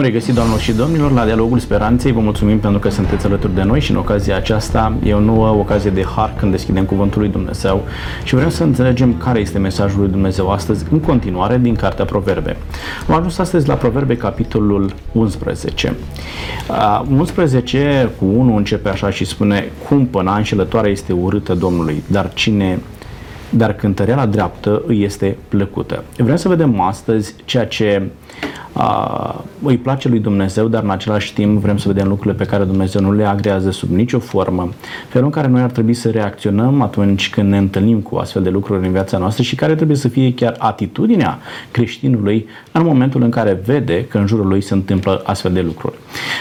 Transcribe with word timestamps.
Bun 0.00 0.08
regăsit, 0.08 0.34
doamnelor 0.34 0.62
și 0.62 0.72
domnilor, 0.72 1.12
la 1.12 1.24
Dialogul 1.24 1.58
Speranței. 1.58 2.12
Vă 2.12 2.20
mulțumim 2.20 2.58
pentru 2.58 2.78
că 2.78 2.88
sunteți 2.88 3.26
alături 3.26 3.54
de 3.54 3.62
noi 3.62 3.80
și 3.80 3.90
în 3.90 3.96
ocazia 3.96 4.36
aceasta 4.36 4.92
e 5.04 5.14
o 5.14 5.20
nouă 5.20 5.48
ocazie 5.48 5.90
de 5.90 6.04
har 6.16 6.34
când 6.36 6.50
deschidem 6.50 6.84
Cuvântul 6.84 7.20
lui 7.20 7.30
Dumnezeu 7.30 7.84
și 8.24 8.34
vrem 8.34 8.50
să 8.50 8.62
înțelegem 8.62 9.14
care 9.16 9.38
este 9.38 9.58
mesajul 9.58 10.00
lui 10.00 10.08
Dumnezeu 10.08 10.50
astăzi 10.50 10.84
în 10.90 11.00
continuare 11.00 11.58
din 11.58 11.74
Cartea 11.74 12.04
Proverbe. 12.04 12.56
Am 13.08 13.14
ajuns 13.14 13.38
astăzi 13.38 13.68
la 13.68 13.74
Proverbe, 13.74 14.16
capitolul 14.16 14.94
11. 15.12 15.94
Uh, 16.68 17.02
11 17.10 18.10
cu 18.18 18.24
1 18.24 18.56
începe 18.56 18.88
așa 18.88 19.10
și 19.10 19.24
spune 19.24 19.72
Cumpăna 19.88 20.36
înșelătoare 20.36 20.88
este 20.88 21.12
urâtă 21.12 21.54
Domnului, 21.54 22.02
dar 22.06 22.30
cine 22.34 22.78
dar 23.50 23.72
cântăreala 23.72 24.26
dreaptă 24.26 24.82
îi 24.86 25.02
este 25.02 25.36
plăcută. 25.48 26.04
Vrem 26.16 26.36
să 26.36 26.48
vedem 26.48 26.80
astăzi 26.80 27.34
ceea 27.44 27.66
ce 27.66 28.02
a, 28.72 29.44
îi 29.62 29.76
place 29.76 30.08
lui 30.08 30.18
Dumnezeu, 30.18 30.68
dar 30.68 30.82
în 30.82 30.90
același 30.90 31.34
timp 31.34 31.60
vrem 31.60 31.76
să 31.76 31.88
vedem 31.88 32.08
lucrurile 32.08 32.34
pe 32.44 32.50
care 32.50 32.64
Dumnezeu 32.64 33.00
nu 33.00 33.12
le 33.12 33.24
agrează 33.24 33.70
sub 33.70 33.90
nicio 33.90 34.18
formă, 34.18 34.68
felul 35.08 35.26
în 35.26 35.32
care 35.32 35.48
noi 35.48 35.60
ar 35.62 35.70
trebui 35.70 35.94
să 35.94 36.10
reacționăm 36.10 36.82
atunci 36.82 37.30
când 37.30 37.50
ne 37.50 37.58
întâlnim 37.58 38.00
cu 38.00 38.16
astfel 38.16 38.42
de 38.42 38.50
lucruri 38.50 38.86
în 38.86 38.92
viața 38.92 39.18
noastră 39.18 39.42
și 39.42 39.54
care 39.54 39.74
trebuie 39.74 39.96
să 39.96 40.08
fie 40.08 40.34
chiar 40.34 40.54
atitudinea 40.58 41.38
creștinului 41.70 42.46
în 42.72 42.84
momentul 42.84 43.22
în 43.22 43.30
care 43.30 43.60
vede 43.64 44.04
că 44.04 44.18
în 44.18 44.26
jurul 44.26 44.46
lui 44.46 44.60
se 44.60 44.74
întâmplă 44.74 45.22
astfel 45.24 45.52
de 45.52 45.60
lucruri. 45.60 45.94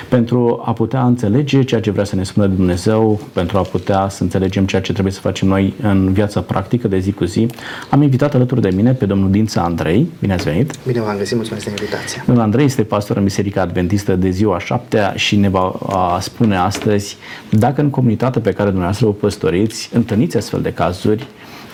Pentru 0.09 0.61
a 0.65 0.73
putea 0.73 1.03
înțelege 1.05 1.63
ceea 1.63 1.81
ce 1.81 1.91
vrea 1.91 2.03
să 2.03 2.15
ne 2.15 2.23
spună 2.23 2.47
Dumnezeu, 2.47 3.19
pentru 3.33 3.57
a 3.57 3.61
putea 3.61 4.07
să 4.09 4.23
înțelegem 4.23 4.65
ceea 4.65 4.81
ce 4.81 4.91
trebuie 4.91 5.13
să 5.13 5.19
facem 5.19 5.47
noi 5.47 5.73
în 5.81 6.13
viața 6.13 6.41
practică 6.41 6.87
de 6.87 6.99
zi 6.99 7.11
cu 7.11 7.25
zi, 7.25 7.47
am 7.89 8.01
invitat 8.01 8.33
alături 8.35 8.61
de 8.61 8.69
mine 8.75 8.91
pe 8.91 9.05
domnul 9.05 9.31
Dința 9.31 9.61
Andrei. 9.61 10.07
Bine 10.19 10.33
ați 10.33 10.43
venit! 10.43 10.73
Bine 10.87 11.01
v-am 11.01 11.17
găsit, 11.17 11.35
mulțumesc 11.35 11.65
de 11.65 11.71
invitație! 11.79 12.23
Domnul 12.25 12.43
Andrei 12.43 12.65
este 12.65 12.83
pastor 12.83 13.17
în 13.17 13.23
Biserica 13.23 13.61
Adventistă 13.61 14.15
de 14.15 14.29
ziua 14.29 14.59
șaptea 14.59 15.13
și 15.15 15.35
ne 15.35 15.49
va 15.49 15.73
a, 15.89 16.19
spune 16.19 16.57
astăzi 16.57 17.17
dacă 17.49 17.81
în 17.81 17.89
comunitatea 17.89 18.41
pe 18.41 18.51
care 18.51 18.67
dumneavoastră 18.67 19.07
o 19.07 19.11
păstoriți 19.11 19.89
întâlniți 19.93 20.37
astfel 20.37 20.61
de 20.61 20.73
cazuri, 20.73 21.27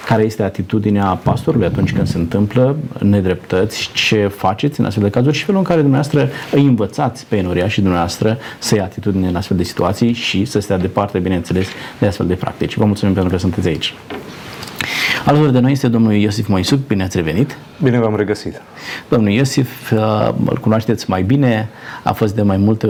care 0.06 0.24
este 0.24 0.44
atitudinea 0.44 1.06
pastorului 1.06 1.66
atunci 1.66 1.94
când 1.94 2.08
se 2.08 2.18
întâmplă 2.18 2.78
nedreptăți, 3.00 3.90
ce 3.94 4.28
faceți 4.28 4.80
în 4.80 4.86
astfel 4.86 5.04
de 5.04 5.10
cazuri 5.10 5.36
și 5.38 5.44
felul 5.44 5.60
în 5.60 5.66
care 5.66 5.82
dumneavoastră 5.82 6.30
îi 6.52 6.66
învățați 6.66 7.26
pe 7.26 7.38
enoria 7.38 7.68
și 7.68 7.82
dumneavoastră 7.82 8.38
să 8.60 8.76
ia 8.76 8.84
atitudine 8.84 9.28
în 9.28 9.36
astfel 9.36 9.58
de 9.58 9.64
situații 9.64 10.14
și 10.14 10.46
să 10.46 10.60
stea 10.60 10.78
departe, 10.78 11.20
bineînțeles, 11.20 11.68
de 12.00 12.06
astfel 12.06 12.28
de 12.28 12.34
practici. 12.34 12.76
Vă 12.76 12.86
mulțumim 12.86 13.14
pentru 13.14 13.32
că 13.32 13.38
sunteți 13.40 13.68
aici. 13.68 13.94
Alături 15.26 15.52
de 15.52 15.60
noi 15.60 15.72
este 15.72 15.88
domnul 15.88 16.14
Iosif 16.14 16.48
Moisuc, 16.48 16.88
bine 16.88 17.04
ați 17.04 17.18
revenit! 17.18 17.58
Bine 17.84 18.00
v-am 18.00 18.16
regăsit! 18.16 18.62
Domnul 19.10 19.30
Iosif, 19.30 19.92
uh, 19.92 20.30
îl 20.46 20.58
cunoașteți 20.58 21.10
mai 21.10 21.24
bine, 21.24 21.70
a 22.04 22.14
fost 22.14 22.36
de 22.36 22.42
mai 22.42 22.58
multe 22.58 22.88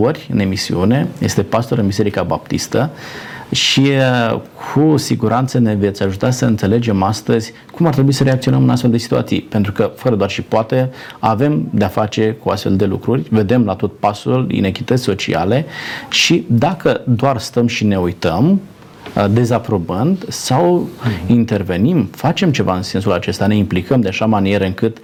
ori 0.00 0.28
în 0.32 0.38
emisiune, 0.38 1.08
este 1.18 1.42
pastor 1.42 1.78
în 1.78 1.86
Biserica 1.86 2.22
Baptistă 2.22 2.90
și 3.50 3.80
uh, 3.80 4.40
cu 4.74 4.96
siguranță 4.96 5.58
ne 5.58 5.74
veți 5.74 6.02
ajuta 6.02 6.30
să 6.30 6.44
înțelegem 6.44 7.02
astăzi 7.02 7.52
cum 7.72 7.86
ar 7.86 7.92
trebui 7.92 8.12
să 8.12 8.22
reacționăm 8.22 8.62
în 8.62 8.70
astfel 8.70 8.90
de 8.90 8.98
situații, 8.98 9.40
pentru 9.40 9.72
că 9.72 9.90
fără 9.96 10.14
doar 10.14 10.30
și 10.30 10.42
poate 10.42 10.90
avem 11.18 11.68
de-a 11.70 11.88
face 11.88 12.36
cu 12.42 12.48
astfel 12.48 12.76
de 12.76 12.84
lucruri, 12.84 13.22
vedem 13.30 13.64
la 13.64 13.74
tot 13.74 13.98
pasul 13.98 14.46
inechități 14.50 15.02
sociale 15.02 15.64
și 16.08 16.44
dacă 16.48 17.00
doar 17.04 17.38
stăm 17.38 17.66
și 17.66 17.84
ne 17.84 17.96
uităm, 17.96 18.60
Uh, 18.75 18.75
dezaprobând 19.30 20.24
sau 20.28 20.88
intervenim, 21.26 22.08
facem 22.12 22.52
ceva 22.52 22.76
în 22.76 22.82
sensul 22.82 23.12
acesta, 23.12 23.46
ne 23.46 23.56
implicăm 23.56 24.00
de 24.00 24.08
așa 24.08 24.26
manieră 24.26 24.64
încât 24.64 24.98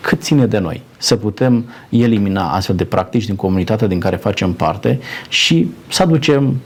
cât 0.00 0.22
ține 0.22 0.46
de 0.46 0.58
noi 0.58 0.82
să 0.96 1.16
putem 1.16 1.64
elimina 1.88 2.52
astfel 2.52 2.76
de 2.76 2.84
practici 2.84 3.24
din 3.26 3.36
comunitatea 3.36 3.86
din 3.86 4.00
care 4.00 4.16
facem 4.16 4.52
parte 4.52 4.98
și 5.28 5.70
să 5.88 6.02
aducem 6.02 6.60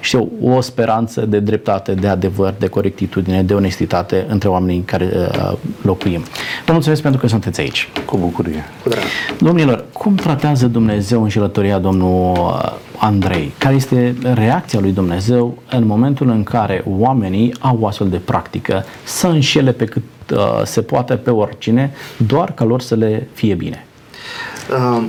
știu, 0.00 0.30
o 0.42 0.60
speranță 0.60 1.20
de 1.20 1.38
dreptate, 1.38 1.92
de 1.94 2.08
adevăr, 2.08 2.54
de 2.58 2.66
corectitudine, 2.66 3.42
de 3.42 3.54
onestitate 3.54 4.26
între 4.28 4.48
oamenii 4.48 4.76
în 4.76 4.84
care 4.84 5.10
uh, 5.14 5.52
locuim. 5.82 6.24
Vă 6.66 6.72
mulțumesc 6.72 7.02
pentru 7.02 7.20
că 7.20 7.26
sunteți 7.26 7.60
aici. 7.60 7.88
Cu 8.06 8.16
bucurie. 8.16 8.64
Cu 8.82 8.88
drag. 8.88 9.02
Domnilor, 9.38 9.84
cum 9.92 10.14
tratează 10.14 10.66
Dumnezeu 10.66 11.22
înșelătoria 11.22 11.78
domnul 11.78 12.32
uh, 12.32 12.72
Andrei? 12.96 13.52
Care 13.58 13.74
este 13.74 14.14
reacția 14.34 14.80
lui 14.80 14.92
Dumnezeu 14.92 15.62
în 15.70 15.86
momentul 15.86 16.28
în 16.28 16.42
care 16.42 16.84
oamenii 16.86 17.54
au 17.58 17.78
o 17.80 17.86
astfel 17.86 18.08
de 18.08 18.16
practică 18.16 18.84
să 19.04 19.26
înșele 19.26 19.72
pe 19.72 19.84
cât 19.84 20.02
uh, 20.32 20.38
se 20.64 20.82
poate 20.82 21.14
pe 21.14 21.30
oricine, 21.30 21.92
doar 22.26 22.52
ca 22.52 22.64
lor 22.64 22.80
să 22.80 22.94
le 22.94 23.28
fie 23.32 23.54
bine? 23.54 23.86
Uh, 24.70 25.02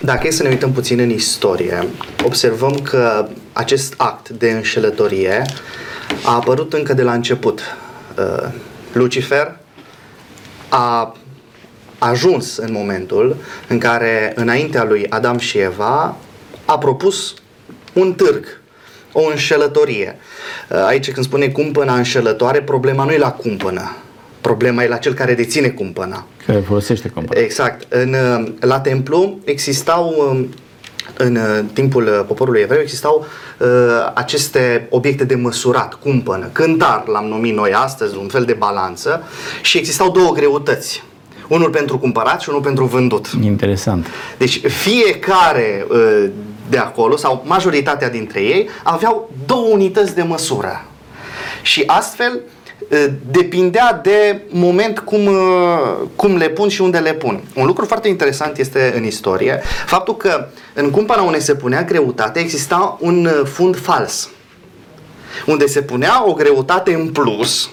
dacă 0.00 0.26
e 0.26 0.30
să 0.30 0.42
ne 0.42 0.48
uităm 0.48 0.72
puțin 0.72 0.98
în 0.98 1.10
istorie, 1.10 1.86
observăm 2.24 2.74
că 2.82 3.28
acest 3.58 3.94
act 3.96 4.28
de 4.28 4.50
înșelătorie 4.50 5.42
a 6.24 6.34
apărut 6.34 6.72
încă 6.72 6.94
de 6.94 7.02
la 7.02 7.12
început. 7.12 7.60
Uh, 8.18 8.48
Lucifer 8.92 9.56
a 10.68 11.16
ajuns 11.98 12.56
în 12.56 12.72
momentul 12.72 13.36
în 13.68 13.78
care, 13.78 14.32
înaintea 14.34 14.84
lui 14.84 15.06
Adam 15.08 15.38
și 15.38 15.58
Eva, 15.58 16.16
a 16.64 16.78
propus 16.78 17.34
un 17.92 18.12
târg, 18.12 18.60
o 19.12 19.28
înșelătorie. 19.30 20.18
Uh, 20.70 20.84
aici 20.86 21.10
când 21.10 21.26
spune 21.26 21.48
cumpăna 21.48 21.94
înșelătoare, 21.94 22.62
problema 22.62 23.04
nu 23.04 23.10
e 23.10 23.18
la 23.18 23.32
cumpănă, 23.32 23.96
problema 24.40 24.82
e 24.82 24.88
la 24.88 24.96
cel 24.96 25.14
care 25.14 25.34
deține 25.34 25.68
cumpăna. 25.68 26.26
Care 26.46 26.58
folosește 26.58 27.08
cumpăna. 27.08 27.40
Exact. 27.40 27.92
În, 27.92 28.14
uh, 28.14 28.52
la 28.60 28.80
templu 28.80 29.38
existau 29.44 30.14
um, 30.30 30.48
în 31.16 31.36
uh, 31.36 31.64
timpul 31.72 32.24
poporului 32.26 32.60
evreu 32.60 32.80
existau 32.80 33.26
uh, 33.58 33.66
aceste 34.14 34.86
obiecte 34.90 35.24
de 35.24 35.34
măsurat, 35.34 35.94
cumpănă, 35.94 36.48
cântar 36.52 37.06
l-am 37.06 37.24
numit 37.24 37.54
noi 37.54 37.72
astăzi, 37.72 38.16
un 38.16 38.28
fel 38.28 38.44
de 38.44 38.52
balanță 38.52 39.22
și 39.62 39.78
existau 39.78 40.10
două 40.10 40.32
greutăți. 40.32 41.02
Unul 41.48 41.70
pentru 41.70 41.98
cumpărat 41.98 42.40
și 42.40 42.48
unul 42.48 42.60
pentru 42.60 42.84
vândut. 42.84 43.26
Interesant. 43.42 44.06
Deci 44.38 44.60
fiecare 44.66 45.86
uh, 45.90 46.30
de 46.68 46.78
acolo, 46.78 47.16
sau 47.16 47.42
majoritatea 47.46 48.10
dintre 48.10 48.40
ei, 48.40 48.68
aveau 48.82 49.30
două 49.46 49.68
unități 49.72 50.14
de 50.14 50.22
măsură. 50.22 50.84
Și 51.62 51.82
astfel 51.86 52.32
uh, 52.34 52.40
depindea 53.30 54.00
de 54.02 54.40
moment 54.48 54.98
cum, 54.98 55.26
uh, 55.26 56.06
cum 56.16 56.36
le 56.36 56.48
pun 56.48 56.68
și 56.68 56.80
unde 56.80 56.98
le 56.98 57.14
pun. 57.14 57.42
Un 57.54 57.66
lucru 57.66 57.84
foarte 57.84 58.08
interesant 58.08 58.58
este 58.58 58.92
în 58.96 59.04
istorie 59.04 59.62
faptul 59.86 60.16
că 60.16 60.46
în 60.74 60.90
cumpăna 60.90 61.22
unde 61.22 61.38
se 61.38 61.54
punea 61.54 61.82
greutate 61.82 62.40
exista 62.40 62.96
un 63.00 63.28
fund 63.44 63.76
fals 63.76 64.28
unde 65.46 65.66
se 65.66 65.82
punea 65.82 66.28
o 66.28 66.32
greutate 66.32 66.94
în 66.94 67.08
plus 67.08 67.70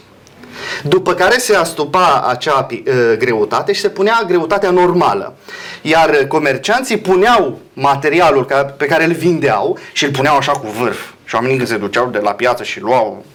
după 0.83 1.13
care 1.13 1.37
se 1.37 1.55
astupa 1.55 2.25
acea 2.27 2.67
uh, 2.71 3.17
greutate 3.17 3.73
și 3.73 3.81
se 3.81 3.89
punea 3.89 4.23
greutatea 4.27 4.69
normală. 4.69 5.35
Iar 5.81 6.25
comercianții 6.27 6.97
puneau 6.97 7.59
materialul 7.73 8.45
ca, 8.45 8.63
pe 8.63 8.85
care 8.85 9.03
îl 9.03 9.11
vindeau 9.11 9.77
și 9.93 10.05
îl 10.05 10.11
puneau 10.11 10.37
așa 10.37 10.51
cu 10.51 10.67
vârf. 10.79 10.99
Și 11.25 11.35
oamenii 11.35 11.57
când 11.57 11.69
se 11.69 11.77
duceau 11.77 12.09
de 12.09 12.19
la 12.19 12.31
piață 12.31 12.63
și 12.63 12.81
luau 12.81 13.25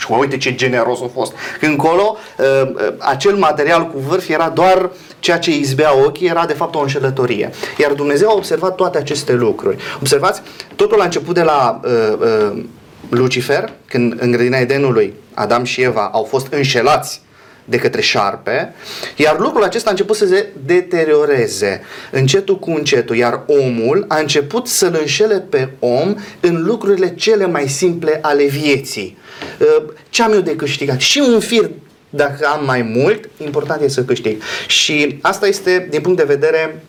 și 0.00 0.06
uite 0.18 0.36
ce 0.36 0.54
generos 0.54 1.00
a 1.00 1.10
fost. 1.14 1.32
Când 1.58 1.72
încolo, 1.72 2.16
uh, 2.38 2.70
uh, 2.74 2.92
acel 2.98 3.34
material 3.34 3.86
cu 3.86 3.98
vârf 3.98 4.28
era 4.28 4.48
doar 4.48 4.90
ceea 5.18 5.38
ce 5.38 5.56
izbea 5.56 6.04
ochii, 6.04 6.28
era 6.28 6.46
de 6.46 6.52
fapt 6.52 6.74
o 6.74 6.80
înșelătorie. 6.80 7.50
Iar 7.78 7.92
Dumnezeu 7.92 8.28
a 8.28 8.34
observat 8.34 8.74
toate 8.74 8.98
aceste 8.98 9.32
lucruri. 9.32 9.76
Observați, 10.00 10.42
totul 10.76 11.00
a 11.00 11.04
început 11.04 11.34
de 11.34 11.42
la 11.42 11.80
uh, 11.84 11.90
uh, 12.18 12.62
Lucifer, 13.08 13.72
când 13.86 14.14
în 14.20 14.30
grădina 14.30 14.58
Edenului 14.58 15.14
Adam 15.34 15.64
și 15.64 15.82
Eva 15.82 16.10
au 16.12 16.22
fost 16.22 16.46
înșelați 16.52 17.22
de 17.64 17.76
către 17.76 18.00
șarpe, 18.00 18.74
iar 19.16 19.38
lucrul 19.38 19.64
acesta 19.64 19.88
a 19.88 19.90
început 19.90 20.16
să 20.16 20.26
se 20.26 20.46
deterioreze 20.64 21.82
încetul 22.10 22.58
cu 22.58 22.70
încetul, 22.70 23.16
iar 23.16 23.42
omul 23.46 24.04
a 24.08 24.18
început 24.18 24.66
să-l 24.66 24.96
înșele 25.00 25.40
pe 25.40 25.68
om 25.78 26.14
în 26.40 26.62
lucrurile 26.64 27.14
cele 27.14 27.46
mai 27.46 27.68
simple 27.68 28.18
ale 28.22 28.44
vieții. 28.44 29.18
Uh, 29.60 29.92
ce 30.10 30.22
am 30.22 30.32
eu 30.32 30.40
de 30.40 30.56
câștigat? 30.56 31.00
Și 31.00 31.22
un 31.32 31.40
fir 31.40 31.70
dacă 32.10 32.46
am 32.46 32.64
mai 32.64 32.82
mult, 32.82 33.28
important 33.44 33.80
este 33.80 34.00
să 34.00 34.04
câștig. 34.04 34.42
Și 34.66 35.18
asta 35.20 35.46
este 35.46 35.86
din 35.90 36.00
punct 36.00 36.18
de 36.18 36.24
vedere 36.34 36.82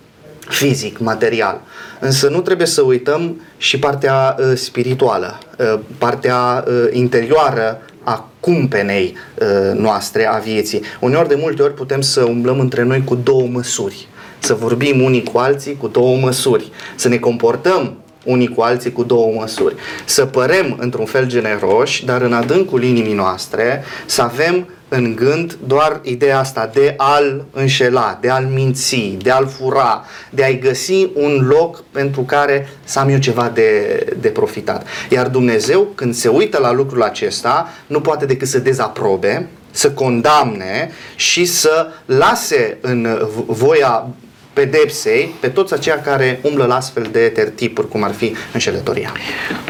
fizic, 0.47 0.99
material. 0.99 1.61
Însă 1.99 2.29
nu 2.29 2.41
trebuie 2.41 2.67
să 2.67 2.81
uităm 2.81 3.41
și 3.57 3.79
partea 3.79 4.35
uh, 4.39 4.51
spirituală, 4.55 5.37
uh, 5.57 5.79
partea 5.97 6.63
uh, 6.67 6.87
interioară 6.91 7.81
a 8.03 8.29
cumpenei 8.39 9.15
uh, 9.41 9.77
noastre, 9.77 10.25
a 10.25 10.37
vieții. 10.37 10.81
Uneori 10.99 11.27
de 11.27 11.35
multe 11.39 11.61
ori 11.61 11.73
putem 11.73 12.01
să 12.01 12.23
umblăm 12.23 12.59
între 12.59 12.83
noi 12.83 13.03
cu 13.03 13.15
două 13.15 13.47
măsuri, 13.47 14.07
să 14.39 14.53
vorbim 14.53 15.01
unii 15.01 15.23
cu 15.23 15.37
alții 15.37 15.77
cu 15.77 15.87
două 15.87 16.17
măsuri, 16.17 16.71
să 16.95 17.07
ne 17.07 17.17
comportăm 17.17 18.00
unii 18.23 18.47
cu 18.47 18.61
alții 18.61 18.91
cu 18.91 19.03
două 19.03 19.33
măsuri. 19.39 19.75
Să 20.05 20.25
părem 20.25 20.75
într-un 20.79 21.05
fel 21.05 21.25
generoși, 21.27 22.05
dar 22.05 22.21
în 22.21 22.33
adâncul 22.33 22.83
inimii 22.83 23.13
noastre 23.13 23.83
să 24.05 24.21
avem 24.21 24.67
în 24.93 25.15
gând 25.15 25.57
doar 25.67 25.99
ideea 26.03 26.39
asta 26.39 26.69
de 26.73 26.93
a-l 26.97 27.45
înșela, 27.51 28.17
de 28.21 28.29
a-l 28.29 28.45
minți, 28.53 29.17
de 29.21 29.31
a-l 29.31 29.47
fura, 29.47 30.05
de 30.29 30.43
a-i 30.43 30.59
găsi 30.59 31.07
un 31.13 31.47
loc 31.47 31.83
pentru 31.91 32.21
care 32.21 32.69
să 32.83 32.99
am 32.99 33.09
eu 33.09 33.17
ceva 33.17 33.51
de, 33.53 33.99
de 34.19 34.27
profitat. 34.27 34.87
Iar 35.09 35.27
Dumnezeu, 35.27 35.87
când 35.95 36.13
se 36.13 36.27
uită 36.27 36.59
la 36.59 36.71
lucrul 36.71 37.01
acesta, 37.01 37.69
nu 37.87 38.01
poate 38.01 38.25
decât 38.25 38.47
să 38.47 38.59
dezaprobe, 38.59 39.47
să 39.71 39.91
condamne 39.91 40.91
și 41.15 41.45
să 41.45 41.87
lase 42.05 42.77
în 42.81 43.27
voia 43.45 44.07
pedepsei 44.53 45.33
pe 45.39 45.47
toți 45.47 45.73
aceia 45.73 46.01
care 46.01 46.39
umblă 46.41 46.65
la 46.65 46.75
astfel 46.75 47.07
de 47.11 47.31
tertipuri, 47.33 47.87
cum 47.87 48.03
ar 48.03 48.11
fi 48.11 48.35
înșelătoria. 48.53 49.11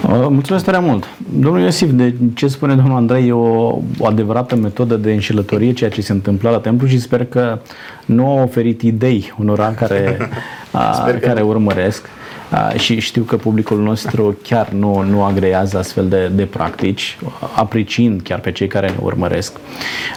Uh, 0.03 0.09
mulțumesc 0.29 0.65
tare 0.65 0.79
mult. 0.79 1.07
Domnul 1.33 1.61
Iosif, 1.61 1.89
de 1.91 2.13
ce 2.33 2.47
spune 2.47 2.75
domnul 2.75 2.95
Andrei 2.95 3.27
e 3.27 3.31
o, 3.31 3.79
o 3.97 4.05
adevărată 4.05 4.55
metodă 4.55 4.95
de 4.95 5.11
înșelătorie, 5.11 5.73
ceea 5.73 5.89
ce 5.89 6.01
se 6.01 6.11
întâmplă 6.11 6.49
la 6.49 6.59
templu 6.59 6.87
și 6.87 6.99
sper 6.99 7.25
că 7.25 7.59
nu 8.05 8.27
a 8.27 8.41
oferit 8.41 8.81
idei 8.81 9.33
unora 9.39 9.73
care, 9.73 10.17
a, 10.71 11.11
care 11.21 11.41
urmăresc. 11.41 12.05
Uh, 12.51 12.79
și 12.79 12.99
știu 12.99 13.23
că 13.23 13.35
publicul 13.37 13.81
nostru 13.81 14.37
chiar 14.43 14.69
nu, 14.69 15.01
nu 15.01 15.23
agrează 15.23 15.77
astfel 15.77 16.07
de, 16.07 16.27
de 16.27 16.45
practici, 16.45 17.17
apreciind 17.55 18.21
chiar 18.21 18.39
pe 18.39 18.51
cei 18.51 18.67
care 18.67 18.87
ne 18.89 18.95
urmăresc. 19.01 19.57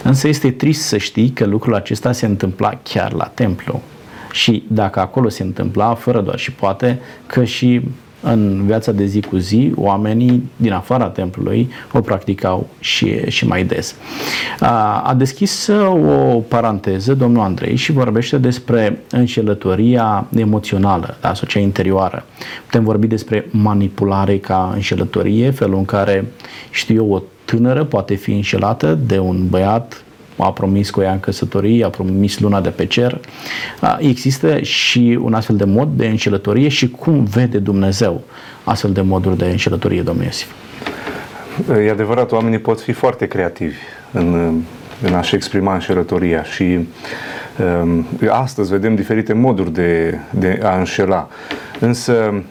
Însă 0.03 0.27
este 0.27 0.51
trist 0.51 0.81
să 0.81 0.97
știi 0.97 1.29
că 1.29 1.45
lucrul 1.45 1.75
acesta 1.75 2.11
se 2.11 2.25
întâmpla 2.25 2.79
chiar 2.83 3.13
la 3.13 3.25
templu. 3.25 3.81
Și 4.35 4.63
dacă 4.67 4.99
acolo 4.99 5.29
se 5.29 5.43
întâmpla, 5.43 5.93
fără 5.93 6.21
doar 6.21 6.37
și 6.37 6.51
poate, 6.51 6.99
că 7.25 7.43
și 7.43 7.81
în 8.21 8.65
viața 8.65 8.91
de 8.91 9.05
zi 9.05 9.21
cu 9.21 9.37
zi, 9.37 9.71
oamenii 9.75 10.49
din 10.55 10.71
afara 10.71 11.07
templului 11.07 11.69
o 11.91 12.01
practicau 12.01 12.67
și, 12.79 13.29
și 13.29 13.47
mai 13.47 13.63
des. 13.63 13.95
A, 14.59 15.01
a 15.01 15.13
deschis 15.13 15.67
o 16.27 16.39
paranteză, 16.39 17.13
domnul 17.13 17.43
Andrei, 17.43 17.75
și 17.75 17.91
vorbește 17.91 18.37
despre 18.37 19.01
înșelătoria 19.11 20.27
emoțională, 20.35 21.17
da, 21.21 21.33
sau 21.33 21.47
cea 21.47 21.59
interioară. 21.59 22.25
Putem 22.65 22.83
vorbi 22.83 23.07
despre 23.07 23.47
manipulare 23.51 24.37
ca 24.37 24.71
înșelătorie, 24.73 25.51
felul 25.51 25.77
în 25.77 25.85
care, 25.85 26.25
știu 26.69 26.95
eu, 26.95 27.11
o 27.11 27.21
tânără 27.45 27.83
poate 27.83 28.15
fi 28.15 28.31
înșelată 28.31 28.99
de 29.05 29.19
un 29.19 29.47
băiat 29.49 30.03
a 30.37 30.51
promis 30.51 30.89
cu 30.89 31.01
ea 31.01 31.11
în 31.11 31.19
căsătorie, 31.19 31.85
a 31.85 31.89
promis 31.89 32.39
luna 32.39 32.61
de 32.61 32.69
pe 32.69 32.85
cer. 32.85 33.19
Există 33.99 34.59
și 34.59 35.19
un 35.21 35.33
astfel 35.33 35.55
de 35.55 35.63
mod 35.63 35.89
de 35.95 36.07
înșelătorie 36.07 36.67
și 36.67 36.89
cum 36.89 37.23
vede 37.23 37.57
Dumnezeu 37.57 38.23
astfel 38.63 38.91
de 38.91 39.01
moduri 39.01 39.37
de 39.37 39.45
înșelătorie, 39.45 40.01
domnul 40.01 40.23
Iosif? 40.23 40.51
E 41.85 41.89
adevărat, 41.89 42.31
oamenii 42.31 42.59
pot 42.59 42.81
fi 42.81 42.91
foarte 42.91 43.27
creativi 43.27 43.77
în, 44.11 44.59
în 45.01 45.13
a-și 45.13 45.35
exprima 45.35 45.73
înșelătoria 45.73 46.43
și 46.43 46.63
um, 47.83 48.05
astăzi 48.29 48.71
vedem 48.71 48.95
diferite 48.95 49.33
moduri 49.33 49.73
de, 49.73 50.19
de 50.29 50.59
a 50.63 50.77
înșela. 50.77 51.27
Însă 51.79 52.43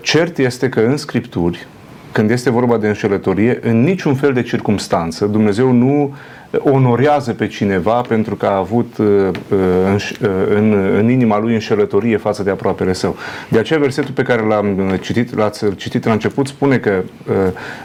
cert 0.00 0.38
este 0.38 0.68
că 0.68 0.80
în 0.80 0.96
Scripturi, 0.96 1.66
când 2.12 2.30
este 2.30 2.50
vorba 2.50 2.76
de 2.76 2.86
înșelătorie, 2.86 3.58
în 3.62 3.82
niciun 3.82 4.14
fel 4.14 4.32
de 4.32 4.42
circunstanță 4.42 5.26
Dumnezeu 5.26 5.72
nu 5.72 6.14
onorează 6.58 7.32
pe 7.32 7.46
cineva 7.46 8.00
pentru 8.00 8.34
că 8.34 8.46
a 8.46 8.56
avut 8.56 8.98
uh, 8.98 9.06
uh, 9.48 9.58
înș, 9.90 10.10
uh, 10.10 10.28
în, 10.54 10.72
în 10.96 11.10
inima 11.10 11.38
lui 11.38 11.52
înșelătorie 11.52 12.16
față 12.16 12.42
de 12.42 12.50
aproapele 12.50 12.92
său. 12.92 13.16
De 13.48 13.58
aceea 13.58 13.78
versetul 13.78 14.14
pe 14.14 14.22
care 14.22 14.42
l-am 14.42 14.98
citit, 15.00 15.36
l-ați 15.36 15.74
citit 15.74 16.04
la 16.04 16.12
început 16.12 16.46
spune 16.46 16.78
că 16.78 17.02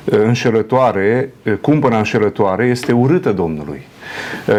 înșelătoare, 0.06 1.34
cumpăna 1.62 1.98
înșelătoare 1.98 2.66
este 2.66 2.92
urâtă 2.92 3.32
Domnului. 3.32 3.88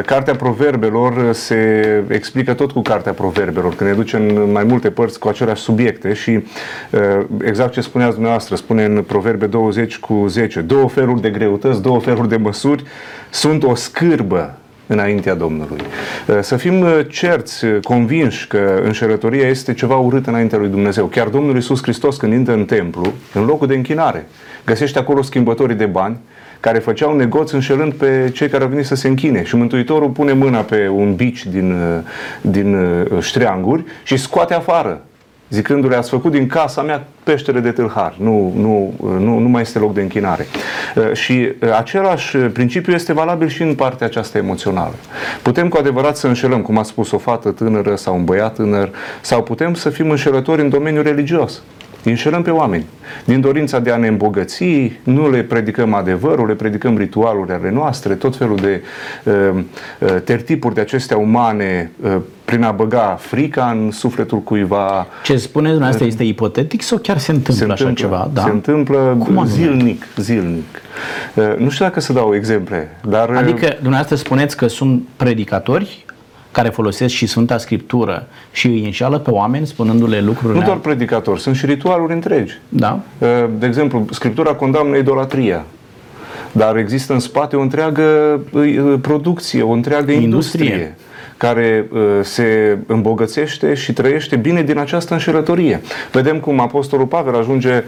Cartea 0.06 0.34
Proverbelor 0.34 1.32
se 1.32 1.82
explică 2.08 2.54
tot 2.54 2.72
cu 2.72 2.82
Cartea 2.82 3.12
Proverbelor, 3.12 3.75
când 3.75 3.90
ne 3.90 3.96
duce 3.96 4.16
în 4.16 4.52
mai 4.52 4.64
multe 4.64 4.90
părți 4.90 5.19
cu 5.19 5.28
aceleași 5.28 5.62
subiecte 5.62 6.12
și 6.12 6.40
exact 7.44 7.72
ce 7.72 7.81
spuneați 7.81 8.12
dumneavoastră, 8.12 8.56
spune 8.56 8.84
în 8.84 9.02
Proverbe 9.02 9.46
20 9.46 9.99
cu 9.99 10.25
10, 10.28 10.61
două 10.61 10.88
feluri 10.88 11.20
de 11.20 11.31
greutăți, 11.31 11.82
două 11.82 12.00
feluri 12.00 12.28
de 12.28 12.37
măsuri 12.37 12.84
sunt 13.30 13.62
o 13.62 13.75
scârbă 13.75 14.58
înaintea 14.86 15.34
Domnului. 15.34 15.80
Să 16.40 16.56
fim 16.56 16.84
cerți, 17.08 17.66
convinși 17.82 18.46
că 18.46 18.80
înșelătoria 18.84 19.48
este 19.48 19.75
ceva 19.75 19.96
urât 19.96 20.26
înaintea 20.26 20.58
lui 20.58 20.69
Dumnezeu. 20.69 21.06
Chiar 21.06 21.28
Domnul 21.28 21.54
Iisus 21.54 21.82
Hristos 21.82 22.16
când 22.16 22.32
intră 22.32 22.54
în 22.54 22.64
templu, 22.64 23.12
în 23.34 23.44
locul 23.44 23.66
de 23.66 23.75
închinare, 23.75 24.26
găsește 24.64 24.98
acolo 24.98 25.22
schimbătorii 25.22 25.76
de 25.76 25.86
bani, 25.86 26.19
care 26.60 26.78
făceau 26.78 27.16
negoți 27.16 27.54
înșelând 27.54 27.92
pe 27.92 28.30
cei 28.34 28.48
care 28.48 28.62
au 28.62 28.69
venit 28.69 28.86
să 28.86 28.94
se 28.94 29.08
închine. 29.08 29.44
Și 29.44 29.56
Mântuitorul 29.56 30.08
pune 30.08 30.32
mâna 30.32 30.60
pe 30.60 30.88
un 30.88 31.14
bici 31.14 31.46
din, 31.46 31.76
din 32.40 32.76
ștreanguri 33.20 33.84
și 34.02 34.16
scoate 34.16 34.54
afară 34.54 35.02
zicându-le, 35.50 35.97
ați 35.97 36.11
făcut 36.11 36.33
din 36.33 36.47
casa 36.47 36.83
mea 36.83 37.06
peștere 37.23 37.61
de 37.61 37.71
tâlhar, 37.71 38.15
nu, 38.19 38.53
nu, 38.56 38.95
nu, 39.19 39.39
nu 39.39 39.49
mai 39.49 39.62
este 39.62 39.79
loc 39.79 39.95
de 39.95 40.00
închinare. 40.00 40.47
Uh, 40.97 41.12
și 41.12 41.33
uh, 41.33 41.77
același 41.77 42.37
principiu 42.37 42.93
este 42.93 43.12
valabil 43.12 43.49
și 43.49 43.62
în 43.62 43.75
partea 43.75 44.06
aceasta 44.06 44.39
emoțională. 44.39 44.95
Putem 45.43 45.69
cu 45.69 45.77
adevărat 45.79 46.17
să 46.17 46.27
înșelăm, 46.27 46.62
cum 46.62 46.79
a 46.79 46.83
spus 46.83 47.11
o 47.11 47.19
fată 47.19 47.50
tânără 47.50 47.95
sau 47.95 48.15
un 48.15 48.25
băiat 48.25 48.55
tânăr, 48.55 48.91
sau 49.21 49.43
putem 49.43 49.75
să 49.75 49.91
fim 49.91 50.11
înșelători 50.11 50.61
în 50.61 50.69
domeniul 50.69 51.03
religios. 51.03 51.62
Înșelăm 52.08 52.43
pe 52.43 52.50
oameni. 52.50 52.84
Din 53.25 53.40
dorința 53.40 53.78
de 53.78 53.90
a 53.90 53.96
ne 53.96 54.06
îmbogăți, 54.06 54.64
nu 55.02 55.31
le 55.31 55.43
predicăm 55.43 55.94
adevărul, 55.94 56.46
le 56.46 56.55
predicăm 56.55 56.96
ritualurile 56.96 57.55
ale 57.55 57.70
noastre, 57.70 58.14
tot 58.14 58.37
felul 58.37 58.56
de 58.56 58.82
uh, 59.22 59.34
uh, 59.99 60.08
tertipuri 60.25 60.75
de 60.75 60.81
acestea 60.81 61.16
umane 61.16 61.90
uh, 62.02 62.16
prin 62.44 62.62
a 62.62 62.70
băga 62.70 63.16
frica 63.20 63.70
în 63.70 63.90
sufletul 63.90 64.38
cuiva. 64.38 65.06
Ce 65.25 65.37
spuneți 65.37 65.70
dumneavoastră 65.70 66.06
este 66.06 66.22
ipotetic 66.22 66.82
sau 66.82 66.99
chiar 66.99 67.19
se 67.19 67.32
întâmplă, 67.32 67.75
se 67.76 67.82
întâmplă 67.84 68.16
așa 68.16 68.25
ceva? 68.25 68.31
Da? 68.32 68.43
Se 68.43 68.50
întâmplă 68.50 69.16
Cum 69.19 69.46
zilnic, 69.46 70.06
zilnic. 70.16 70.81
Uh, 71.34 71.56
nu 71.56 71.69
știu 71.69 71.84
dacă 71.84 72.00
să 72.00 72.12
dau 72.12 72.34
exemple, 72.34 72.96
dar... 73.08 73.31
Adică 73.31 73.66
dumneavoastră 73.66 74.16
spuneți 74.16 74.56
că 74.56 74.66
sunt 74.66 75.02
predicatori 75.16 76.06
care 76.59 76.71
folosesc 76.71 77.15
și 77.15 77.27
Sfânta 77.27 77.59
Scriptură 77.59 78.27
și 78.50 78.67
îi 78.67 78.85
înșeală 78.85 79.19
pe 79.19 79.31
oameni 79.31 79.67
spunându-le 79.67 80.21
lucruri. 80.21 80.59
Nu 80.59 80.65
doar 80.65 80.77
predicatori, 80.77 81.41
sunt 81.41 81.57
și 81.57 81.67
ritualuri 81.67 82.12
întregi. 82.12 82.59
Da. 82.69 83.00
Uh, 83.19 83.29
de 83.59 83.67
exemplu, 83.67 84.07
Scriptura 84.11 84.55
condamnă 84.55 84.97
idolatria. 84.97 85.65
Dar 86.53 86.77
există 86.77 87.12
în 87.12 87.19
spate 87.19 87.57
o 87.57 87.61
întreagă 87.61 88.03
uh, 88.53 88.95
producție, 89.00 89.62
o 89.62 89.71
întreagă 89.71 90.12
industrie, 90.12 90.65
industrie 90.65 90.97
care 91.37 91.88
uh, 91.93 92.00
se 92.23 92.79
îmbogățește 92.87 93.75
și 93.75 93.93
trăiește 93.93 94.37
bine 94.37 94.62
din 94.62 94.79
această 94.79 95.12
înșelătorie. 95.12 95.81
Vedem 96.12 96.41
cum 96.41 96.61
Apostolul 96.61 97.07
Pavel 97.07 97.37
ajunge, 97.37 97.83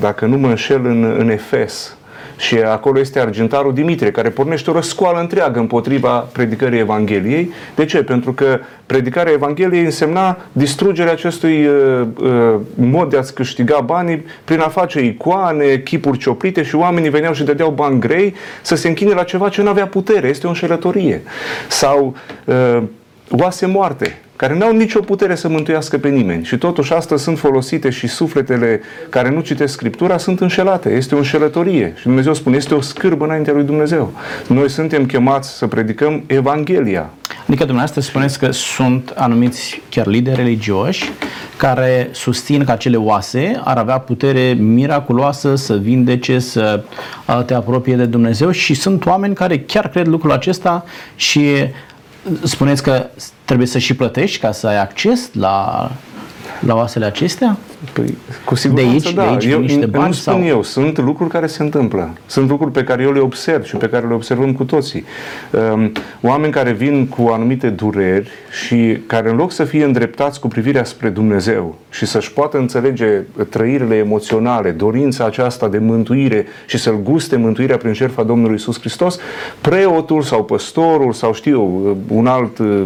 dacă 0.00 0.26
nu 0.26 0.38
mă 0.38 0.48
înșel, 0.48 0.86
în, 0.86 1.14
în 1.18 1.30
Efes, 1.30 1.97
și 2.38 2.56
acolo 2.56 2.98
este 2.98 3.20
argintarul 3.20 3.74
Dimitrie, 3.74 4.10
care 4.10 4.28
pornește 4.28 4.70
o 4.70 4.72
răscoală 4.72 5.20
întreagă 5.20 5.58
împotriva 5.58 6.18
predicării 6.18 6.78
Evangheliei. 6.78 7.52
De 7.74 7.84
ce? 7.84 8.02
Pentru 8.02 8.32
că 8.32 8.58
predicarea 8.86 9.32
Evangheliei 9.32 9.84
însemna 9.84 10.38
distrugerea 10.52 11.12
acestui 11.12 11.66
uh, 11.66 12.06
uh, 12.20 12.54
mod 12.74 13.10
de 13.10 13.16
a-ți 13.16 13.34
câștiga 13.34 13.80
banii 13.80 14.24
prin 14.44 14.60
a 14.60 14.68
face 14.68 15.00
icoane, 15.00 15.76
chipuri 15.84 16.18
cioplite 16.18 16.62
și 16.62 16.74
oamenii 16.74 17.10
veneau 17.10 17.32
și 17.32 17.42
dădeau 17.42 17.70
bani 17.70 18.00
grei 18.00 18.34
să 18.62 18.74
se 18.74 18.88
închine 18.88 19.12
la 19.12 19.22
ceva 19.22 19.48
ce 19.48 19.62
nu 19.62 19.68
avea 19.68 19.86
putere. 19.86 20.28
Este 20.28 20.46
o 20.46 20.48
înșelătorie. 20.48 21.22
Sau 21.68 22.16
uh, 22.44 22.82
oase 23.30 23.66
moarte 23.66 24.18
care 24.38 24.54
nu 24.54 24.64
au 24.64 24.72
nicio 24.72 25.00
putere 25.00 25.34
să 25.34 25.48
mântuiască 25.48 25.98
pe 25.98 26.08
nimeni 26.08 26.44
și 26.44 26.58
totuși 26.58 26.92
astăzi 26.92 27.22
sunt 27.22 27.38
folosite 27.38 27.90
și 27.90 28.06
sufletele 28.06 28.80
care 29.08 29.30
nu 29.30 29.40
citesc 29.40 29.72
Scriptura 29.72 30.18
sunt 30.18 30.40
înșelate. 30.40 30.90
Este 30.90 31.14
o 31.14 31.18
înșelătorie 31.18 31.92
și 31.96 32.02
Dumnezeu 32.02 32.34
spune, 32.34 32.56
este 32.56 32.74
o 32.74 32.80
scârbă 32.80 33.24
înaintea 33.24 33.52
lui 33.52 33.64
Dumnezeu. 33.64 34.12
Noi 34.46 34.70
suntem 34.70 35.06
chemați 35.06 35.56
să 35.56 35.66
predicăm 35.66 36.22
Evanghelia. 36.26 37.10
Adică 37.40 37.64
dumneavoastră 37.64 38.00
spuneți 38.00 38.38
că 38.38 38.50
sunt 38.50 39.12
anumiți 39.16 39.82
chiar 39.88 40.06
lideri 40.06 40.36
religioși 40.36 41.12
care 41.56 42.08
susțin 42.12 42.64
că 42.64 42.70
acele 42.70 42.96
oase 42.96 43.60
ar 43.64 43.76
avea 43.76 43.98
putere 43.98 44.52
miraculoasă 44.52 45.54
să 45.54 45.76
vindece, 45.76 46.38
să 46.38 46.82
te 47.46 47.54
apropie 47.54 47.96
de 47.96 48.04
Dumnezeu 48.04 48.50
și 48.50 48.74
sunt 48.74 49.06
oameni 49.06 49.34
care 49.34 49.58
chiar 49.58 49.88
cred 49.88 50.06
lucrul 50.06 50.32
acesta 50.32 50.84
și 51.16 51.42
spuneți 52.42 52.82
că 52.82 53.06
trebuie 53.44 53.66
să 53.66 53.78
și 53.78 53.94
plătești 53.94 54.40
ca 54.40 54.52
să 54.52 54.66
ai 54.66 54.78
acces 54.78 55.30
la, 55.32 55.90
la 56.60 56.74
oasele 56.74 57.04
acestea? 57.04 57.56
Păi, 57.92 58.16
cu 58.44 58.54
siguranță, 58.54 59.08
aici- 59.08 59.14
da. 59.14 59.22
de 59.22 59.28
aici 59.28 59.44
eu, 59.44 59.60
niște 59.60 59.86
bani 59.86 60.06
nu 60.06 60.12
spun 60.12 60.32
sau- 60.34 60.44
eu, 60.44 60.62
sunt 60.62 60.98
lucruri 60.98 61.30
care 61.30 61.46
se 61.46 61.62
întâmplă. 61.62 62.10
Sunt 62.26 62.48
lucruri 62.48 62.72
pe 62.72 62.84
care 62.84 63.02
eu 63.02 63.12
le 63.12 63.20
observ 63.20 63.64
și 63.64 63.76
pe 63.76 63.88
care 63.88 64.06
le 64.06 64.14
observăm 64.14 64.52
cu 64.52 64.64
toții. 64.64 65.04
Um, 65.72 65.92
Oameni 66.20 66.52
care 66.52 66.72
vin 66.72 67.06
cu 67.06 67.28
anumite 67.32 67.68
dureri 67.68 68.30
și 68.66 68.98
care 69.06 69.30
în 69.30 69.36
loc 69.36 69.52
să 69.52 69.64
fie 69.64 69.84
îndreptați 69.84 70.40
cu 70.40 70.48
privirea 70.48 70.84
spre 70.84 71.08
Dumnezeu 71.08 71.76
și 71.90 72.06
să-și 72.06 72.32
poată 72.32 72.58
înțelege 72.58 73.06
trăirile 73.48 73.94
emoționale, 73.96 74.70
dorința 74.70 75.24
aceasta 75.24 75.68
de 75.68 75.78
mântuire 75.78 76.46
și 76.66 76.78
să-L 76.78 77.00
guste 77.02 77.36
mântuirea 77.36 77.76
prin 77.76 77.92
jertfa 77.92 78.22
Domnului 78.22 78.54
Isus 78.54 78.78
Hristos, 78.80 79.18
preotul 79.60 80.22
sau 80.22 80.44
păstorul 80.44 81.12
sau 81.12 81.34
știu 81.34 81.52
eu, 81.52 81.96
un 82.08 82.26
alt 82.26 82.58
uh, 82.58 82.82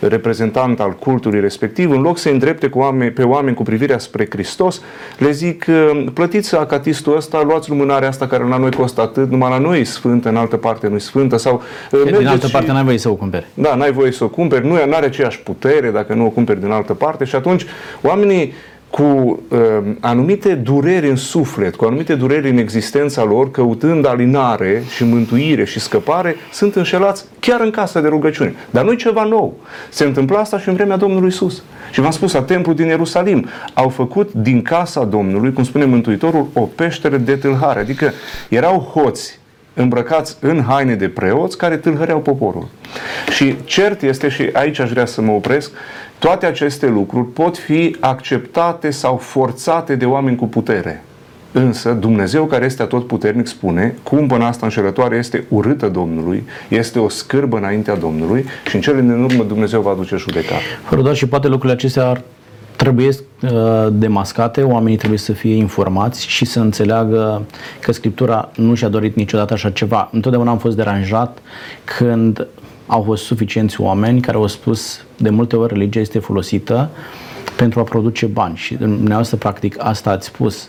reprezentant 0.00 0.80
al 0.80 0.90
cultului 0.92 1.40
respectiv, 1.40 1.90
în 1.90 2.00
loc 2.00 2.18
să 2.18 2.28
îndrepte 2.28 2.68
cu 2.68 2.78
oameni, 2.78 3.10
pe 3.10 3.22
oameni 3.22 3.56
cu 3.56 3.62
privirea 3.62 3.98
spre 3.98 4.24
Hristos, 4.34 4.80
le 5.18 5.30
zic, 5.30 5.64
uh, 5.68 6.04
plătiți 6.14 6.56
acatistul 6.56 7.16
ăsta, 7.16 7.42
luați 7.42 7.68
lumânarea 7.68 8.08
asta 8.08 8.26
care 8.26 8.44
la 8.44 8.56
noi 8.56 8.70
costă 8.72 9.00
atât, 9.00 9.30
numai 9.30 9.50
la 9.50 9.58
noi 9.58 9.80
e 9.80 9.84
sfântă, 9.84 10.28
în 10.28 10.36
altă 10.36 10.56
parte 10.56 10.88
nu 10.88 10.94
e 10.94 10.98
sfântă, 10.98 11.36
sau 11.36 11.54
uh, 11.90 12.00
Din 12.02 12.10
mergeți 12.10 12.26
altă 12.32 12.46
și- 12.46 12.52
parte 12.52 12.72
n-ai 12.72 12.84
voie 12.84 12.98
să 12.98 13.08
o 13.08 13.14
cumperi. 13.14 13.46
da, 13.54 13.74
n-ai 13.74 13.92
voie 13.92 14.12
să 14.12 14.24
o 14.24 14.28
cumperi, 14.28 14.66
nu 14.66 14.74
are 14.74 15.06
aceeași 15.06 15.40
putere 15.40 15.90
dacă 15.90 16.14
nu 16.14 16.24
o 16.24 16.28
cumperi 16.28 16.60
din 16.60 16.70
altă 16.70 16.94
parte 16.94 17.24
și 17.24 17.34
atunci 17.34 17.64
oamenii 18.02 18.52
cu 18.94 19.02
uh, 19.48 19.58
anumite 20.00 20.54
dureri 20.54 21.08
în 21.08 21.16
suflet, 21.16 21.74
cu 21.74 21.84
anumite 21.84 22.14
dureri 22.14 22.50
în 22.50 22.58
existența 22.58 23.24
lor, 23.24 23.50
căutând 23.50 24.06
alinare 24.06 24.82
și 24.94 25.04
mântuire 25.04 25.64
și 25.64 25.80
scăpare, 25.80 26.36
sunt 26.52 26.74
înșelați 26.74 27.24
chiar 27.40 27.60
în 27.60 27.70
casa 27.70 28.00
de 28.00 28.08
rugăciune. 28.08 28.54
Dar 28.70 28.84
nu 28.84 28.92
e 28.92 28.96
ceva 28.96 29.22
nou. 29.22 29.54
Se 29.90 30.04
întâmplă 30.04 30.36
asta 30.36 30.58
și 30.58 30.68
în 30.68 30.74
vremea 30.74 30.96
Domnului 30.96 31.28
Isus. 31.28 31.62
Și 31.92 32.00
v-am 32.00 32.10
spus, 32.10 32.32
la 32.32 32.42
templul 32.42 32.74
din 32.74 32.86
Ierusalim 32.86 33.48
au 33.72 33.88
făcut 33.88 34.32
din 34.32 34.62
casa 34.62 35.04
Domnului, 35.04 35.52
cum 35.52 35.64
spune 35.64 35.84
Mântuitorul, 35.84 36.48
o 36.52 36.60
peștere 36.60 37.16
de 37.16 37.36
tâlhare. 37.36 37.80
Adică 37.80 38.12
erau 38.48 38.78
hoți 38.78 39.38
îmbrăcați 39.74 40.36
în 40.40 40.62
haine 40.62 40.94
de 40.94 41.08
preoți 41.08 41.58
care 41.58 41.76
tâlhăreau 41.76 42.20
poporul. 42.20 42.68
Și 43.30 43.56
cert 43.64 44.02
este, 44.02 44.28
și 44.28 44.48
aici 44.52 44.78
aș 44.78 44.90
vrea 44.90 45.06
să 45.06 45.20
mă 45.20 45.32
opresc, 45.32 45.72
toate 46.24 46.46
aceste 46.46 46.86
lucruri 46.86 47.26
pot 47.26 47.58
fi 47.58 47.96
acceptate 48.00 48.90
sau 48.90 49.16
forțate 49.16 49.94
de 49.96 50.04
oameni 50.04 50.36
cu 50.36 50.46
putere. 50.46 51.04
Însă 51.52 51.92
Dumnezeu 51.92 52.44
care 52.44 52.64
este 52.64 52.82
atotputernic 52.82 53.46
spune, 53.46 53.94
cumpăna 54.02 54.46
asta 54.46 54.66
înșelătoare 54.66 55.16
este 55.16 55.44
urâtă 55.48 55.88
Domnului, 55.88 56.44
este 56.68 56.98
o 56.98 57.08
scârbă 57.08 57.56
înaintea 57.56 57.96
Domnului 57.96 58.44
și 58.68 58.74
în 58.74 58.80
cele 58.80 59.00
din 59.00 59.22
urmă 59.22 59.44
Dumnezeu 59.44 59.80
va 59.80 59.90
aduce 59.90 60.16
judecată. 60.16 60.62
Fără 60.84 61.02
doar 61.02 61.14
și 61.14 61.26
poate 61.26 61.48
lucrurile 61.48 61.72
acestea 61.72 62.08
ar 62.08 62.22
trebuie 62.76 63.08
uh, 63.08 63.50
demascate, 63.92 64.62
oamenii 64.62 64.96
trebuie 64.96 65.18
să 65.18 65.32
fie 65.32 65.54
informați 65.54 66.26
și 66.26 66.44
să 66.44 66.60
înțeleagă 66.60 67.42
că 67.80 67.92
Scriptura 67.92 68.50
nu 68.56 68.74
și-a 68.74 68.88
dorit 68.88 69.16
niciodată 69.16 69.52
așa 69.52 69.70
ceva. 69.70 70.08
Întotdeauna 70.12 70.50
am 70.50 70.58
fost 70.58 70.76
deranjat 70.76 71.38
când 71.84 72.46
au 72.86 73.02
fost 73.02 73.24
suficienți 73.24 73.80
oameni 73.80 74.20
care 74.20 74.36
au 74.36 74.46
spus 74.46 75.04
de 75.16 75.30
multe 75.30 75.56
ori 75.56 75.72
religia 75.72 76.00
este 76.00 76.18
folosită 76.18 76.90
pentru 77.56 77.80
a 77.80 77.82
produce 77.82 78.26
bani 78.26 78.56
și 78.56 78.74
dumneavoastră 78.74 79.36
practic 79.36 79.76
asta 79.78 80.10
ați 80.10 80.26
spus. 80.26 80.68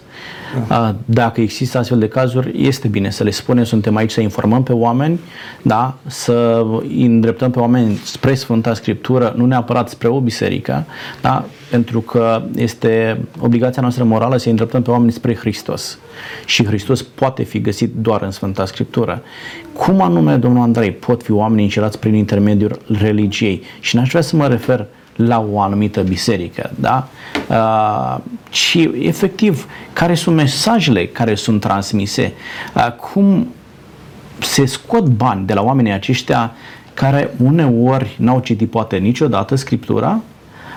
Da. 0.67 0.96
Dacă 1.05 1.41
există 1.41 1.77
astfel 1.77 2.00
de 2.00 2.08
cazuri, 2.08 2.67
este 2.67 2.88
bine 2.88 3.10
să 3.10 3.24
le 3.24 3.29
spunem, 3.29 3.63
suntem 3.63 3.96
aici 3.96 4.12
să 4.12 4.22
informăm 4.22 4.63
pe 4.63 4.74
oameni, 4.74 5.20
da? 5.62 5.98
să 6.05 6.65
îi 6.82 7.05
îndreptăm 7.05 7.51
pe 7.51 7.60
oameni 7.60 8.00
spre 8.03 8.34
Sfânta 8.34 8.74
Scriptură, 8.74 9.34
nu 9.38 9.46
neapărat 9.46 9.89
spre 9.89 10.08
o 10.08 10.20
biserică, 10.20 10.86
da? 11.22 11.46
pentru 11.70 12.01
că 12.01 12.41
este 12.55 13.22
obligația 13.39 13.82
noastră 13.82 14.03
morală 14.03 14.38
să 14.38 14.44
îi 14.46 14.51
îndreptăm 14.51 14.82
pe 14.82 14.91
oameni 14.91 15.12
spre 15.12 15.36
Hristos. 15.36 16.00
Și 16.46 16.65
Hristos 16.65 17.01
poate 17.01 17.44
fi 17.44 17.62
găsit 17.62 17.94
doar 17.96 18.22
în 18.22 18.32
Sfânta 18.32 18.65
Scriptură. 18.65 19.22
Cum 19.74 20.01
anume, 20.01 20.36
domnul 20.36 20.62
Andrei, 20.62 20.91
pot 20.91 21.24
fi 21.24 21.32
oamenii 21.32 21.63
încelați 21.63 22.00
prin 22.00 22.13
intermediul 22.13 22.79
religiei? 23.00 23.63
Și 23.79 23.96
n-aș 23.96 24.10
vrea 24.10 24.22
să 24.22 24.36
mă 24.36 24.48
refer 24.48 24.86
la 25.15 25.48
o 25.51 25.60
anumită 25.60 26.01
biserică, 26.01 26.72
da? 26.79 27.07
Uh, 27.50 28.17
ci 28.50 28.77
efectiv 29.00 29.67
care 29.93 30.13
sunt 30.13 30.36
mesajele 30.36 31.05
care 31.05 31.36
sunt 31.36 31.62
transmise, 31.62 32.34
uh, 32.75 32.91
cum 32.91 33.48
se 34.39 34.65
scot 34.65 35.05
bani 35.05 35.45
de 35.45 35.53
la 35.53 35.62
oamenii 35.62 35.91
aceștia 35.91 36.51
care 36.93 37.29
uneori 37.43 38.15
n-au 38.19 38.39
citit 38.39 38.69
poate 38.69 38.98
niciodată 38.98 39.55
Scriptura, 39.55 40.19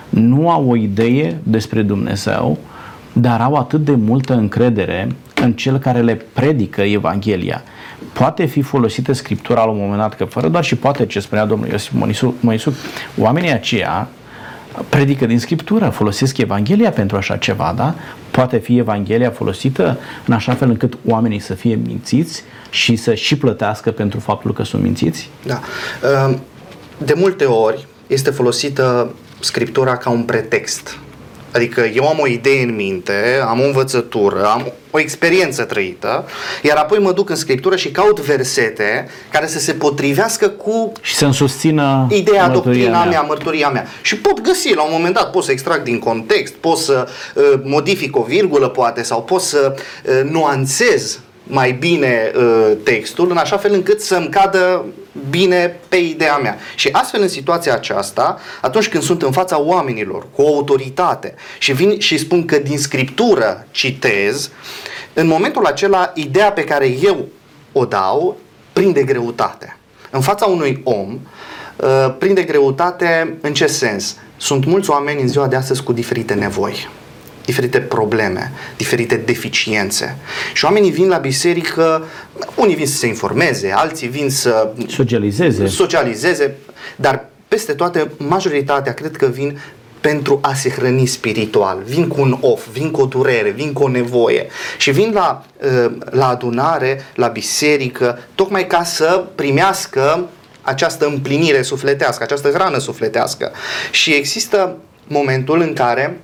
nu 0.09 0.50
au 0.50 0.71
o 0.71 0.76
idee 0.76 1.38
despre 1.42 1.83
Dumnezeu, 1.83 2.59
dar 3.12 3.40
au 3.40 3.54
atât 3.54 3.85
de 3.85 3.95
multă 3.95 4.35
încredere 4.35 5.09
în 5.42 5.52
cel 5.52 5.78
care 5.78 6.00
le 6.00 6.14
predică 6.33 6.83
Evanghelia. 6.83 7.62
Poate 8.12 8.45
fi 8.45 8.62
folosită 8.62 9.12
Scriptura 9.12 9.64
la 9.64 9.71
un 9.71 9.78
moment 9.78 9.99
dat, 9.99 10.14
că 10.14 10.25
fără 10.25 10.49
doar 10.49 10.64
și 10.64 10.76
poate 10.76 11.07
ce 11.07 11.21
spunea 11.21 11.45
domnul 11.45 11.68
Iosif 11.68 11.92
Moisuc, 12.40 12.75
oamenii 13.18 13.52
aceia 13.52 14.09
predică 14.88 15.26
din 15.26 15.38
Scriptură, 15.38 15.88
folosesc 15.88 16.38
Evanghelia 16.38 16.90
pentru 16.90 17.16
așa 17.16 17.37
ceva, 17.37 17.73
da? 17.76 17.94
Poate 18.30 18.58
fi 18.58 18.78
Evanghelia 18.78 19.30
folosită 19.30 19.99
în 20.26 20.35
așa 20.35 20.54
fel 20.54 20.68
încât 20.68 20.99
oamenii 21.06 21.38
să 21.38 21.54
fie 21.54 21.75
mințiți 21.87 22.42
și 22.70 22.97
să 22.97 23.14
și 23.14 23.37
plătească 23.37 23.90
pentru 23.90 24.20
faptul 24.20 24.52
că 24.52 24.62
sunt 24.64 24.82
mințiți? 24.82 25.30
Da. 25.47 25.61
De 26.99 27.14
multe 27.16 27.44
ori 27.44 27.87
este 28.06 28.30
folosită 28.30 29.14
Scriptura 29.40 29.97
ca 29.97 30.11
un 30.11 30.23
pretext. 30.23 30.99
Adică 31.52 31.81
eu 31.95 32.09
am 32.09 32.19
o 32.21 32.26
idee 32.26 32.62
în 32.62 32.75
minte, 32.75 33.45
am 33.49 33.61
o 33.61 33.64
învățătură, 33.64 34.45
am 34.45 34.73
o 34.90 34.99
experiență 34.99 35.62
trăită, 35.62 36.25
iar 36.62 36.76
apoi 36.76 36.99
mă 36.99 37.12
duc 37.12 37.31
în 37.31 37.37
Scriptură 37.37 37.76
și 37.76 37.90
caut 37.90 38.21
versete 38.21 39.09
care 39.31 39.47
să 39.47 39.59
se 39.59 39.73
potrivească 39.73 40.49
cu 40.49 40.93
și 41.00 41.14
să-mi 41.14 41.35
susțină 41.35 42.07
ideea, 42.11 42.49
doctrina 42.49 42.99
mea. 42.99 43.09
mea, 43.09 43.21
mărturia 43.21 43.69
mea. 43.69 43.87
Și 44.02 44.17
pot 44.17 44.40
găsi, 44.40 44.75
la 44.75 44.83
un 44.83 44.90
moment 44.93 45.14
dat, 45.14 45.31
pot 45.31 45.45
să 45.45 45.50
extrag 45.50 45.83
din 45.83 45.99
context, 45.99 46.55
pot 46.55 46.76
să 46.78 47.09
uh, 47.35 47.43
modific 47.62 48.17
o 48.17 48.23
virgulă, 48.23 48.69
poate, 48.69 49.02
sau 49.02 49.23
pot 49.23 49.40
să 49.40 49.75
uh, 49.75 50.31
nuanțez 50.31 51.21
mai 51.43 51.73
bine 51.73 52.33
uh, 52.37 52.73
textul, 52.83 53.31
în 53.31 53.37
așa 53.37 53.57
fel 53.57 53.73
încât 53.73 54.00
să-mi 54.00 54.28
cadă 54.28 54.85
bine 55.31 55.77
pe 55.89 55.97
ideea 55.97 56.37
mea. 56.37 56.59
Și 56.75 56.89
astfel, 56.93 57.21
în 57.23 57.29
situația 57.29 57.75
aceasta, 57.75 58.39
atunci 58.61 58.89
când 58.89 59.03
sunt 59.03 59.23
în 59.23 59.33
fața 59.33 59.61
oamenilor, 59.61 60.27
cu 60.35 60.43
o 60.43 60.55
autoritate, 60.55 61.35
și 61.59 61.73
vin 61.73 61.99
și 61.99 62.19
spun 62.19 62.45
că 62.45 62.59
din 62.59 62.79
scriptură 62.79 63.67
citez, 63.71 64.51
în 65.13 65.27
momentul 65.27 65.67
acela, 65.67 66.11
ideea 66.15 66.53
pe 66.53 66.65
care 66.65 66.87
eu 67.03 67.29
o 67.73 67.85
dau 67.85 68.37
prinde 68.73 69.03
greutate. 69.03 69.77
În 70.11 70.21
fața 70.21 70.47
unui 70.47 70.81
om, 70.85 71.19
uh, 71.77 72.15
prinde 72.19 72.43
greutate 72.43 73.39
în 73.41 73.55
ce 73.55 73.67
sens? 73.67 74.17
Sunt 74.37 74.65
mulți 74.65 74.91
oameni 74.91 75.21
în 75.21 75.29
ziua 75.29 75.47
de 75.47 75.57
astăzi 75.57 75.83
cu 75.83 75.93
diferite 75.93 76.35
nevoi 76.35 76.89
diferite 77.49 77.81
probleme, 77.81 78.52
diferite 78.76 79.17
deficiențe. 79.17 80.17
Și 80.52 80.64
oamenii 80.64 80.90
vin 80.90 81.09
la 81.09 81.17
biserică, 81.17 82.07
unii 82.55 82.75
vin 82.75 82.87
să 82.87 82.97
se 82.97 83.07
informeze, 83.07 83.73
alții 83.73 84.09
vin 84.09 84.31
să 84.31 84.73
socializeze, 84.88 85.67
socializeze 85.67 86.57
dar 86.97 87.25
peste 87.49 87.73
toate, 87.73 88.11
majoritatea 88.17 88.95
cred 88.95 89.17
că 89.17 89.26
vin 89.26 89.59
pentru 90.00 90.38
a 90.43 90.55
se 90.55 90.71
hrăni 90.71 91.07
spiritual. 91.07 91.83
Vin 91.85 92.09
cu 92.09 92.21
un 92.21 92.38
of, 92.40 92.67
vin 92.73 92.90
cu 92.90 93.00
o 93.00 93.07
durere, 93.07 93.50
vin 93.50 93.73
cu 93.73 93.83
o 93.83 93.88
nevoie 93.88 94.47
și 94.78 94.90
vin 94.90 95.11
la, 95.12 95.45
la 96.11 96.28
adunare, 96.28 97.05
la 97.14 97.26
biserică, 97.26 98.19
tocmai 98.35 98.67
ca 98.67 98.85
să 98.85 99.25
primească 99.35 100.28
această 100.62 101.07
împlinire 101.07 101.62
sufletească, 101.62 102.23
această 102.23 102.49
hrană 102.49 102.78
sufletească. 102.78 103.52
Și 103.90 104.14
există 104.14 104.76
momentul 105.07 105.61
în 105.61 105.73
care 105.73 106.21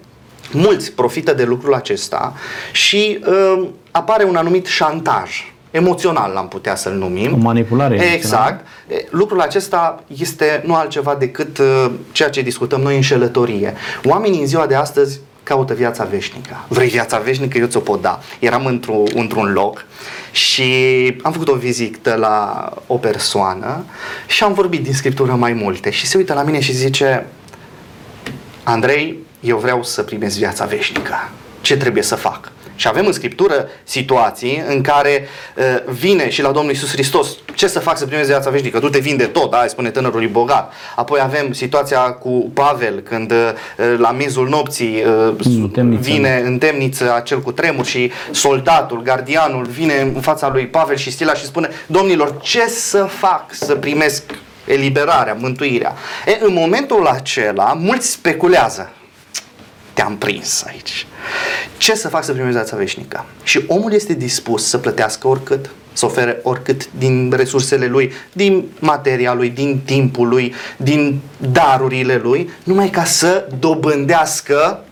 mulți 0.53 0.93
profită 0.93 1.33
de 1.33 1.45
lucrul 1.45 1.75
acesta 1.75 2.35
și 2.73 3.19
uh, 3.27 3.69
apare 3.91 4.25
un 4.25 4.37
anumit 4.37 4.67
șantaj 4.67 5.53
emoțional, 5.71 6.33
l-am 6.33 6.49
putea 6.49 6.75
să-l 6.75 6.93
numim. 6.93 7.33
O 7.33 7.37
manipulare 7.37 8.13
Exact. 8.15 8.67
Lucrul 9.11 9.41
acesta 9.41 10.03
este 10.17 10.63
nu 10.67 10.75
altceva 10.75 11.15
decât 11.19 11.59
uh, 11.59 11.91
ceea 12.13 12.31
ce 12.31 12.43
discutăm 12.43 12.81
noi 12.81 12.95
înșelătorie. 12.95 13.75
Oamenii 14.05 14.41
în 14.41 14.47
ziua 14.47 14.67
de 14.67 14.75
astăzi 14.75 15.21
caută 15.43 15.75
viața 15.75 16.05
veșnică. 16.05 16.65
Vrei 16.69 16.89
viața 16.89 17.19
veșnică? 17.19 17.59
Eu 17.59 17.67
ți-o 17.67 17.81
pot 17.81 18.01
da. 18.01 18.21
Eram 18.39 18.67
într-un, 18.67 19.05
într-un 19.15 19.53
loc 19.53 19.85
și 20.31 20.63
am 21.23 21.33
făcut 21.33 21.49
o 21.49 21.55
vizită 21.55 22.15
la 22.15 22.69
o 22.87 22.97
persoană 22.97 23.85
și 24.27 24.45
am 24.45 24.53
vorbit 24.53 24.83
din 24.83 24.95
Scriptură 24.95 25.33
mai 25.33 25.53
multe 25.53 25.91
și 25.91 26.07
se 26.07 26.17
uită 26.17 26.35
la 26.35 26.43
mine 26.43 26.61
și 26.61 26.73
zice 26.73 27.27
Andrei, 28.63 29.19
eu 29.45 29.57
vreau 29.59 29.83
să 29.83 30.03
primesc 30.03 30.37
viața 30.39 30.65
veșnică. 30.65 31.15
Ce 31.61 31.77
trebuie 31.77 32.03
să 32.03 32.15
fac? 32.15 32.53
Și 32.77 32.89
avem 32.89 33.07
în 33.07 33.13
Scriptură 33.13 33.69
situații 33.85 34.63
în 34.69 34.81
care 34.81 35.29
uh, 35.57 35.93
vine 35.93 36.31
și 36.31 36.43
la 36.43 36.51
Domnul 36.51 36.73
Isus 36.73 36.91
Hristos, 36.91 37.29
ce 37.55 37.67
să 37.67 37.79
fac 37.79 37.99
să 37.99 38.07
primezi 38.07 38.29
viața 38.29 38.51
veșnică? 38.51 38.79
Tu 38.79 38.89
te 38.89 38.99
vinde 38.99 39.25
tot, 39.25 39.51
da? 39.51 39.65
spune 39.67 39.91
tânărului 39.91 40.27
bogat. 40.27 40.73
Apoi 40.97 41.21
avem 41.23 41.53
situația 41.53 41.99
cu 42.01 42.51
Pavel, 42.55 43.01
când 43.01 43.31
uh, 43.31 43.37
la 43.99 44.11
mizul 44.11 44.49
nopții 44.49 45.05
uh, 45.29 45.35
În 45.45 45.69
temniță. 45.69 46.11
vine 46.11 46.43
în 46.45 46.59
temniță 46.59 47.15
acel 47.15 47.41
cu 47.41 47.53
tremur 47.53 47.85
și 47.85 48.13
soldatul, 48.31 49.03
gardianul, 49.03 49.65
vine 49.65 50.01
în 50.15 50.21
fața 50.21 50.49
lui 50.53 50.67
Pavel 50.67 50.97
și 50.97 51.11
Stila 51.11 51.35
și 51.35 51.45
spune, 51.45 51.69
domnilor, 51.87 52.37
ce 52.41 52.67
să 52.69 53.05
fac 53.05 53.45
să 53.51 53.75
primesc 53.75 54.23
eliberarea, 54.65 55.37
mântuirea? 55.41 55.95
E, 56.27 56.39
în 56.41 56.53
momentul 56.53 57.07
acela, 57.07 57.73
mulți 57.73 58.11
speculează. 58.11 58.93
Te-am 59.95 60.17
prins 60.17 60.65
aici. 60.67 61.07
Ce 61.77 61.95
să 61.95 62.09
fac 62.09 62.25
să 62.25 62.33
primesc 62.33 62.55
viața 62.55 62.77
veșnică? 62.77 63.27
Și 63.43 63.65
omul 63.67 63.93
este 63.93 64.13
dispus 64.13 64.69
să 64.69 64.79
plătească 64.79 65.29
oricât, 65.29 65.71
să 65.93 66.07
ofere 66.07 66.39
oricât 66.43 66.93
din 66.93 67.33
resursele 67.37 67.87
lui, 67.87 68.13
din 68.33 68.65
materia 68.79 69.35
lui, 69.35 69.51
din 69.51 69.81
timpul 69.85 70.29
lui, 70.29 70.55
din 70.77 71.21
darurile 71.53 72.17
lui, 72.17 72.51
numai 72.65 72.91
ca 72.91 73.05
să 73.05 73.49
dobândească 73.59 74.85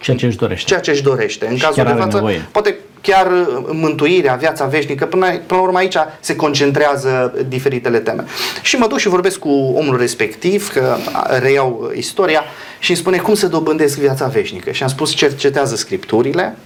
Ceea 0.00 0.16
ce 0.16 0.26
își 0.26 0.36
dorește. 0.36 0.66
ceea 0.68 0.80
ce 0.80 0.90
își 0.90 1.02
dorește. 1.02 1.46
În 1.46 1.56
Și 1.56 1.60
cazul 1.62 1.76
chiar 1.76 1.86
de 1.86 1.90
are 1.92 2.00
față, 2.00 2.16
nevoie. 2.16 2.48
poate 2.52 2.76
chiar 3.00 3.26
uh, 3.26 3.46
mântuirea, 3.72 4.34
viața 4.34 4.64
veșnică, 4.64 5.06
până, 5.06 5.26
până 5.26 5.60
la 5.60 5.66
urmă 5.66 5.78
aici 5.78 5.96
se 6.20 6.36
concentrează 6.36 7.34
diferitele 7.48 7.98
teme. 7.98 8.24
Și 8.62 8.76
mă 8.76 8.86
duc 8.86 8.98
și 8.98 9.08
vorbesc 9.08 9.38
cu 9.38 9.48
omul 9.76 9.96
respectiv, 9.98 10.72
că 10.72 10.96
reiau 11.40 11.80
uh, 11.90 11.96
istoria, 11.96 12.42
și 12.78 12.90
îmi 12.90 12.98
spune 12.98 13.16
cum 13.16 13.34
să 13.34 13.46
dobândesc 13.46 13.98
viața 13.98 14.26
veșnică. 14.26 14.70
Și 14.70 14.82
am 14.82 14.88
spus, 14.88 15.14
cercetează 15.14 15.76
scripturile, 15.76 16.56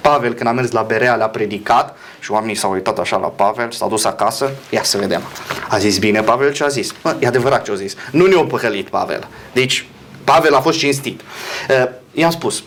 Pavel, 0.00 0.32
când 0.32 0.48
a 0.48 0.52
mers 0.52 0.70
la 0.70 0.82
Berea, 0.82 1.14
le-a 1.14 1.28
predicat 1.28 1.96
și 2.20 2.30
oamenii 2.32 2.54
s-au 2.54 2.72
uitat 2.72 2.98
așa 2.98 3.16
la 3.16 3.26
Pavel, 3.26 3.70
s-au 3.70 3.88
dus 3.88 4.04
acasă, 4.04 4.50
ia 4.70 4.82
să 4.82 4.98
vedem. 4.98 5.20
A 5.68 5.78
zis 5.78 5.98
bine 5.98 6.20
Pavel 6.20 6.52
ce 6.52 6.64
a 6.64 6.68
zis? 6.68 6.92
Mă, 7.02 7.16
e 7.20 7.26
adevărat 7.26 7.64
ce 7.64 7.70
a 7.70 7.74
zis. 7.74 7.94
Nu 8.10 8.26
ne-a 8.26 8.44
păcălit 8.44 8.88
Pavel. 8.88 9.28
Deci, 9.52 9.86
Pavel 10.24 10.54
a 10.54 10.60
fost 10.60 10.78
cinstit. 10.78 11.20
Uh, 11.70 11.88
I-am 12.12 12.30
spus, 12.30 12.62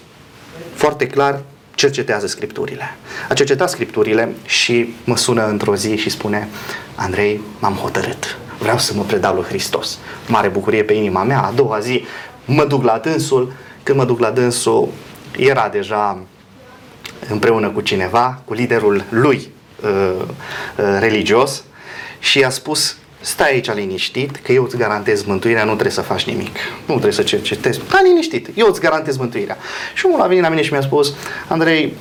foarte 0.78 1.08
clar, 1.08 1.42
cercetează 1.76 2.28
scripturile. 2.28 2.96
A 3.30 3.34
cercetat 3.34 3.70
scripturile 3.70 4.36
și 4.46 4.96
mă 5.04 5.18
sună 5.18 5.48
într-o 5.48 5.76
zi 5.76 5.96
și 5.96 6.10
spune 6.10 6.48
Andrei, 6.96 7.42
m-am 7.60 7.74
hotărât. 7.74 8.38
Vreau 8.60 8.78
să 8.78 8.94
mă 8.94 9.04
predau 9.04 9.34
lui 9.34 9.44
Hristos. 9.44 10.00
Mare 10.28 10.48
bucurie 10.48 10.84
pe 10.84 10.94
inima 10.94 11.24
mea. 11.24 11.42
A 11.42 11.52
doua 11.52 11.80
zi 11.80 12.06
mă 12.46 12.66
duc 12.66 12.84
la 12.84 12.98
dânsul. 12.98 13.54
Când 13.84 13.98
mă 13.98 14.06
duc 14.06 14.20
la 14.20 14.30
dânsul, 14.30 14.90
era 15.38 15.70
deja 15.70 16.20
împreună 17.30 17.70
cu 17.70 17.82
cineva, 17.82 18.42
cu 18.46 18.54
liderul 18.54 19.04
lui 19.10 19.52
uh, 19.84 20.14
uh, 20.20 20.98
religios 21.00 21.64
și 22.20 22.40
i-a 22.40 22.50
spus 22.50 22.98
stai 23.28 23.52
aici 23.52 23.74
liniștit 23.74 24.36
că 24.36 24.52
eu 24.52 24.64
îți 24.64 24.78
garantez 24.78 25.24
mântuirea, 25.24 25.64
nu 25.64 25.72
trebuie 25.72 25.92
să 25.92 26.02
faci 26.02 26.26
nimic. 26.26 26.56
Nu 26.86 26.94
trebuie 26.94 27.12
să 27.12 27.22
cercetezi. 27.22 27.82
Stai 27.88 28.02
liniștit, 28.04 28.50
eu 28.56 28.68
îți 28.68 28.80
garantez 28.80 29.18
mântuirea. 29.18 29.58
Și 29.94 30.06
omul 30.06 30.22
a 30.22 30.28
venit 30.28 30.44
la 30.44 30.50
mine 30.50 30.62
și 30.62 30.72
mi-a 30.72 30.82
spus, 30.82 31.14
Andrei, 31.48 31.94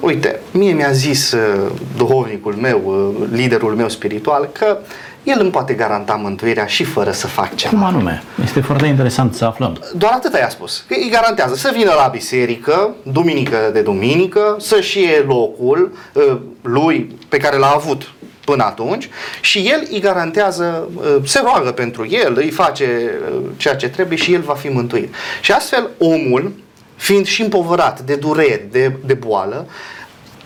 uite, 0.00 0.40
mie 0.50 0.72
mi-a 0.72 0.90
zis 0.92 1.32
uh, 1.32 1.70
duhovnicul 1.96 2.54
meu, 2.54 2.82
uh, 2.84 3.28
liderul 3.32 3.74
meu 3.74 3.88
spiritual, 3.88 4.48
că 4.52 4.78
el 5.22 5.40
îmi 5.40 5.50
poate 5.50 5.72
garanta 5.72 6.14
mântuirea 6.14 6.66
și 6.66 6.84
fără 6.84 7.10
să 7.10 7.26
fac 7.26 7.54
ceva. 7.54 7.76
Cum 7.76 7.84
anume? 7.84 8.22
Este 8.44 8.60
foarte 8.60 8.86
interesant 8.86 9.34
să 9.34 9.44
aflăm. 9.44 9.78
Doar 9.94 10.12
atât 10.12 10.34
i-a 10.38 10.48
spus. 10.48 10.84
Că 10.88 10.94
îi 10.98 11.08
garantează 11.10 11.54
să 11.54 11.70
vină 11.74 11.92
la 11.96 12.08
biserică, 12.12 12.94
duminică 13.02 13.56
de 13.72 13.80
duminică, 13.80 14.56
să-și 14.58 14.98
iei 14.98 15.24
locul 15.26 15.92
uh, 16.12 16.36
lui 16.62 17.16
pe 17.28 17.36
care 17.36 17.56
l-a 17.56 17.72
avut 17.74 18.12
până 18.50 18.64
atunci 18.64 19.08
și 19.40 19.58
el 19.58 19.86
îi 19.90 20.00
garantează, 20.00 20.88
uh, 20.94 21.16
se 21.24 21.40
roagă 21.44 21.72
pentru 21.72 22.06
el, 22.08 22.32
îi 22.36 22.50
face 22.50 23.10
uh, 23.32 23.40
ceea 23.56 23.76
ce 23.76 23.88
trebuie 23.88 24.18
și 24.18 24.32
el 24.32 24.40
va 24.40 24.54
fi 24.54 24.68
mântuit. 24.68 25.14
Și 25.40 25.52
astfel 25.52 25.90
omul, 25.98 26.52
fiind 26.96 27.26
și 27.26 27.42
împovărat 27.42 28.00
de 28.00 28.14
dureri, 28.14 28.66
de, 28.70 28.92
de 29.04 29.14
boală, 29.14 29.66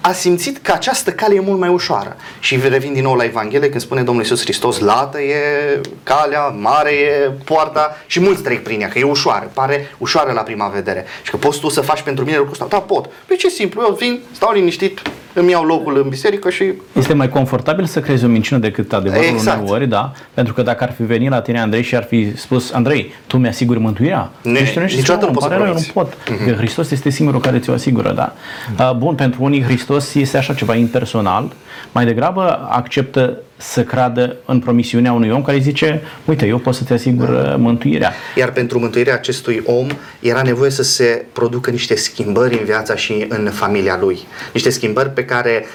a 0.00 0.12
simțit 0.12 0.58
că 0.62 0.72
această 0.72 1.10
cale 1.10 1.34
e 1.34 1.40
mult 1.40 1.58
mai 1.58 1.68
ușoară. 1.68 2.16
Și 2.38 2.60
revin 2.68 2.92
din 2.92 3.02
nou 3.02 3.14
la 3.14 3.24
Evanghelie 3.24 3.68
când 3.68 3.80
spune 3.80 4.02
Domnul 4.02 4.22
Iisus 4.22 4.40
Hristos, 4.40 4.78
lată 4.78 5.20
e 5.20 5.36
calea, 6.02 6.46
mare 6.46 6.90
e 6.90 7.30
poarta 7.44 7.96
și 8.06 8.20
mulți 8.20 8.42
trec 8.42 8.62
prin 8.62 8.80
ea, 8.80 8.88
că 8.88 8.98
e 8.98 9.02
ușoară, 9.02 9.50
pare 9.54 9.94
ușoară 9.98 10.32
la 10.32 10.40
prima 10.40 10.66
vedere. 10.66 11.04
Și 11.22 11.30
că 11.30 11.36
poți 11.36 11.60
tu 11.60 11.68
să 11.68 11.80
faci 11.80 12.02
pentru 12.02 12.24
mine 12.24 12.36
lucrul 12.36 12.54
ăsta. 12.54 12.76
Da, 12.76 12.80
pot. 12.80 13.10
Păi 13.26 13.36
ce 13.36 13.48
simplu, 13.48 13.82
eu 13.88 13.94
vin, 13.94 14.20
stau 14.32 14.52
liniștit, 14.52 15.02
îmi 15.34 15.50
iau 15.50 15.64
locul 15.64 16.00
în 16.02 16.08
biserică 16.08 16.50
și 16.50 16.72
Este 16.92 17.14
mai 17.14 17.28
confortabil 17.28 17.84
să 17.84 18.00
crezi 18.00 18.24
o 18.24 18.28
minciună 18.28 18.60
decât 18.60 18.92
adevărul 18.92 19.24
Exact. 19.24 19.60
uneori, 19.62 19.86
da? 19.86 20.12
Pentru 20.34 20.52
că 20.54 20.62
dacă 20.62 20.84
ar 20.84 20.92
fi 20.92 21.02
venit 21.02 21.30
la 21.30 21.40
tine 21.40 21.60
Andrei 21.60 21.82
și 21.82 21.96
ar 21.96 22.02
fi 22.04 22.36
spus 22.36 22.72
Andrei, 22.72 23.12
tu 23.26 23.36
mi-asiguri 23.36 23.78
mântuirea? 23.78 24.30
Ne- 24.42 24.52
Deci 24.52 24.72
tu 24.72 24.78
nu 24.78 24.84
ești 24.84 24.98
niciodată 24.98 25.02
sigur, 25.02 25.18
nu 25.20 25.26
îmi 25.26 25.34
poți 25.34 25.48
pare 25.48 25.54
să 25.54 25.58
rău, 25.58 25.66
eu 25.66 25.74
nu 25.74 25.80
promiți. 25.92 25.92
pot. 26.38 26.46
Că 26.46 26.52
Hristos 26.52 26.90
este 26.90 27.10
singurul 27.10 27.40
care 27.40 27.58
ți-o 27.58 27.72
asigură, 27.72 28.12
da. 28.12 28.32
Uh, 28.78 28.96
Bun, 28.96 29.14
pentru 29.14 29.42
unii 29.42 29.62
Hristos 29.62 30.14
este 30.14 30.36
așa 30.36 30.54
ceva 30.54 30.74
impersonal, 30.74 31.52
mai 31.92 32.04
degrabă 32.04 32.66
acceptă 32.70 33.38
să 33.56 33.82
creadă 33.82 34.36
în 34.44 34.58
promisiunea 34.58 35.12
unui 35.12 35.30
om 35.30 35.42
care 35.42 35.58
zice, 35.58 36.02
uite, 36.24 36.46
eu 36.46 36.58
pot 36.58 36.74
să 36.74 36.84
te 36.84 36.94
asigur 36.94 37.28
uh, 37.28 37.54
mântuirea. 37.56 38.12
Iar 38.36 38.52
pentru 38.52 38.78
mântuirea 38.78 39.14
acestui 39.14 39.62
om 39.64 39.86
era 40.20 40.42
nevoie 40.42 40.70
să 40.70 40.82
se 40.82 41.24
producă 41.32 41.70
niște 41.70 41.94
schimbări 41.96 42.58
în 42.58 42.64
viața 42.64 42.96
și 42.96 43.24
în 43.28 43.50
familia 43.52 43.98
lui. 44.00 44.18
Niște 44.52 44.70
schimbări 44.70 45.08
pe 45.10 45.24
care 45.24 45.66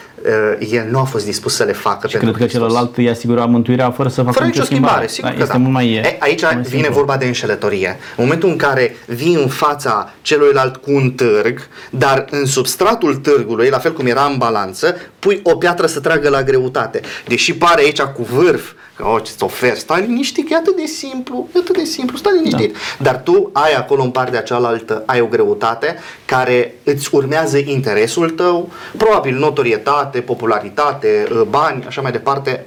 uh, 0.60 0.68
el 0.72 0.88
nu 0.90 1.00
a 1.00 1.04
fost 1.04 1.26
dispus 1.26 1.56
să 1.56 1.64
le 1.64 1.72
facă 1.74 2.08
Și 2.08 2.18
pentru 2.18 2.32
cred 2.32 2.34
că 2.34 2.40
Hristos. 2.52 2.62
celălalt 2.70 2.98
îi 2.98 3.10
asigura 3.10 3.46
mântuirea 3.46 3.92
fără 3.92 4.10
să 4.10 4.22
facă 4.22 4.32
Fără 4.32 4.46
nicio 4.46 4.64
schimbare, 4.64 5.08
sigur 5.08 5.30
Da, 5.30 5.36
că 5.36 5.42
este 5.42 5.54
da. 5.54 5.60
mult 5.60 5.74
mai 5.74 5.92
e, 5.94 6.16
aici 6.20 6.42
mai 6.42 6.56
vine 6.56 6.66
simplu. 6.70 6.94
vorba 6.94 7.18
de 7.18 7.26
înșelătorie. 7.26 7.88
În 8.16 8.24
momentul 8.24 8.50
în 8.50 8.56
care 8.56 8.96
vii 9.06 9.34
în 9.34 9.48
fața 9.48 10.14
celuilalt 10.22 10.76
cu 10.76 10.92
un 10.92 11.12
târg, 11.12 11.68
dar 11.90 12.26
în 12.30 12.46
substratul 12.46 13.16
târgului, 13.16 13.70
la 13.70 13.78
fel 13.78 13.94
cum 13.94 14.06
era 14.06 14.24
în 14.32 14.38
balanță, 14.38 14.96
pui 15.20 15.40
o 15.44 15.56
piatră 15.56 15.86
să 15.88 16.00
tragă 16.00 16.30
la 16.30 16.44
greutate. 16.44 17.02
Deși 17.28 17.54
pare 17.70 17.82
aici 17.82 18.02
cu 18.02 18.24
vârf, 18.24 18.72
că 18.96 19.08
o, 19.08 19.20
ce-ți 19.20 19.44
ofer, 19.44 19.76
stai 19.76 20.02
liniștit, 20.02 20.48
că 20.48 20.54
e 20.54 20.58
atât 20.58 20.76
de 20.76 20.86
simplu, 20.86 21.48
e 21.56 21.60
atât 21.60 21.78
de 21.78 21.84
simplu, 21.84 22.18
stai 22.18 22.34
liniștit. 22.36 22.74
Da. 22.74 22.80
Dar 22.98 23.22
tu 23.22 23.50
ai 23.54 23.74
acolo 23.74 24.04
în 24.04 24.10
partea 24.12 24.42
cealaltă, 24.42 25.04
ai 25.06 25.22
o 25.22 25.26
greutate 25.26 25.96
care 26.26 26.76
îți 26.84 27.10
urmează 27.12 27.58
interesul 27.58 28.30
tău, 28.30 28.70
probabil 28.98 29.38
notorietate, 29.38 30.20
popularitate, 30.20 31.28
bani, 31.50 31.84
așa 31.88 32.02
mai 32.02 32.12
departe, 32.12 32.66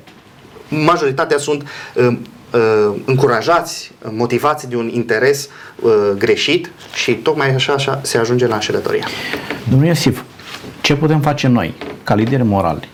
majoritatea 0.69 1.39
sunt 1.39 1.63
uh, 1.95 2.07
uh, 2.07 2.95
încurajați, 3.05 3.93
motivați 4.11 4.69
de 4.69 4.77
un 4.77 4.91
interes 4.93 5.49
uh, 5.81 5.93
greșit 6.19 6.71
și 6.95 7.13
tocmai 7.13 7.55
așa, 7.55 7.73
așa 7.73 8.01
se 8.03 8.19
ajunge 8.19 8.47
la 8.47 8.55
înșelătoria. 8.55 9.07
Domnul 9.69 9.89
Iosif, 9.89 10.23
ce 10.81 10.95
putem 10.95 11.21
face 11.21 11.47
noi, 11.47 11.75
ca 12.03 12.15
lideri 12.15 12.45
morali, 12.45 12.89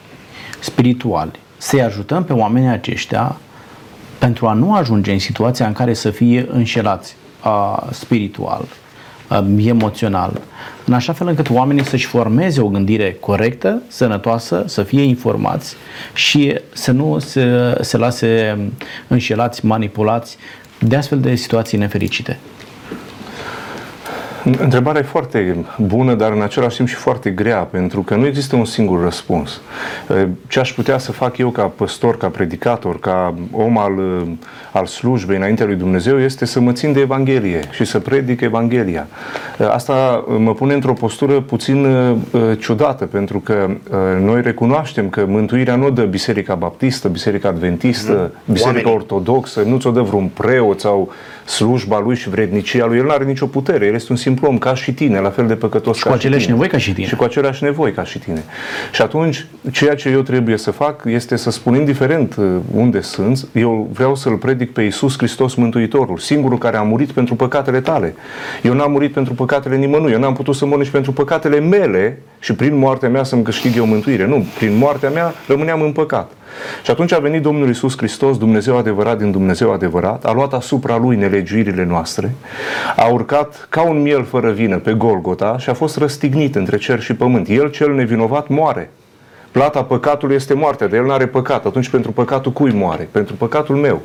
spirituali, 0.61 1.41
să-i 1.59 1.83
ajutăm 1.83 2.25
pe 2.25 2.33
oamenii 2.33 2.69
aceștia 2.69 3.37
pentru 4.19 4.47
a 4.47 4.53
nu 4.53 4.75
ajunge 4.75 5.13
în 5.13 5.19
situația 5.19 5.67
în 5.67 5.73
care 5.73 5.95
să 5.95 6.11
fie 6.11 6.47
înșelați 6.51 7.17
a, 7.41 7.89
spiritual, 7.93 8.65
a, 9.29 9.45
emoțional, 9.57 10.41
în 10.85 10.95
așa 10.95 11.13
fel 11.13 11.27
încât 11.27 11.51
oamenii 11.51 11.85
să-și 11.85 12.07
formeze 12.07 12.61
o 12.61 12.69
gândire 12.69 13.17
corectă, 13.21 13.83
sănătoasă, 13.89 14.65
să 14.67 14.83
fie 14.83 15.03
informați 15.03 15.77
și 16.15 16.61
să 16.73 16.93
nu 16.93 17.19
se, 17.19 17.77
se 17.81 17.97
lase 17.97 18.59
înșelați, 19.09 19.67
manipulați 19.67 20.37
de 20.79 20.97
astfel 20.97 21.21
de 21.21 21.35
situații 21.35 21.79
nefericite. 21.79 22.39
Întrebarea 24.45 25.01
e 25.01 25.05
foarte 25.05 25.57
bună, 25.79 26.15
dar 26.15 26.33
în 26.33 26.43
același 26.43 26.77
timp 26.77 26.89
și 26.89 26.95
foarte 26.95 27.31
grea, 27.31 27.59
pentru 27.59 28.03
că 28.03 28.15
nu 28.15 28.27
există 28.27 28.57
un 28.57 28.65
singur 28.65 29.03
răspuns. 29.03 29.61
Ce 30.47 30.61
aș 30.61 30.73
putea 30.73 30.99
să 30.99 31.13
fac 31.13 31.37
eu 31.39 31.51
ca 31.51 31.63
păstor, 31.63 32.17
ca 32.17 32.27
predicator, 32.29 32.99
ca 32.99 33.35
om 33.53 33.79
al, 33.79 33.93
al 34.73 34.87
slujbei 34.87 35.37
înaintea 35.37 35.67
lui 35.67 35.75
Dumnezeu 35.75 36.21
este 36.21 36.45
să 36.45 36.61
mă 36.61 36.73
țin 36.73 36.93
de 36.93 37.01
Evanghelie 37.01 37.61
și 37.71 37.85
să 37.85 37.99
predic 37.99 38.41
Evanghelia. 38.41 39.07
Asta 39.71 40.25
mă 40.39 40.55
pune 40.55 40.75
într-o 40.75 40.93
postură 40.93 41.41
puțin 41.41 41.87
ciudată, 42.59 43.05
pentru 43.05 43.39
că 43.39 43.69
noi 44.21 44.43
recunoaștem 44.43 45.09
că 45.09 45.25
mântuirea 45.29 45.77
nu 45.77 45.87
o 45.87 45.91
dă 45.91 46.03
Biserica 46.03 46.55
Baptistă, 46.55 47.09
Biserica 47.09 47.49
Adventistă, 47.49 48.13
Mhm. 48.13 48.53
Biserica 48.53 48.89
Oamenii. 48.89 48.93
Ortodoxă, 48.95 49.63
nu 49.67 49.79
ți-o 49.79 49.91
dă 49.91 50.01
vreun 50.01 50.31
preot 50.35 50.81
sau 50.81 51.13
slujba 51.49 52.01
lui 52.01 52.17
și 52.17 52.29
vrednicia 52.29 52.87
lui. 52.87 52.99
El 52.99 53.05
nu 53.05 53.11
are 53.11 53.25
nicio 53.25 53.47
putere, 53.47 53.87
el 53.87 53.95
este 53.95 54.07
un 54.11 54.17
simplu 54.17 54.37
simplu 54.39 54.49
om 54.49 54.59
ca 54.59 54.75
și 54.75 54.93
tine, 54.93 55.21
la 55.21 55.31
fel 55.31 55.47
de 55.47 55.55
păcătos 55.55 55.97
Și 55.97 56.03
ca 56.03 56.09
cu 56.11 56.15
și 56.15 56.21
aceleași 56.21 56.45
tine. 56.45 56.57
nevoi 56.57 56.71
ca 56.71 56.79
și 56.79 56.93
tine. 56.93 57.07
Și 57.07 57.17
cu 57.17 57.25
aceleași 57.25 57.65
nevoi 57.65 57.93
ca 57.93 58.05
și 58.05 58.19
tine. 58.19 58.45
Și 58.93 59.03
atunci, 59.03 59.47
ceea 59.73 59.95
ce 59.95 60.09
eu 60.09 60.21
trebuie 60.21 60.57
să 60.57 60.71
fac 60.71 61.03
este 61.07 61.37
să 61.37 61.51
spun, 61.51 61.75
indiferent 61.75 62.37
uh, 62.37 62.47
unde 62.75 63.01
sunt, 63.01 63.47
eu 63.53 63.89
vreau 63.93 64.15
să-L 64.15 64.37
predic 64.37 64.73
pe 64.73 64.83
Iisus 64.83 65.17
Hristos 65.17 65.55
Mântuitorul, 65.55 66.19
singurul 66.19 66.59
care 66.59 66.77
a 66.77 66.83
murit 66.83 67.11
pentru 67.11 67.35
păcatele 67.35 67.81
tale. 67.81 68.15
Eu 68.63 68.75
n-am 68.75 68.91
murit 68.91 69.13
pentru 69.13 69.35
păcatele 69.35 69.77
nimănui, 69.77 70.13
eu 70.13 70.19
n-am 70.19 70.35
putut 70.35 70.55
să 70.55 70.67
mor 70.67 70.79
nici 70.79 70.91
pentru 70.91 71.13
păcatele 71.13 71.61
mele 71.61 72.23
și 72.39 72.55
prin 72.55 72.77
moartea 72.77 73.09
mea 73.09 73.23
să-mi 73.23 73.43
câștig 73.43 73.77
eu 73.77 73.87
mântuire. 73.87 74.27
Nu, 74.27 74.47
prin 74.57 74.77
moartea 74.77 75.11
mea 75.11 75.35
rămâneam 75.47 75.81
în 75.83 75.93
păcat. 75.93 76.31
Și 76.83 76.91
atunci 76.91 77.13
a 77.13 77.19
venit 77.19 77.43
Domnul 77.43 77.69
Isus 77.69 77.97
Hristos, 77.97 78.39
Dumnezeu 78.39 78.77
adevărat 78.77 79.19
din 79.19 79.31
Dumnezeu 79.31 79.73
adevărat, 79.73 80.25
a 80.25 80.33
luat 80.33 80.53
asupra 80.53 80.97
Lui 80.97 81.17
nelegiuirile 81.17 81.85
noastre, 81.85 82.35
a 82.97 83.07
urcat 83.07 83.67
ca 83.69 83.83
un 83.83 84.03
miel 84.03 84.25
fără 84.25 84.51
vină 84.51 84.79
pe 84.79 84.93
Golgota 84.93 85.59
și 85.59 85.71
a 85.71 85.75
fost 85.75 85.97
răstignit 85.97 86.55
între 86.55 86.77
cer 86.77 87.01
și 87.01 87.15
pământ. 87.15 87.49
El, 87.49 87.71
cel 87.71 87.95
nevinovat, 87.95 88.49
moare. 88.49 88.91
Plata 89.59 89.83
păcatului 89.83 90.35
este 90.35 90.55
moartea, 90.55 90.87
dar 90.87 90.99
el 90.99 91.05
nu 91.05 91.13
are 91.13 91.27
păcat. 91.27 91.67
Atunci 91.67 91.89
pentru 91.89 92.13
păcatul 92.13 92.53
cui 92.53 92.73
moare? 92.75 93.09
Pentru 93.11 93.35
păcatul 93.35 93.77
meu. 93.77 94.03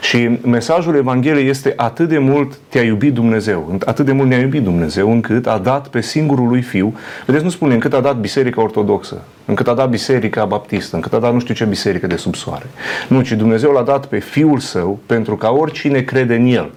Și 0.00 0.38
mesajul 0.42 0.96
Evangheliei 0.96 1.48
este 1.48 1.72
atât 1.76 2.08
de 2.08 2.18
mult 2.18 2.58
te-a 2.68 2.82
iubit 2.82 3.14
Dumnezeu, 3.14 3.78
atât 3.84 4.04
de 4.04 4.12
mult 4.12 4.28
ne-a 4.28 4.40
iubit 4.40 4.62
Dumnezeu, 4.62 5.12
încât 5.12 5.46
a 5.46 5.58
dat 5.58 5.88
pe 5.88 6.00
singurul 6.00 6.48
lui 6.48 6.62
Fiu, 6.62 6.94
vedeți, 7.26 7.44
nu 7.44 7.50
spune 7.50 7.74
încât 7.74 7.92
a 7.92 8.00
dat 8.00 8.16
Biserica 8.16 8.62
Ortodoxă, 8.62 9.22
încât 9.44 9.68
a 9.68 9.74
dat 9.74 9.90
Biserica 9.90 10.44
Baptistă, 10.44 10.96
încât 10.96 11.12
a 11.12 11.18
dat 11.18 11.32
nu 11.32 11.38
știu 11.38 11.54
ce 11.54 11.64
biserică 11.64 12.06
de 12.06 12.16
sub 12.16 12.34
soare. 12.34 12.66
Nu, 13.08 13.20
ci 13.20 13.32
Dumnezeu 13.32 13.72
l-a 13.72 13.82
dat 13.82 14.06
pe 14.06 14.18
Fiul 14.18 14.58
Său 14.58 14.98
pentru 15.06 15.36
ca 15.36 15.50
oricine 15.50 16.00
crede 16.00 16.34
în 16.34 16.46
El. 16.46 16.70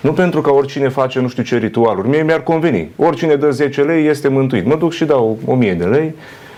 Nu 0.00 0.12
pentru 0.12 0.40
ca 0.40 0.50
oricine 0.50 0.88
face 0.88 1.20
nu 1.20 1.28
știu 1.28 1.42
ce 1.42 1.58
ritualuri. 1.58 2.08
Mie 2.08 2.22
mi-ar 2.22 2.42
conveni. 2.42 2.90
Oricine 2.96 3.34
dă 3.34 3.50
10 3.50 3.82
lei 3.82 4.06
este 4.06 4.28
mântuit. 4.28 4.66
Mă 4.66 4.76
duc 4.76 4.92
și 4.92 5.04
dau 5.04 5.38
1000 5.46 5.74
de 5.74 5.84
lei 5.84 6.14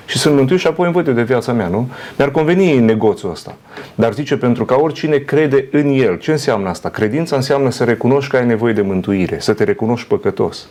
și 0.06 0.18
sunt 0.18 0.34
mântuit 0.34 0.60
și 0.60 0.66
apoi 0.66 0.84
îmi 0.84 0.94
văd 0.94 1.06
eu 1.06 1.12
de 1.12 1.22
viața 1.22 1.52
mea, 1.52 1.66
nu? 1.66 1.88
Mi-ar 2.16 2.30
conveni 2.30 2.78
negoțul 2.78 3.30
ăsta. 3.30 3.56
Dar 3.94 4.12
zice, 4.12 4.36
pentru 4.36 4.64
ca 4.64 4.74
oricine 4.74 5.16
crede 5.16 5.68
în 5.70 5.88
El. 5.88 6.18
Ce 6.18 6.30
înseamnă 6.30 6.68
asta? 6.68 6.88
Credința 6.88 7.36
înseamnă 7.36 7.70
să 7.70 7.84
recunoști 7.84 8.30
că 8.30 8.36
ai 8.36 8.46
nevoie 8.46 8.72
de 8.72 8.82
mântuire, 8.82 9.36
să 9.40 9.52
te 9.52 9.64
recunoști 9.64 10.08
păcătos. 10.08 10.66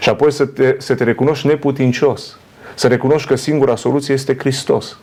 Și 0.00 0.08
apoi 0.08 0.32
să 0.32 0.46
te, 0.46 0.74
să 0.78 0.94
te 0.94 1.04
recunoști 1.04 1.46
neputincios. 1.46 2.38
Să 2.74 2.86
recunoști 2.86 3.28
că 3.28 3.34
singura 3.34 3.76
soluție 3.76 4.14
este 4.14 4.36
Hristos 4.38 4.98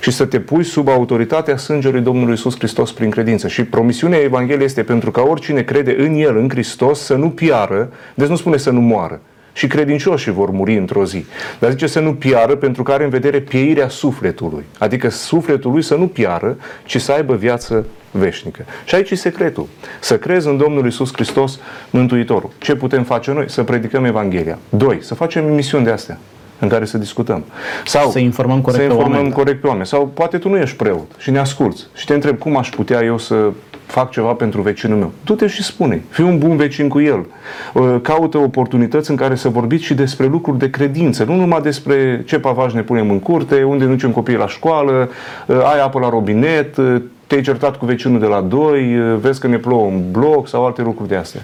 și 0.00 0.10
să 0.10 0.24
te 0.24 0.40
pui 0.40 0.64
sub 0.64 0.88
autoritatea 0.88 1.56
sângelui 1.56 2.00
Domnului 2.00 2.34
Isus 2.34 2.58
Hristos 2.58 2.92
prin 2.92 3.10
credință. 3.10 3.48
Și 3.48 3.64
promisiunea 3.64 4.18
Evangheliei 4.18 4.64
este 4.64 4.82
pentru 4.82 5.10
ca 5.10 5.22
oricine 5.22 5.62
crede 5.62 5.96
în 5.98 6.14
El, 6.14 6.36
în 6.36 6.48
Hristos, 6.48 7.00
să 7.00 7.14
nu 7.14 7.30
piară, 7.30 7.92
deci 8.14 8.28
nu 8.28 8.36
spune 8.36 8.56
să 8.56 8.70
nu 8.70 8.80
moară. 8.80 9.20
Și 9.56 9.66
credincioșii 9.66 10.32
vor 10.32 10.50
muri 10.50 10.76
într-o 10.76 11.04
zi. 11.04 11.24
Dar 11.58 11.70
zice 11.70 11.86
să 11.86 12.00
nu 12.00 12.14
piară 12.14 12.56
pentru 12.56 12.82
că 12.82 12.92
are 12.92 13.04
în 13.04 13.10
vedere 13.10 13.40
pieirea 13.40 13.88
sufletului. 13.88 14.64
Adică 14.78 15.08
sufletul 15.08 15.70
lui 15.72 15.82
să 15.82 15.94
nu 15.94 16.06
piară, 16.06 16.56
ci 16.84 17.00
să 17.00 17.12
aibă 17.12 17.34
viață 17.34 17.86
veșnică. 18.10 18.64
Și 18.84 18.94
aici 18.94 19.10
e 19.10 19.14
secretul. 19.14 19.66
Să 20.00 20.18
crezi 20.18 20.48
în 20.48 20.56
Domnul 20.56 20.86
Isus 20.86 21.12
Hristos 21.12 21.58
Mântuitorul. 21.90 22.50
Ce 22.58 22.74
putem 22.74 23.02
face 23.02 23.32
noi? 23.32 23.44
Să 23.48 23.62
predicăm 23.62 24.04
Evanghelia. 24.04 24.58
Doi, 24.68 24.98
să 25.00 25.14
facem 25.14 25.46
emisiuni 25.46 25.84
de 25.84 25.90
astea 25.90 26.18
în 26.58 26.68
care 26.68 26.84
să 26.84 26.98
discutăm. 26.98 27.44
Sau 27.84 28.10
Să 28.10 28.18
informăm 28.18 28.60
corect 28.60 28.82
să 28.82 28.86
pe 28.86 28.92
informăm 28.92 29.12
oameni, 29.16 29.28
da. 29.34 29.36
corect 29.36 29.60
pe 29.60 29.66
oameni. 29.66 29.86
Sau 29.86 30.06
poate 30.06 30.38
tu 30.38 30.48
nu 30.48 30.56
ești 30.56 30.76
preot 30.76 31.10
și 31.18 31.30
ne 31.30 31.38
asculți 31.38 31.86
și 31.94 32.06
te 32.06 32.14
întreb 32.14 32.38
cum 32.38 32.56
aș 32.56 32.68
putea 32.68 33.02
eu 33.02 33.18
să 33.18 33.52
fac 33.94 34.10
ceva 34.10 34.32
pentru 34.32 34.60
vecinul 34.60 34.98
meu. 34.98 35.12
Du-te 35.24 35.46
și 35.46 35.62
spune. 35.62 36.02
Fii 36.08 36.24
un 36.24 36.38
bun 36.38 36.56
vecin 36.56 36.88
cu 36.88 37.00
el. 37.00 37.26
Uh, 37.74 37.96
Caută 38.02 38.38
oportunități 38.38 39.10
în 39.10 39.16
care 39.16 39.34
să 39.34 39.48
vorbiți 39.48 39.84
și 39.84 39.94
despre 39.94 40.26
lucruri 40.26 40.58
de 40.58 40.70
credință. 40.70 41.24
Nu 41.24 41.34
numai 41.34 41.60
despre 41.60 42.22
ce 42.26 42.38
pavaj 42.38 42.72
ne 42.72 42.82
punem 42.82 43.10
în 43.10 43.20
curte, 43.20 43.62
unde 43.62 43.84
ducem 43.84 44.10
copiii 44.10 44.38
la 44.38 44.48
școală, 44.48 45.08
uh, 45.46 45.56
ai 45.56 45.80
apă 45.80 45.98
la 45.98 46.08
robinet, 46.08 46.76
uh, 46.76 47.02
te-ai 47.26 47.40
certat 47.42 47.76
cu 47.76 47.86
vecinul 47.86 48.20
de 48.20 48.26
la 48.26 48.40
doi, 48.40 48.96
vezi 49.20 49.40
că 49.40 49.46
ne 49.46 49.56
plouă 49.56 49.88
în 49.88 50.02
bloc 50.10 50.48
sau 50.48 50.66
alte 50.66 50.82
lucruri 50.82 51.08
de 51.08 51.16
astea. 51.16 51.40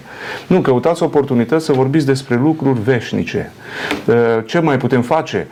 Nu, 0.47 0.61
căutați 0.61 1.03
oportunități 1.03 1.65
să 1.65 1.73
vorbiți 1.73 2.07
despre 2.07 2.37
lucruri 2.37 2.81
veșnice. 2.81 3.53
Ce 4.45 4.59
mai 4.59 4.77
putem 4.77 5.03
face? 5.03 5.47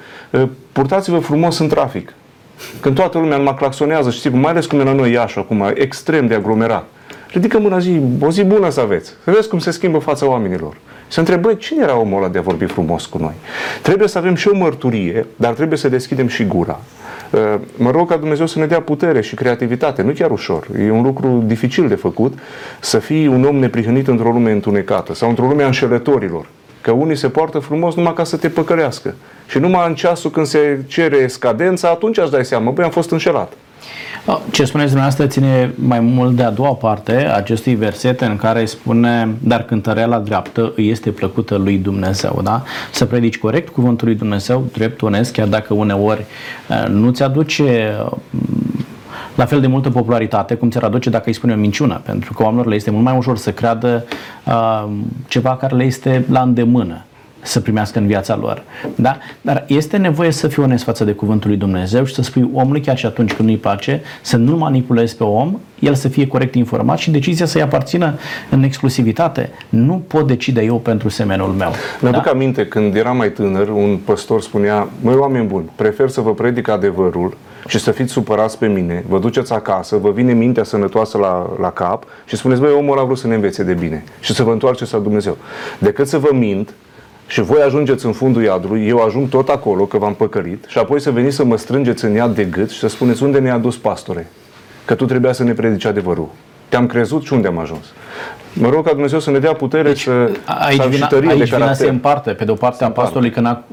Purtați-vă 0.73 1.19
frumos 1.19 1.59
în 1.59 1.69
trafic. 1.69 2.13
Când 2.81 2.95
toată 2.95 3.19
lumea 3.19 3.37
numai 3.37 3.55
claxonează, 3.55 4.11
știi, 4.11 4.31
mai 4.31 4.51
ales 4.51 4.67
cum 4.67 4.81
e 4.81 4.83
la 4.83 4.93
noi 4.93 5.13
Iași 5.13 5.39
acum, 5.39 5.73
extrem 5.75 6.27
de 6.27 6.35
aglomerat. 6.35 6.85
Ridică 7.31 7.59
mâna 7.59 7.79
zi, 7.79 8.01
o 8.21 8.31
zi 8.31 8.45
bună 8.45 8.71
să 8.71 8.81
aveți. 8.81 9.09
Să 9.25 9.31
vezi 9.31 9.49
cum 9.49 9.59
se 9.59 9.71
schimbă 9.71 9.99
fața 9.99 10.29
oamenilor. 10.29 10.77
Să 11.09 11.21
întrebă 11.21 11.55
cine 11.55 11.83
era 11.83 11.99
omul 11.99 12.23
ăla 12.23 12.29
de 12.29 12.39
a 12.39 12.43
vorbi 12.43 12.65
frumos 12.65 13.07
cu 13.07 13.19
noi. 13.19 13.35
Trebuie 13.83 14.09
să 14.09 14.19
avem 14.19 14.35
și 14.35 14.49
o 14.49 14.57
mărturie, 14.57 15.27
dar 15.37 15.53
trebuie 15.53 15.79
să 15.79 15.89
deschidem 15.89 16.27
și 16.27 16.45
gura. 16.45 16.81
Mă 17.77 17.91
rog 17.91 18.09
ca 18.09 18.17
Dumnezeu 18.17 18.47
să 18.47 18.59
ne 18.59 18.67
dea 18.67 18.81
putere 18.81 19.21
și 19.21 19.35
creativitate. 19.35 20.03
Nu 20.03 20.13
chiar 20.13 20.31
ușor. 20.31 20.67
E 20.79 20.91
un 20.91 21.03
lucru 21.03 21.43
dificil 21.47 21.89
de 21.89 21.95
făcut 21.95 22.39
să 22.81 22.99
fii 22.99 23.27
un 23.27 23.45
om 23.45 23.57
neprihănit 23.57 24.09
într-o 24.09 24.31
lume 24.31 24.51
întunecată 24.51 25.15
sau 25.15 25.29
într-o 25.29 25.47
lume 25.47 25.63
a 25.63 25.67
înșelătorilor. 25.67 26.47
Că 26.81 26.91
unii 26.91 27.17
se 27.17 27.29
poartă 27.29 27.59
frumos 27.59 27.95
numai 27.95 28.15
ca 28.15 28.25
să 28.25 28.37
te 28.37 28.49
păcălească. 28.49 29.15
Și 29.49 29.59
numai 29.59 29.89
în 29.89 29.95
ceasul 29.95 30.31
când 30.31 30.47
se 30.47 30.85
cere 30.87 31.27
scadența, 31.27 31.89
atunci 31.89 32.17
îți 32.17 32.31
dai 32.31 32.45
seama, 32.45 32.71
băi, 32.71 32.85
am 32.85 32.91
fost 32.91 33.11
înșelat. 33.11 33.53
Ce 34.51 34.65
spuneți 34.65 34.91
dumneavoastră 34.91 35.27
ține 35.27 35.73
mai 35.75 36.01
mult 36.01 36.37
de 36.37 36.43
a 36.43 36.51
doua 36.51 36.73
parte 36.73 37.27
a 37.27 37.37
acestui 37.37 37.75
verset 37.75 38.21
în 38.21 38.37
care 38.37 38.65
spune 38.65 39.29
dar 39.39 39.63
cântăreala 39.63 40.19
dreaptă 40.19 40.73
îi 40.77 40.91
este 40.91 41.11
plăcută 41.11 41.57
lui 41.57 41.77
Dumnezeu, 41.77 42.41
da? 42.45 42.63
Să 42.93 43.05
predici 43.05 43.39
corect 43.39 43.69
cuvântul 43.69 44.07
lui 44.07 44.17
Dumnezeu, 44.17 44.65
drept, 44.73 45.03
onest, 45.03 45.33
chiar 45.33 45.47
dacă 45.47 45.75
uneori 45.75 46.25
uh, 46.69 46.89
nu 46.89 47.11
ți 47.11 47.23
aduce 47.23 47.97
la 49.39 49.47
fel 49.47 49.61
de 49.61 49.67
multă 49.67 49.91
popularitate 49.91 50.55
cum 50.55 50.71
ți-ar 50.71 50.83
aduce 50.83 51.11
dacă 51.11 51.25
îi 51.27 51.33
spune 51.33 51.53
o 51.53 51.57
minciună, 51.57 52.01
pentru 52.05 52.33
că 52.33 52.43
oamenilor 52.43 52.69
le 52.69 52.75
este 52.75 52.91
mult 52.91 53.05
mai 53.05 53.17
ușor 53.17 53.37
să 53.37 53.53
creadă 53.53 54.05
uh, 54.45 54.85
ceva 55.29 55.57
care 55.57 55.77
le 55.77 55.85
este 55.85 56.25
la 56.31 56.41
îndemână 56.41 57.03
să 57.41 57.61
primească 57.61 57.99
în 57.99 58.07
viața 58.07 58.37
lor. 58.37 58.63
Da? 58.95 59.19
Dar 59.41 59.65
este 59.67 59.97
nevoie 59.97 60.31
să 60.31 60.49
fii 60.49 60.63
onest 60.63 60.85
față 60.85 61.05
de 61.05 61.13
cuvântul 61.13 61.49
lui 61.49 61.59
Dumnezeu 61.59 62.05
și 62.05 62.15
să 62.15 62.23
spui 62.23 62.51
omului 62.53 62.81
chiar 62.81 62.99
și 62.99 63.07
atunci 63.07 63.33
când 63.33 63.49
nu-i 63.49 63.59
place, 63.59 64.03
să 64.23 64.37
nu 64.37 64.57
manipulezi 64.57 65.17
pe 65.17 65.25
om, 65.25 65.59
el 65.79 65.95
să 65.95 66.09
fie 66.09 66.27
corect 66.27 66.55
informat 66.55 66.99
și 66.99 67.11
decizia 67.11 67.47
să-i 67.47 67.63
aparțină 67.63 68.15
în 68.51 68.63
exclusivitate. 68.63 69.51
Nu 69.69 70.03
pot 70.07 70.27
decide 70.27 70.63
eu 70.63 70.79
pentru 70.79 71.09
semenul 71.09 71.49
meu. 71.49 71.73
Mi-aduc 72.01 72.23
da? 72.23 72.31
aminte, 72.31 72.67
când 72.67 72.95
eram 72.95 73.17
mai 73.17 73.33
tânăr, 73.33 73.69
un 73.69 73.99
păstor 74.05 74.43
spunea, 74.43 74.89
măi 75.01 75.15
oameni 75.15 75.47
buni, 75.47 75.71
prefer 75.77 76.09
să 76.09 76.21
vă 76.21 76.35
predic 76.35 76.69
adevărul 76.69 77.37
și 77.69 77.79
să 77.79 77.91
fiți 77.91 78.13
supărați 78.13 78.59
pe 78.59 78.67
mine, 78.67 79.05
vă 79.09 79.19
duceți 79.19 79.53
acasă, 79.53 79.97
vă 79.97 80.11
vine 80.11 80.33
mintea 80.33 80.65
sănătoasă 80.65 81.19
la, 81.19 81.57
la 81.61 81.71
cap 81.71 82.05
și 82.25 82.37
spuneți, 82.37 82.61
băi, 82.61 82.73
omul 82.73 82.97
ăla 82.97 83.05
vrut 83.05 83.19
să 83.19 83.27
ne 83.27 83.35
învețe 83.35 83.63
de 83.63 83.75
bine 83.75 84.05
și 84.21 84.35
să 84.35 84.43
vă 84.43 84.51
întoarceți 84.51 84.93
la 84.93 84.99
Dumnezeu. 84.99 85.37
Decât 85.79 86.09
să 86.09 86.19
vă 86.19 86.29
mint 86.33 86.75
și 87.29 87.41
voi 87.41 87.61
ajungeți 87.61 88.07
în 88.07 88.13
fundul 88.13 88.43
iadului, 88.43 88.87
eu 88.87 88.99
ajung 88.99 89.29
tot 89.29 89.49
acolo, 89.49 89.85
că 89.85 89.99
v-am 89.99 90.15
păcălit, 90.15 90.65
și 90.69 90.79
apoi 90.79 91.01
să 91.01 91.11
veniți 91.11 91.37
să 91.37 91.45
mă 91.45 91.57
strângeți 91.57 92.05
în 92.05 92.13
iad 92.13 92.35
de 92.35 92.45
gât 92.45 92.71
și 92.71 92.79
să 92.79 92.89
spuneți 92.89 93.23
unde 93.23 93.39
ne-a 93.39 93.59
dus 93.59 93.77
pastore, 93.77 94.31
că 94.85 94.95
tu 94.95 95.05
trebuia 95.05 95.33
să 95.33 95.43
ne 95.43 95.53
predici 95.53 95.85
adevărul. 95.85 96.29
Te-am 96.69 96.87
crezut 96.87 97.25
și 97.25 97.33
unde 97.33 97.49
am 97.49 97.59
ajuns. 97.59 97.85
Mă 98.53 98.69
rog 98.69 98.85
ca 98.85 98.93
Dumnezeu 98.93 99.19
să 99.19 99.31
ne 99.31 99.39
dea 99.39 99.53
putere 99.53 99.83
deci, 99.83 100.03
să, 100.03 100.31
aici 100.45 100.81
să 100.81 100.89
vina, 100.89 101.09
aici 101.29 101.55
vina 101.55 101.73
se 101.73 101.89
împarte, 101.89 102.31
pe 102.31 102.45
de 102.45 102.51
o 102.51 102.55
parte 102.55 102.85
a 102.85 102.91
pastorului 102.91 103.31
că 103.31 103.41
n-a 103.41 103.65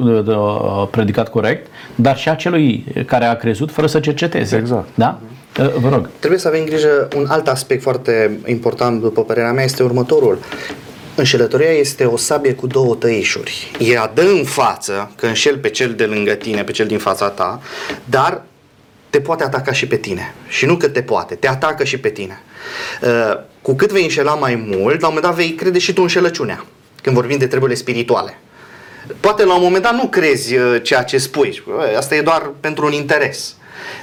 predicat 0.91 1.30
corect, 1.30 1.68
dar 1.96 2.18
și 2.18 2.30
a 2.30 2.36
celui 2.36 2.86
care 3.06 3.26
a 3.26 3.36
crezut 3.36 3.72
fără 3.72 3.88
să 3.88 4.00
cerceteze. 4.00 4.58
Exact. 4.58 4.88
Da? 4.96 5.20
Vă 5.80 5.89
rog. 5.89 6.10
Trebuie 6.20 6.39
să 6.39 6.48
avem 6.48 6.63
grijă, 6.65 7.08
un 7.18 7.26
alt 7.28 7.48
aspect 7.48 7.82
foarte 7.82 8.39
important, 8.46 9.02
după 9.02 9.22
părerea 9.22 9.52
mea, 9.52 9.63
este 9.63 9.84
următorul. 9.84 10.38
Înșelătoria 11.17 11.71
este 11.71 12.06
o 12.06 12.17
sabie 12.17 12.54
cu 12.54 12.67
două 12.67 12.95
tăișuri. 12.95 13.71
Ea 13.80 14.12
dă 14.13 14.21
în 14.21 14.43
față, 14.43 15.12
că 15.15 15.25
înșel 15.25 15.58
pe 15.58 15.69
cel 15.69 15.93
de 15.93 16.06
lângă 16.06 16.34
tine, 16.34 16.63
pe 16.63 16.71
cel 16.71 16.88
din 16.88 16.97
fața 16.97 17.30
ta, 17.30 17.62
dar 18.06 18.41
te 19.10 19.21
poate 19.21 19.43
ataca 19.43 19.71
și 19.71 19.88
pe 19.88 19.95
tine. 19.95 20.34
Și 20.47 20.65
nu 20.65 20.75
că 20.75 20.88
te 20.88 21.01
poate, 21.01 21.36
te 21.36 21.47
atacă 21.47 21.84
și 21.84 21.97
pe 21.97 22.10
tine. 22.10 22.41
Cu 23.62 23.75
cât 23.75 23.91
vei 23.91 24.04
înșela 24.04 24.34
mai 24.34 24.56
mult, 24.56 25.01
la 25.01 25.08
un 25.08 25.13
moment 25.13 25.21
dat 25.21 25.34
vei 25.34 25.54
crede 25.54 25.80
și 25.80 25.93
tu 25.93 26.01
înșelăciunea, 26.01 26.65
când 27.01 27.15
vorbim 27.15 27.38
de 27.38 27.47
treburile 27.47 27.75
spirituale. 27.75 28.39
Poate 29.19 29.45
la 29.45 29.56
un 29.56 29.62
moment 29.62 29.84
dat 29.84 29.93
nu 29.93 30.08
crezi 30.08 30.56
ceea 30.82 31.04
ce 31.04 31.17
spui, 31.17 31.63
asta 31.97 32.15
e 32.15 32.21
doar 32.21 32.51
pentru 32.60 32.86
un 32.86 32.91
interes. 32.91 33.56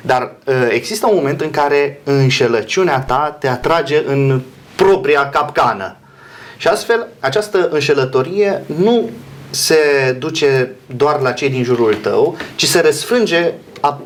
Dar 0.03 0.33
există 0.69 1.07
un 1.07 1.15
moment 1.15 1.41
în 1.41 1.51
care 1.51 2.01
înșelăciunea 2.05 3.01
ta 3.01 3.37
te 3.41 3.49
atrage 3.49 4.03
în 4.07 4.41
propria 4.77 5.29
capcană 5.29 5.97
și 6.63 6.69
astfel, 6.69 7.07
această 7.21 7.69
înșelătorie 7.71 8.63
nu 8.77 9.11
se 9.51 9.77
duce 10.19 10.71
doar 10.97 11.21
la 11.21 11.33
cei 11.33 11.51
din 11.51 11.63
jurul 11.63 11.95
tău, 11.95 12.37
ci 12.57 12.65
se 12.65 12.81
răsfrânge 12.81 13.53
a 13.81 14.01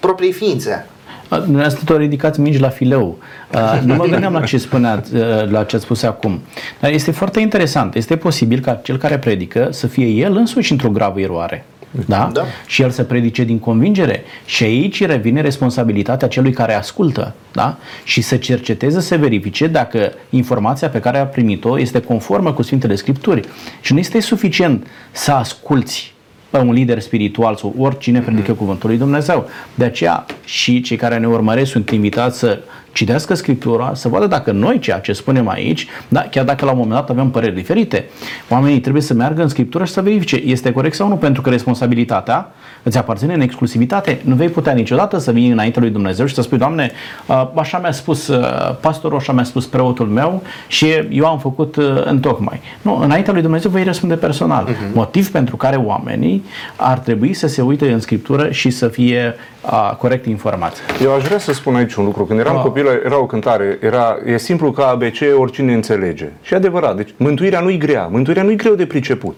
propriei 0.00 0.32
ființe. 0.32 0.86
Uh, 1.30 1.38
Dumneavoastră 1.38 1.82
tot 1.84 1.98
ridicați 1.98 2.40
mingi 2.40 2.58
la 2.58 2.68
fileu. 2.68 3.18
Uh, 3.54 3.80
Nu 3.84 3.94
mă 3.94 4.04
gândeam 4.04 4.32
la 4.32 4.40
ce 4.40 4.58
spuneați, 4.58 5.14
uh, 5.14 5.50
la 5.50 5.64
ce 5.64 5.76
ați 5.76 5.84
spus 5.84 6.02
acum. 6.02 6.42
Dar 6.80 6.90
este 6.90 7.10
foarte 7.10 7.40
interesant. 7.40 7.94
Este 7.94 8.16
posibil 8.16 8.60
ca 8.60 8.80
cel 8.82 8.96
care 8.96 9.18
predică 9.18 9.68
să 9.70 9.86
fie 9.86 10.06
el 10.06 10.36
însuși 10.36 10.72
într-o 10.72 10.90
gravă 10.90 11.20
eroare. 11.20 11.64
Da? 12.06 12.30
Da. 12.32 12.44
Și 12.66 12.82
el 12.82 12.90
să 12.90 13.02
predice 13.02 13.44
din 13.44 13.58
convingere. 13.58 14.24
Și 14.44 14.64
aici 14.64 15.04
revine 15.04 15.40
responsabilitatea 15.40 16.28
celui 16.28 16.52
care 16.52 16.74
ascultă. 16.74 17.34
Da? 17.52 17.76
Și 18.04 18.20
să 18.20 18.36
cerceteze, 18.36 19.00
să 19.00 19.16
verifice 19.16 19.66
dacă 19.66 20.12
informația 20.30 20.88
pe 20.88 21.00
care 21.00 21.18
a 21.18 21.26
primit-o 21.26 21.78
este 21.78 22.00
conformă 22.00 22.52
cu 22.52 22.62
Sfintele 22.62 22.94
Scripturi. 22.94 23.48
Și 23.80 23.92
nu 23.92 23.98
este 23.98 24.20
suficient 24.20 24.86
să 25.12 25.32
asculți 25.32 26.14
pe 26.15 26.15
un 26.50 26.72
lider 26.72 27.00
spiritual 27.00 27.56
sau 27.56 27.74
oricine 27.78 28.20
predică 28.20 28.52
cuvântul 28.52 28.88
lui 28.88 28.98
Dumnezeu. 28.98 29.48
De 29.74 29.84
aceea 29.84 30.26
și 30.44 30.80
cei 30.80 30.96
care 30.96 31.18
ne 31.18 31.26
urmăresc 31.26 31.70
sunt 31.70 31.90
invitați 31.90 32.38
să 32.38 32.58
citească 32.92 33.34
Scriptura, 33.34 33.94
să 33.94 34.08
vadă 34.08 34.26
dacă 34.26 34.52
noi 34.52 34.78
ceea 34.78 34.98
ce 34.98 35.12
spunem 35.12 35.48
aici, 35.48 35.86
da, 36.08 36.20
chiar 36.20 36.44
dacă 36.44 36.64
la 36.64 36.70
un 36.70 36.76
moment 36.76 36.96
dat 36.96 37.10
avem 37.10 37.30
păreri 37.30 37.54
diferite, 37.54 38.04
oamenii 38.48 38.80
trebuie 38.80 39.02
să 39.02 39.14
meargă 39.14 39.42
în 39.42 39.48
Scriptură 39.48 39.84
și 39.84 39.92
să 39.92 40.02
verifice 40.02 40.36
este 40.36 40.72
corect 40.72 40.94
sau 40.94 41.08
nu, 41.08 41.16
pentru 41.16 41.42
că 41.42 41.50
responsabilitatea 41.50 42.52
îți 42.86 42.98
aparține 42.98 43.34
în 43.34 43.40
exclusivitate. 43.40 44.20
Nu 44.24 44.34
vei 44.34 44.48
putea 44.48 44.72
niciodată 44.72 45.18
să 45.18 45.32
vii 45.32 45.48
înainte 45.48 45.80
lui 45.80 45.90
Dumnezeu 45.90 46.26
și 46.26 46.34
să 46.34 46.42
spui, 46.42 46.58
Doamne, 46.58 46.90
uh, 47.26 47.48
așa 47.54 47.78
mi-a 47.78 47.92
spus 47.92 48.28
uh, 48.28 48.74
pastorul, 48.80 49.18
așa 49.18 49.32
mi-a 49.32 49.44
spus 49.44 49.66
preotul 49.66 50.06
meu 50.06 50.42
și 50.66 50.86
eu 51.10 51.26
am 51.26 51.38
făcut 51.38 51.76
uh, 51.76 52.02
în 52.04 52.20
tocmai. 52.20 52.60
Nu, 52.82 52.96
înaintea 52.96 53.32
lui 53.32 53.42
Dumnezeu 53.42 53.70
vei 53.70 53.84
răspunde 53.84 54.14
personal. 54.14 54.68
Uh-huh. 54.68 54.92
Motiv 54.94 55.30
pentru 55.30 55.56
care 55.56 55.76
oamenii 55.76 56.44
ar 56.76 56.98
trebui 56.98 57.34
să 57.34 57.46
se 57.46 57.62
uite 57.62 57.92
în 57.92 58.00
Scriptură 58.00 58.50
și 58.50 58.70
să 58.70 58.88
fie 58.88 59.34
uh, 59.64 59.92
corect 59.98 60.26
informați. 60.26 60.80
Eu 61.02 61.14
aș 61.14 61.22
vrea 61.22 61.38
să 61.38 61.52
spun 61.52 61.74
aici 61.74 61.94
un 61.94 62.04
lucru. 62.04 62.24
Când 62.24 62.38
eram 62.38 62.56
Ah. 62.56 62.62
copil, 62.62 62.86
era 63.04 63.18
o 63.18 63.26
cântare. 63.26 63.78
Era, 63.82 64.16
e 64.26 64.36
simplu 64.38 64.70
ca 64.70 64.86
ABC, 64.86 65.16
oricine 65.38 65.74
înțelege. 65.74 66.28
Și 66.42 66.52
e 66.52 66.56
adevărat. 66.56 66.96
Deci, 66.96 67.14
mântuirea 67.16 67.60
nu-i 67.60 67.78
grea. 67.78 68.08
Mântuirea 68.10 68.42
nu-i 68.42 68.56
greu 68.56 68.74
de 68.74 68.86
priceput. 68.86 69.36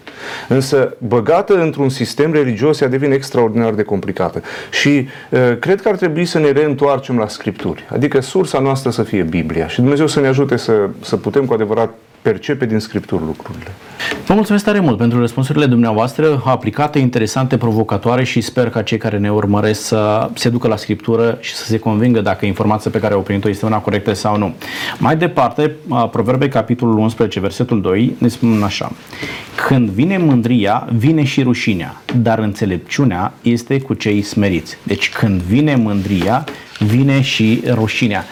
Însă, 0.48 0.94
băgată 0.98 1.54
într-un 1.60 1.88
sistem 1.88 2.32
religios, 2.32 2.80
ea 2.80 2.88
devine 2.88 3.14
extraordinar 3.38 3.74
de 3.74 3.82
complicată. 3.82 4.42
Și 4.70 5.08
uh, 5.30 5.58
cred 5.60 5.80
că 5.80 5.88
ar 5.88 5.96
trebui 5.96 6.24
să 6.24 6.38
ne 6.38 6.50
reîntoarcem 6.50 7.18
la 7.18 7.28
Scripturi. 7.28 7.84
Adică 7.92 8.20
sursa 8.20 8.58
noastră 8.58 8.90
să 8.90 9.02
fie 9.02 9.22
Biblia. 9.22 9.68
Și 9.68 9.80
Dumnezeu 9.80 10.06
să 10.06 10.20
ne 10.20 10.26
ajute 10.26 10.56
să, 10.56 10.88
să 11.00 11.16
putem 11.16 11.44
cu 11.44 11.52
adevărat 11.52 11.90
percepe 12.22 12.66
din 12.66 12.78
Scripturi 12.78 13.22
lucrurile. 13.24 13.72
Vă 14.26 14.34
mulțumesc 14.34 14.64
tare 14.64 14.80
mult 14.80 14.96
pentru 14.96 15.18
răspunsurile 15.18 15.66
dumneavoastră 15.66 16.42
aplicate, 16.44 16.98
interesante, 16.98 17.56
provocatoare 17.56 18.24
și 18.24 18.40
sper 18.40 18.70
ca 18.70 18.82
cei 18.82 18.98
care 18.98 19.18
ne 19.18 19.32
urmăresc 19.32 19.86
să 19.86 20.30
se 20.34 20.48
ducă 20.48 20.68
la 20.68 20.76
Scriptură 20.76 21.38
și 21.40 21.54
să 21.54 21.64
se 21.64 21.78
convingă 21.78 22.20
dacă 22.20 22.46
informația 22.46 22.90
pe 22.90 22.98
care 22.98 23.14
au 23.14 23.20
primit-o 23.20 23.48
este 23.48 23.66
una 23.66 23.78
corectă 23.78 24.12
sau 24.12 24.36
nu. 24.36 24.54
Mai 24.98 25.16
departe, 25.16 25.74
Proverbe, 26.10 26.48
capitolul 26.48 26.98
11, 26.98 27.40
versetul 27.40 27.80
2, 27.80 28.16
ne 28.18 28.28
spun 28.28 28.62
așa. 28.62 28.92
Când 29.66 29.88
vine 29.88 30.18
mândria, 30.18 30.88
vine 30.96 31.24
și 31.24 31.42
rușinea, 31.42 32.02
dar 32.16 32.38
înțelepciunea 32.38 33.32
este 33.42 33.80
cu 33.80 33.94
cei 33.94 34.22
smeriți. 34.22 34.78
Deci 34.82 35.10
când 35.10 35.40
vine 35.40 35.74
mândria, 35.74 36.44
vine 36.78 37.20
și 37.20 37.62
rușinea. 37.70 38.24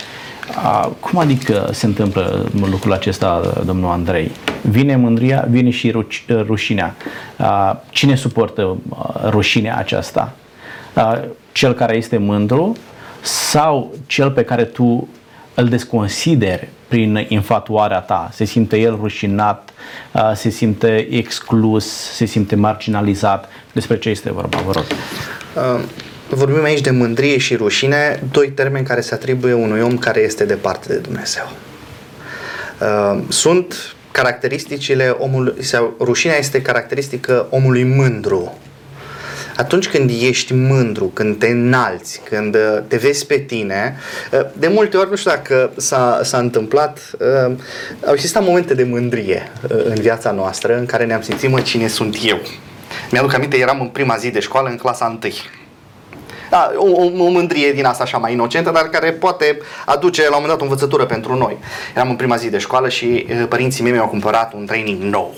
A, 0.54 0.92
cum 1.00 1.18
adică 1.18 1.68
se 1.72 1.86
întâmplă 1.86 2.46
lucrul 2.70 2.92
acesta, 2.92 3.62
domnul 3.64 3.90
Andrei? 3.90 4.30
Vine 4.60 4.96
mândria, 4.96 5.46
vine 5.50 5.70
și 5.70 5.90
ruci- 5.90 6.24
rușinea. 6.46 6.94
A, 7.36 7.82
cine 7.90 8.14
suportă 8.14 8.76
a, 8.96 9.28
rușinea 9.28 9.76
aceasta? 9.76 10.32
A, 10.94 11.20
cel 11.52 11.72
care 11.72 11.96
este 11.96 12.16
mândru 12.16 12.76
sau 13.20 13.94
cel 14.06 14.30
pe 14.30 14.42
care 14.44 14.64
tu 14.64 15.08
îl 15.54 15.68
desconsideri 15.68 16.68
prin 16.88 17.26
infatuarea 17.28 18.00
ta? 18.00 18.28
Se 18.32 18.44
simte 18.44 18.78
el 18.78 18.98
rușinat, 19.00 19.72
a, 20.12 20.34
se 20.34 20.48
simte 20.48 21.06
exclus, 21.10 21.86
se 21.90 22.24
simte 22.24 22.56
marginalizat. 22.56 23.48
Despre 23.72 23.98
ce 23.98 24.08
este 24.08 24.32
vorba, 24.32 24.58
vă 24.58 24.72
rog? 24.72 24.84
Uh, 25.54 25.84
Vorbim 26.28 26.64
aici 26.64 26.80
de 26.80 26.90
mândrie 26.90 27.38
și 27.38 27.56
rușine, 27.56 28.22
doi 28.30 28.48
termeni 28.48 28.86
care 28.86 29.00
se 29.00 29.14
atribuie 29.14 29.52
unui 29.52 29.80
om 29.80 29.98
care 29.98 30.20
este 30.20 30.44
departe 30.44 30.88
de 30.88 30.98
Dumnezeu. 30.98 31.52
Uh, 32.80 33.22
Sunt 33.28 33.96
caracteristicile 34.12 35.16
omului, 35.18 35.64
sau 35.64 35.94
rușinea 36.00 36.38
este 36.38 36.62
caracteristică 36.62 37.46
omului 37.50 37.84
mândru. 37.84 38.58
Atunci 39.56 39.88
când 39.88 40.10
ești 40.20 40.54
mândru, 40.54 41.04
când 41.04 41.38
te 41.38 41.46
înalți, 41.46 42.20
când 42.24 42.54
uh, 42.54 42.78
te 42.88 42.96
vezi 42.96 43.26
pe 43.26 43.38
tine, 43.38 43.96
uh, 44.32 44.40
de 44.58 44.68
multe 44.68 44.96
ori, 44.96 45.10
nu 45.10 45.16
știu 45.16 45.30
dacă 45.30 45.70
s-a, 45.76 46.20
s-a 46.22 46.38
întâmplat, 46.38 47.10
uh, 47.18 47.54
au 48.06 48.12
existat 48.12 48.44
momente 48.44 48.74
de 48.74 48.82
mândrie 48.82 49.52
în 49.68 49.94
viața 49.94 50.30
noastră 50.30 50.78
în 50.78 50.86
care 50.86 51.04
ne-am 51.04 51.22
simțit, 51.22 51.50
mă, 51.50 51.60
cine 51.60 51.88
sunt 51.88 52.16
eu? 52.22 52.38
Mi-aduc 53.10 53.34
aminte, 53.34 53.58
eram 53.58 53.80
în 53.80 53.88
prima 53.88 54.16
zi 54.16 54.30
de 54.30 54.40
școală, 54.40 54.68
în 54.68 54.76
clasa 54.76 55.18
1. 55.22 55.32
Da, 56.50 56.72
o, 56.76 56.86
o, 56.86 57.24
o 57.24 57.28
mândrie 57.28 57.72
din 57.72 57.84
asta 57.84 58.02
așa 58.02 58.18
mai 58.18 58.32
inocentă, 58.32 58.70
dar 58.70 58.82
care 58.82 59.12
poate 59.12 59.58
aduce 59.84 60.20
la 60.20 60.36
un 60.36 60.42
moment 60.42 60.52
dat 60.52 60.60
o 60.60 60.64
învățătură 60.64 61.04
pentru 61.04 61.36
noi. 61.36 61.56
Eram 61.94 62.10
în 62.10 62.16
prima 62.16 62.36
zi 62.36 62.50
de 62.50 62.58
școală 62.58 62.88
și 62.88 63.26
e, 63.28 63.34
părinții 63.34 63.82
mei 63.82 63.92
mi-au 63.92 64.08
cumpărat 64.08 64.52
un 64.52 64.66
training 64.66 65.02
nou. 65.02 65.34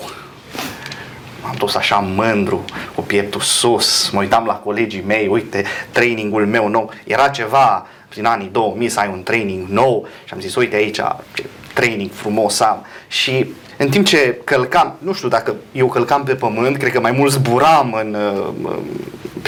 M-am 1.43 1.55
dus 1.59 1.75
așa 1.75 1.97
mândru, 1.97 2.65
cu 2.95 3.01
pieptul 3.01 3.41
sus, 3.41 4.11
mă 4.11 4.21
uitam 4.21 4.45
la 4.47 4.55
colegii 4.55 5.05
mei, 5.07 5.27
uite, 5.27 5.65
trainingul 5.91 6.47
meu 6.47 6.69
nou. 6.69 6.93
Era 7.05 7.29
ceva 7.29 7.87
prin 8.09 8.25
anii 8.25 8.49
2000 8.53 8.89
să 8.89 9.01
ai 9.01 9.09
un 9.13 9.23
training 9.23 9.69
nou 9.69 10.07
și 10.25 10.35
am 10.35 10.41
zis, 10.41 10.55
uite 10.55 10.77
aici, 10.77 11.01
ce 11.35 11.45
training 11.75 12.11
frumos 12.13 12.61
am. 12.61 12.85
Și 13.09 13.47
în 13.77 13.89
timp 13.89 14.07
ce 14.07 14.41
călcam, 14.45 14.95
nu 14.99 15.13
știu 15.13 15.29
dacă 15.29 15.55
eu 15.73 15.89
călcam 15.89 16.25
pe 16.25 16.35
pământ, 16.35 16.77
cred 16.77 16.93
că 16.93 17.01
mai 17.01 17.11
mult 17.11 17.33
zburam 17.33 17.93
în 18.01 18.15
uh, 18.15 18.75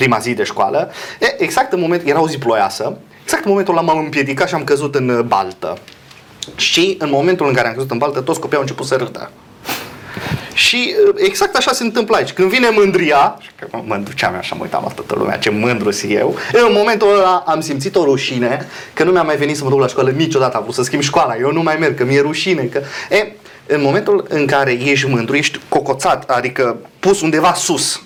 prima 0.01 0.19
zi 0.19 0.35
de 0.35 0.45
școală, 0.45 0.91
e, 1.21 1.43
exact 1.43 1.73
în 1.73 1.81
moment, 1.81 2.09
era 2.09 2.21
o 2.21 2.29
zi 2.29 2.39
ploioasă, 2.39 2.97
exact 3.23 3.45
în 3.45 3.51
momentul 3.51 3.77
ăla 3.77 3.83
m-am 3.83 3.99
împiedicat 3.99 4.49
și 4.49 4.55
am 4.55 4.65
căzut 4.65 4.95
în 4.95 5.09
uh, 5.09 5.25
baltă. 5.25 5.79
Și 6.57 6.97
în 6.99 7.11
momentul 7.11 7.47
în 7.47 7.55
care 7.55 7.69
am 7.69 7.75
căzut 7.75 7.91
în 7.91 7.99
baltă, 7.99 8.21
toți 8.21 8.41
copiii 8.41 8.57
au 8.57 8.63
început 8.63 8.87
să 8.87 8.95
râdă. 8.95 9.31
Și 10.53 10.95
uh, 11.07 11.15
exact 11.17 11.57
așa 11.57 11.73
se 11.73 11.83
întâmplă 11.83 12.17
aici. 12.17 12.33
Când 12.33 12.49
vine 12.49 12.69
mândria, 12.69 13.39
și 13.41 13.51
că 13.59 13.67
mă 13.85 13.97
duceam 13.97 14.35
așa, 14.35 14.55
mă 14.55 14.63
uitam 14.63 14.83
la 14.87 14.93
toată 14.93 15.15
lumea, 15.19 15.37
ce 15.37 15.51
mândru 15.51 15.91
sunt 15.91 16.13
eu, 16.13 16.37
în 16.53 16.73
momentul 16.73 17.19
ăla 17.19 17.45
am 17.47 17.61
simțit 17.61 17.97
o 17.97 18.05
rușine, 18.05 18.67
că 18.93 19.05
nu 19.05 19.11
mi-a 19.11 19.23
mai 19.23 19.37
venit 19.37 19.57
să 19.57 19.65
mă 19.65 19.71
duc 19.71 19.81
la 19.81 19.87
școală 19.87 20.11
niciodată, 20.11 20.57
am 20.57 20.63
vrut 20.63 20.75
să 20.75 20.83
schimb 20.83 21.03
școala, 21.03 21.37
eu 21.37 21.53
nu 21.53 21.63
mai 21.63 21.77
merg, 21.81 21.97
că 21.97 22.05
mi-e 22.05 22.21
rușine, 22.21 22.63
că... 22.63 22.81
E, 23.11 23.33
în 23.67 23.83
momentul 23.83 24.27
în 24.29 24.47
care 24.47 24.73
ești 24.73 25.09
mândru, 25.09 25.37
ești 25.37 25.61
cocoțat, 25.69 26.31
adică 26.31 26.77
pus 27.01 27.21
undeva 27.21 27.55
sus. 27.55 28.01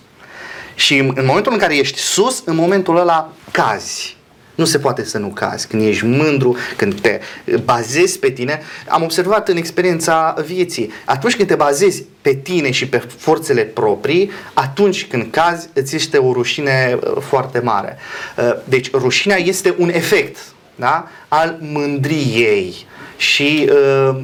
Și 0.74 0.98
în 0.98 1.24
momentul 1.24 1.52
în 1.52 1.58
care 1.58 1.76
ești 1.76 1.98
sus, 1.98 2.42
în 2.44 2.54
momentul 2.54 2.96
ăla 2.96 3.32
cazi. 3.50 4.16
Nu 4.54 4.64
se 4.64 4.78
poate 4.78 5.04
să 5.04 5.18
nu 5.18 5.28
cazi. 5.28 5.66
Când 5.66 5.82
ești 5.82 6.04
mândru, 6.04 6.56
când 6.76 7.00
te 7.00 7.20
bazezi 7.64 8.18
pe 8.18 8.30
tine, 8.30 8.62
am 8.88 9.02
observat 9.02 9.48
în 9.48 9.56
experiența 9.56 10.34
vieții, 10.46 10.92
atunci 11.04 11.36
când 11.36 11.48
te 11.48 11.54
bazezi 11.54 12.04
pe 12.20 12.34
tine 12.34 12.70
și 12.70 12.88
pe 12.88 13.02
forțele 13.16 13.62
proprii, 13.62 14.30
atunci 14.52 15.06
când 15.06 15.26
cazi, 15.30 15.68
îți 15.72 15.96
este 15.96 16.16
o 16.18 16.32
rușine 16.32 16.98
uh, 17.00 17.16
foarte 17.20 17.58
mare. 17.58 17.96
Uh, 18.36 18.54
Deci 18.64 18.90
rușinea 18.90 19.36
este 19.36 19.74
un 19.78 19.88
efect 19.88 20.36
da? 20.74 21.08
al 21.28 21.58
mândriei 21.60 22.86
și 23.16 23.70
uh, 23.70 24.20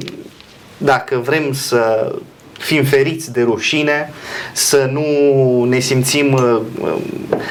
dacă 0.77 1.17
vrem 1.17 1.53
să 1.53 2.11
fim 2.61 2.83
feriți 2.83 3.31
de 3.31 3.41
rușine, 3.41 4.13
să 4.53 4.89
nu 4.91 5.03
ne 5.63 5.79
simțim 5.79 6.33
uh, 6.33 6.59
uh, 6.81 6.93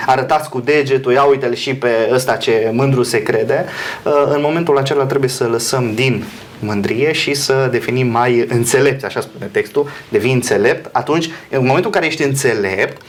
arătați 0.06 0.48
cu 0.48 0.60
degetul, 0.60 1.12
ia 1.12 1.22
uite-l 1.22 1.54
și 1.54 1.74
pe 1.74 1.88
ăsta 2.12 2.36
ce 2.36 2.70
mândru 2.72 3.02
se 3.02 3.22
crede, 3.22 3.64
uh, 4.04 4.12
în 4.34 4.40
momentul 4.42 4.78
acela 4.78 5.04
trebuie 5.04 5.30
să 5.30 5.44
lăsăm 5.44 5.94
din 5.94 6.24
mândrie 6.58 7.12
și 7.12 7.34
să 7.34 7.68
definim 7.70 8.06
mai 8.06 8.44
înțelepți, 8.48 9.04
așa 9.04 9.20
spune 9.20 9.48
textul, 9.52 9.88
devii 10.08 10.32
înțelept, 10.32 10.88
atunci, 10.92 11.30
în 11.50 11.66
momentul 11.66 11.84
în 11.84 11.90
care 11.90 12.06
ești 12.06 12.22
înțelept, 12.22 13.02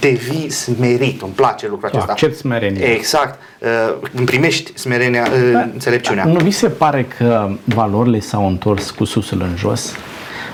devii 0.00 0.50
smerit, 0.50 1.22
îmi 1.22 1.32
place 1.32 1.68
lucrul 1.68 1.88
acesta. 1.88 2.10
accept 2.10 2.36
smerenia. 2.36 2.92
Exact, 2.92 3.40
uh, 3.58 3.68
îmi 4.14 4.26
primești 4.26 4.78
smerenia, 4.78 5.22
uh, 5.22 5.64
înțelepciunea. 5.72 6.24
Nu 6.24 6.38
vi 6.38 6.50
se 6.50 6.68
pare 6.68 7.06
că 7.18 7.50
valorile 7.64 8.20
s-au 8.20 8.46
întors 8.46 8.90
cu 8.90 9.04
susul 9.04 9.40
în 9.40 9.56
jos? 9.56 9.94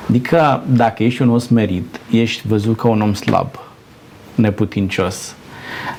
Adică 0.09 0.63
dacă 0.67 1.03
ești 1.03 1.23
un 1.23 1.31
om 1.31 1.39
smerit, 1.39 2.01
ești 2.11 2.47
văzut 2.47 2.77
ca 2.77 2.89
un 2.89 3.01
om 3.01 3.15
slab, 3.15 3.49
neputincios. 4.35 5.35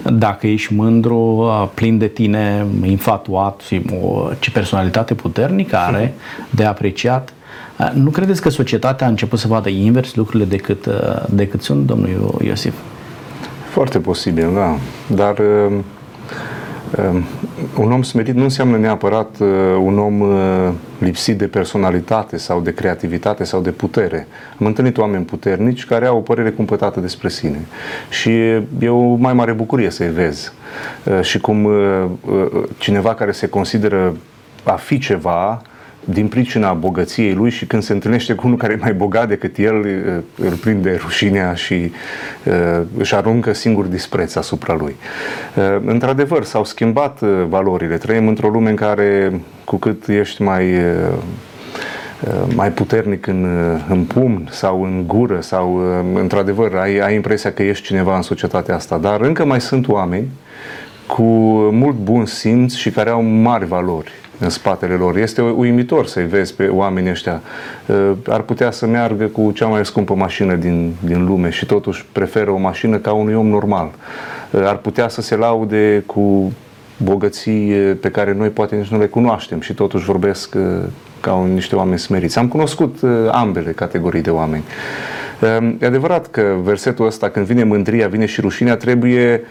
Dacă 0.03 0.47
ești 0.47 0.73
mândru, 0.73 1.49
plin 1.73 1.97
de 1.97 2.07
tine, 2.07 2.65
infatuat 2.83 3.61
și 3.61 3.81
o 4.01 4.29
ce 4.39 4.51
personalitate 4.51 5.13
puternică 5.13 5.77
are 5.77 6.13
de 6.49 6.63
apreciat, 6.63 7.33
nu 7.93 8.09
credeți 8.09 8.41
că 8.41 8.49
societatea 8.49 9.07
a 9.07 9.09
început 9.09 9.39
să 9.39 9.47
vadă 9.47 9.69
invers 9.69 10.15
lucrurile 10.15 10.45
decât, 10.45 10.87
decât 11.29 11.61
sunt, 11.61 11.85
domnul 11.85 12.41
Iosif? 12.43 12.73
Foarte 13.69 13.99
posibil, 13.99 14.53
da. 14.53 14.77
Dar 15.15 15.37
uh, 15.37 15.45
Um, 15.69 15.83
un 17.77 17.91
om 17.91 18.01
smerit 18.01 18.35
nu 18.35 18.43
înseamnă 18.43 18.77
neapărat 18.77 19.39
uh, 19.39 19.47
un 19.81 19.99
om 19.99 20.19
uh, 20.19 20.69
lipsit 20.99 21.37
de 21.37 21.47
personalitate 21.47 22.37
sau 22.37 22.61
de 22.61 22.73
creativitate 22.73 23.43
sau 23.43 23.61
de 23.61 23.71
putere. 23.71 24.27
Am 24.59 24.65
întâlnit 24.65 24.97
oameni 24.97 25.25
puternici 25.25 25.85
care 25.85 26.05
au 26.05 26.17
o 26.17 26.21
părere 26.21 26.49
cumpătată 26.49 26.99
despre 26.99 27.29
sine 27.29 27.65
și 28.09 28.29
e 28.79 28.89
o 28.89 29.15
mai 29.15 29.33
mare 29.33 29.51
bucurie 29.51 29.89
să-i 29.89 30.09
vezi. 30.09 30.51
Uh, 31.03 31.21
și 31.21 31.39
cum 31.39 31.67
cineva 32.77 33.13
care 33.13 33.31
se 33.31 33.47
consideră 33.47 34.15
a 34.63 34.75
fi 34.75 34.97
ceva, 34.97 35.61
din 36.13 36.27
pricina 36.27 36.73
bogăției 36.73 37.33
lui 37.33 37.49
și 37.49 37.65
când 37.65 37.83
se 37.83 37.93
întâlnește 37.93 38.33
cu 38.33 38.45
unul 38.45 38.57
care 38.57 38.73
e 38.73 38.79
mai 38.79 38.93
bogat 38.93 39.27
decât 39.27 39.57
el, 39.57 39.85
îl 40.35 40.51
prinde 40.61 40.99
rușinea 41.01 41.53
și 41.53 41.91
uh, 42.43 42.81
își 42.97 43.15
aruncă 43.15 43.53
singur 43.53 43.85
dispreț 43.85 44.35
asupra 44.35 44.73
lui. 44.73 44.95
Uh, 45.55 45.63
într-adevăr, 45.85 46.43
s-au 46.43 46.63
schimbat 46.63 47.21
uh, 47.21 47.29
valorile. 47.49 47.97
Trăim 47.97 48.27
într-o 48.27 48.49
lume 48.49 48.69
în 48.69 48.75
care 48.75 49.41
cu 49.63 49.75
cât 49.75 50.07
ești 50.07 50.41
mai 50.41 50.63
mai 52.55 52.71
puternic 52.71 53.27
în, 53.27 53.47
în 53.89 54.03
pumn 54.03 54.47
sau 54.51 54.83
în 54.83 55.03
gură 55.07 55.39
sau 55.41 55.81
într-adevăr 56.13 56.75
ai, 56.75 56.97
ai 56.97 57.15
impresia 57.15 57.51
că 57.51 57.63
ești 57.63 57.85
cineva 57.85 58.15
în 58.15 58.21
societatea 58.21 58.75
asta, 58.75 58.97
dar 58.97 59.21
încă 59.21 59.45
mai 59.45 59.61
sunt 59.61 59.87
oameni 59.87 60.27
cu 61.07 61.23
mult 61.71 61.95
bun 61.95 62.25
simț 62.25 62.73
și 62.73 62.89
care 62.89 63.09
au 63.09 63.21
mari 63.21 63.65
valori 63.65 64.11
în 64.39 64.49
spatele 64.49 64.93
lor. 64.93 65.17
Este 65.17 65.41
uimitor 65.41 66.05
să-i 66.05 66.25
vezi 66.25 66.55
pe 66.55 66.67
oamenii 66.67 67.09
ăștia. 67.09 67.41
Uh, 67.85 68.11
ar 68.27 68.41
putea 68.41 68.71
să 68.71 68.85
meargă 68.85 69.25
cu 69.25 69.51
cea 69.51 69.67
mai 69.67 69.85
scumpă 69.85 70.13
mașină 70.13 70.55
din, 70.55 70.95
din 70.99 71.25
lume 71.25 71.49
și 71.49 71.65
totuși 71.65 72.05
preferă 72.11 72.51
o 72.51 72.57
mașină 72.57 72.97
ca 72.97 73.13
unui 73.13 73.33
om 73.33 73.47
normal. 73.47 73.91
Uh, 74.51 74.61
ar 74.65 74.77
putea 74.77 75.07
să 75.07 75.21
se 75.21 75.35
laude 75.35 76.03
cu 76.05 76.53
bogății 76.97 77.71
pe 78.01 78.09
care 78.09 78.33
noi 78.33 78.49
poate 78.49 78.75
nici 78.75 78.87
nu 78.87 78.97
le 78.97 79.05
cunoaștem 79.05 79.59
și 79.59 79.73
totuși 79.73 80.05
vorbesc 80.05 80.55
uh, 80.55 80.63
ca 81.19 81.47
niște 81.53 81.75
oameni 81.75 81.99
smeriți. 81.99 82.37
Am 82.37 82.47
cunoscut 82.47 82.97
ambele 83.31 83.71
categorii 83.71 84.21
de 84.21 84.29
oameni. 84.29 84.63
Ehm, 85.41 85.77
e 85.81 85.85
adevărat 85.85 86.27
că 86.27 86.55
versetul 86.63 87.05
ăsta, 87.05 87.29
când 87.29 87.45
vine 87.45 87.63
mândria, 87.63 88.07
vine 88.07 88.25
și 88.25 88.41
rușinea, 88.41 88.77
trebuie 88.77 89.41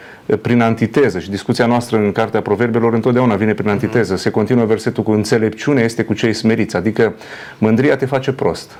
prin 0.41 0.61
antiteză. 0.61 1.19
Și 1.19 1.31
discuția 1.31 1.67
noastră 1.67 1.97
în 1.97 2.13
Cartea 2.13 2.41
Proverbelor 2.41 2.95
întotdeauna 2.95 3.35
vine 3.35 3.55
prin 3.55 3.69
antiteză. 3.69 4.17
Se 4.17 4.31
continuă 4.31 4.65
versetul 4.65 5.03
cu 5.03 5.11
înțelepciune 5.11 5.83
este 5.83 6.03
cu 6.03 6.15
cei 6.15 6.33
smeriți. 6.33 6.77
Adică 6.77 7.15
mândria 7.59 7.97
te 7.97 8.07
face 8.07 8.33
prost. 8.33 8.71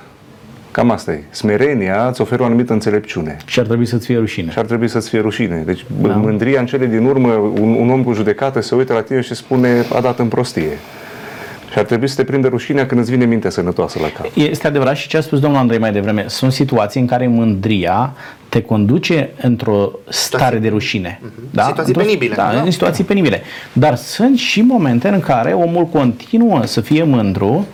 Cam 0.71 0.91
asta 0.91 1.11
e. 1.11 1.23
Smerenia 1.29 2.07
îți 2.07 2.21
oferă 2.21 2.41
o 2.41 2.45
anumită 2.45 2.73
înțelepciune. 2.73 3.37
Și 3.45 3.59
ar 3.59 3.65
trebui 3.65 3.85
să-ți 3.85 4.05
fie 4.05 4.17
rușine. 4.17 4.51
Și 4.51 4.59
ar 4.59 4.65
trebui 4.65 4.87
să-ți 4.87 5.09
fie 5.09 5.19
rușine. 5.19 5.63
Deci 5.65 5.85
da. 6.01 6.07
mândria 6.07 6.59
în 6.59 6.65
cele 6.65 6.85
din 6.85 7.05
urmă, 7.05 7.33
un, 7.33 7.73
un 7.73 7.89
om 7.89 8.03
cu 8.03 8.13
judecată 8.13 8.61
se 8.61 8.75
uită 8.75 8.93
la 8.93 9.01
tine 9.01 9.21
și 9.21 9.35
spune 9.35 9.85
a 9.93 10.01
dat 10.01 10.19
în 10.19 10.27
prostie. 10.27 10.77
Și 11.79 11.85
ar 11.85 11.91
trebui 11.91 12.07
să 12.07 12.15
te 12.15 12.23
prindă 12.23 12.47
rușinea 12.47 12.85
când 12.85 13.01
îți 13.01 13.11
vine 13.11 13.25
mintea 13.25 13.49
sănătoasă 13.49 13.99
la 14.01 14.07
cap. 14.07 14.25
Este 14.33 14.67
adevărat 14.67 14.95
și 14.95 15.07
ce 15.07 15.17
a 15.17 15.21
spus 15.21 15.39
domnul 15.39 15.59
Andrei 15.59 15.79
mai 15.79 15.91
devreme. 15.91 16.25
Sunt 16.27 16.51
situații 16.51 17.01
în 17.01 17.07
care 17.07 17.27
mândria 17.27 18.13
te 18.49 18.61
conduce 18.61 19.29
într-o 19.41 19.91
stare 20.09 20.57
de 20.57 20.69
rușine. 20.69 21.19
Uh-huh. 21.21 21.51
Da? 21.51 21.63
Situații 21.63 21.93
într-o, 21.93 22.05
penibile. 22.05 22.35
Da, 22.35 22.51
da, 22.53 22.61
în 22.61 22.71
situații 22.71 23.03
penibile. 23.03 23.41
Dar 23.73 23.95
sunt 23.95 24.37
și 24.37 24.61
momente 24.61 25.07
în 25.07 25.19
care 25.19 25.51
omul 25.51 25.85
continuă 25.85 26.65
să 26.65 26.81
fie 26.81 27.03
mândru 27.03 27.67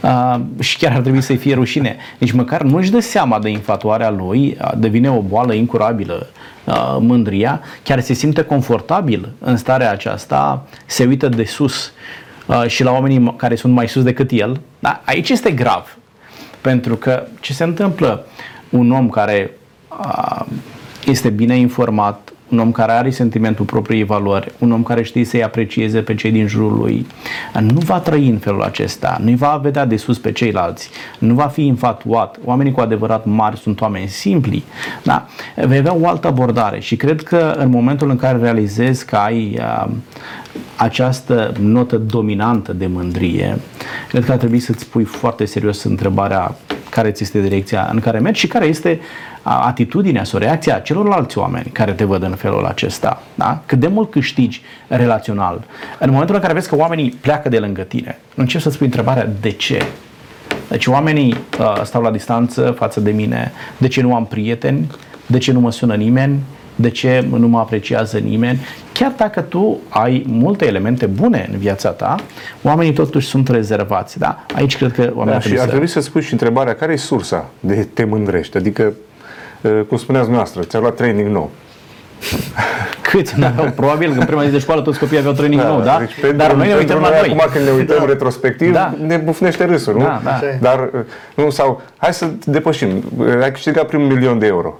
uh, 0.00 0.40
și 0.58 0.78
chiar 0.78 0.92
ar 0.92 1.00
trebui 1.00 1.20
să-i 1.20 1.36
fie 1.36 1.54
rușine. 1.54 1.96
Deci 2.18 2.32
măcar 2.32 2.62
nu-și 2.62 2.90
dă 2.90 3.00
seama 3.00 3.38
de 3.38 3.48
infatuarea 3.48 4.10
lui, 4.10 4.56
uh, 4.60 4.70
devine 4.76 5.10
o 5.10 5.20
boală 5.20 5.52
incurabilă 5.52 6.26
uh, 6.64 6.96
mândria, 7.00 7.60
chiar 7.82 8.00
se 8.00 8.12
simte 8.12 8.42
confortabil 8.42 9.28
în 9.38 9.56
starea 9.56 9.90
aceasta, 9.90 10.66
se 10.86 11.04
uită 11.04 11.28
de 11.28 11.44
sus 11.44 11.92
Uh, 11.92 12.27
și 12.66 12.82
la 12.82 12.92
oamenii 12.92 13.34
care 13.36 13.54
sunt 13.54 13.72
mai 13.72 13.88
sus 13.88 14.02
decât 14.02 14.30
el. 14.30 14.60
Da? 14.78 15.02
Aici 15.04 15.28
este 15.28 15.50
grav. 15.50 15.96
Pentru 16.60 16.96
că 16.96 17.26
ce 17.40 17.52
se 17.52 17.64
întâmplă? 17.64 18.26
Un 18.70 18.92
om 18.92 19.08
care 19.08 19.50
uh, 20.00 20.40
este 21.06 21.28
bine 21.28 21.56
informat, 21.56 22.27
un 22.48 22.58
om 22.58 22.72
care 22.72 22.92
are 22.92 23.10
sentimentul 23.10 23.64
propriei 23.64 24.04
valori, 24.04 24.52
un 24.58 24.72
om 24.72 24.82
care 24.82 25.02
știe 25.02 25.24
să-i 25.24 25.44
aprecieze 25.44 26.00
pe 26.00 26.14
cei 26.14 26.30
din 26.30 26.46
jurul 26.46 26.78
lui, 26.78 27.06
nu 27.60 27.78
va 27.78 27.98
trăi 27.98 28.28
în 28.28 28.38
felul 28.38 28.62
acesta, 28.62 29.18
nu-i 29.22 29.36
va 29.36 29.60
vedea 29.62 29.84
de 29.84 29.96
sus 29.96 30.18
pe 30.18 30.32
ceilalți, 30.32 30.90
nu 31.18 31.34
va 31.34 31.46
fi 31.46 31.66
infatuat. 31.66 32.38
Oamenii 32.44 32.72
cu 32.72 32.80
adevărat 32.80 33.24
mari 33.24 33.58
sunt 33.58 33.80
oameni 33.80 34.08
simpli, 34.08 34.64
da? 35.02 35.26
vei 35.66 35.78
avea 35.78 35.94
o 35.94 36.08
altă 36.08 36.26
abordare 36.26 36.80
și 36.80 36.96
cred 36.96 37.22
că 37.22 37.54
în 37.58 37.70
momentul 37.70 38.10
în 38.10 38.16
care 38.16 38.38
realizezi 38.38 39.04
că 39.04 39.16
ai 39.16 39.58
uh, 39.58 39.90
această 40.76 41.52
notă 41.60 41.96
dominantă 41.96 42.72
de 42.72 42.86
mândrie, 42.86 43.58
cred 44.08 44.24
că 44.24 44.32
ar 44.32 44.38
trebui 44.38 44.58
să-ți 44.58 44.86
pui 44.86 45.04
foarte 45.04 45.44
serios 45.44 45.82
întrebarea 45.82 46.56
care 46.90 47.10
ți 47.10 47.22
este 47.22 47.40
direcția 47.40 47.88
în 47.92 48.00
care 48.00 48.18
mergi 48.18 48.40
și 48.40 48.46
care 48.46 48.66
este 48.66 49.00
atitudinea 49.48 50.24
sau 50.24 50.38
reacția 50.38 50.78
celorlalți 50.78 51.38
oameni 51.38 51.70
care 51.72 51.92
te 51.92 52.04
văd 52.04 52.22
în 52.22 52.34
felul 52.34 52.64
acesta. 52.64 53.22
Da? 53.34 53.62
Cât 53.66 53.78
de 53.78 53.86
mult 53.86 54.10
câștigi 54.10 54.62
relațional. 54.88 55.64
În 55.98 56.10
momentul 56.10 56.34
în 56.34 56.40
care 56.40 56.52
vezi 56.52 56.68
că 56.68 56.76
oamenii 56.76 57.10
pleacă 57.20 57.48
de 57.48 57.58
lângă 57.58 57.82
tine, 57.82 58.18
începi 58.34 58.62
să-ți 58.62 58.76
pui 58.76 58.86
întrebarea 58.86 59.28
de 59.40 59.50
ce. 59.50 59.82
Deci 60.68 60.86
oamenii 60.86 61.36
uh, 61.58 61.80
stau 61.84 62.02
la 62.02 62.10
distanță 62.10 62.74
față 62.78 63.00
de 63.00 63.10
mine, 63.10 63.52
de 63.76 63.88
ce 63.88 64.02
nu 64.02 64.14
am 64.14 64.26
prieteni, 64.26 64.90
de 65.26 65.38
ce 65.38 65.52
nu 65.52 65.60
mă 65.60 65.70
sună 65.70 65.94
nimeni, 65.94 66.38
de 66.74 66.90
ce 66.90 67.26
nu 67.30 67.48
mă 67.48 67.58
apreciază 67.58 68.18
nimeni. 68.18 68.60
Chiar 68.92 69.12
dacă 69.16 69.40
tu 69.40 69.78
ai 69.88 70.24
multe 70.26 70.66
elemente 70.66 71.06
bune 71.06 71.48
în 71.52 71.58
viața 71.58 71.90
ta, 71.90 72.14
oamenii 72.62 72.92
totuși 72.92 73.26
sunt 73.26 73.48
rezervați. 73.48 74.18
Da? 74.18 74.44
Aici 74.54 74.76
cred 74.76 74.92
că 74.92 75.10
oamenii 75.14 75.40
da, 75.40 75.48
și 75.48 75.60
ar 75.60 75.68
trebui 75.68 75.86
să 75.86 76.00
spui 76.00 76.22
și 76.22 76.32
întrebarea, 76.32 76.74
care 76.74 76.92
e 76.92 76.96
sursa 76.96 77.50
de 77.60 77.88
te 77.94 78.04
mândrești? 78.04 78.56
Adică, 78.56 78.82
uh, 78.82 79.07
cum 79.88 79.96
spuneați 79.96 80.30
noastră, 80.30 80.62
ți-a 80.62 80.78
luat 80.78 80.94
training 80.94 81.28
nou. 81.28 81.50
Cât? 83.02 83.32
Da, 83.32 83.48
probabil 83.76 84.12
că 84.12 84.18
în 84.18 84.26
prima 84.26 84.44
zi 84.44 84.50
de 84.50 84.58
școală 84.58 84.80
toți 84.82 84.98
copiii 84.98 85.18
aveau 85.18 85.34
training 85.34 85.60
da, 85.60 85.68
nou, 85.68 85.80
da? 85.80 85.96
Deci 85.98 86.20
pentru, 86.20 86.36
Dar 86.36 86.52
noi 86.52 86.68
ne 86.68 86.74
uităm 86.74 87.00
la 87.00 87.08
noi. 87.08 87.18
Acum 87.18 87.42
când 87.52 87.64
ne 87.64 87.70
uităm 87.70 87.96
da. 87.98 88.04
retrospectiv, 88.04 88.72
da. 88.72 88.94
ne 89.06 89.16
bufnește 89.16 89.64
râsul, 89.64 89.94
nu? 89.94 90.00
Da, 90.00 90.20
da. 90.24 90.40
Dar, 90.60 90.90
uh, 90.94 91.00
nu, 91.34 91.50
sau, 91.50 91.82
hai 91.96 92.14
să 92.14 92.26
depășim. 92.44 93.02
Ai 93.42 93.52
câștigat 93.52 93.86
primul 93.86 94.06
milion 94.06 94.38
de 94.38 94.46
euro. 94.46 94.78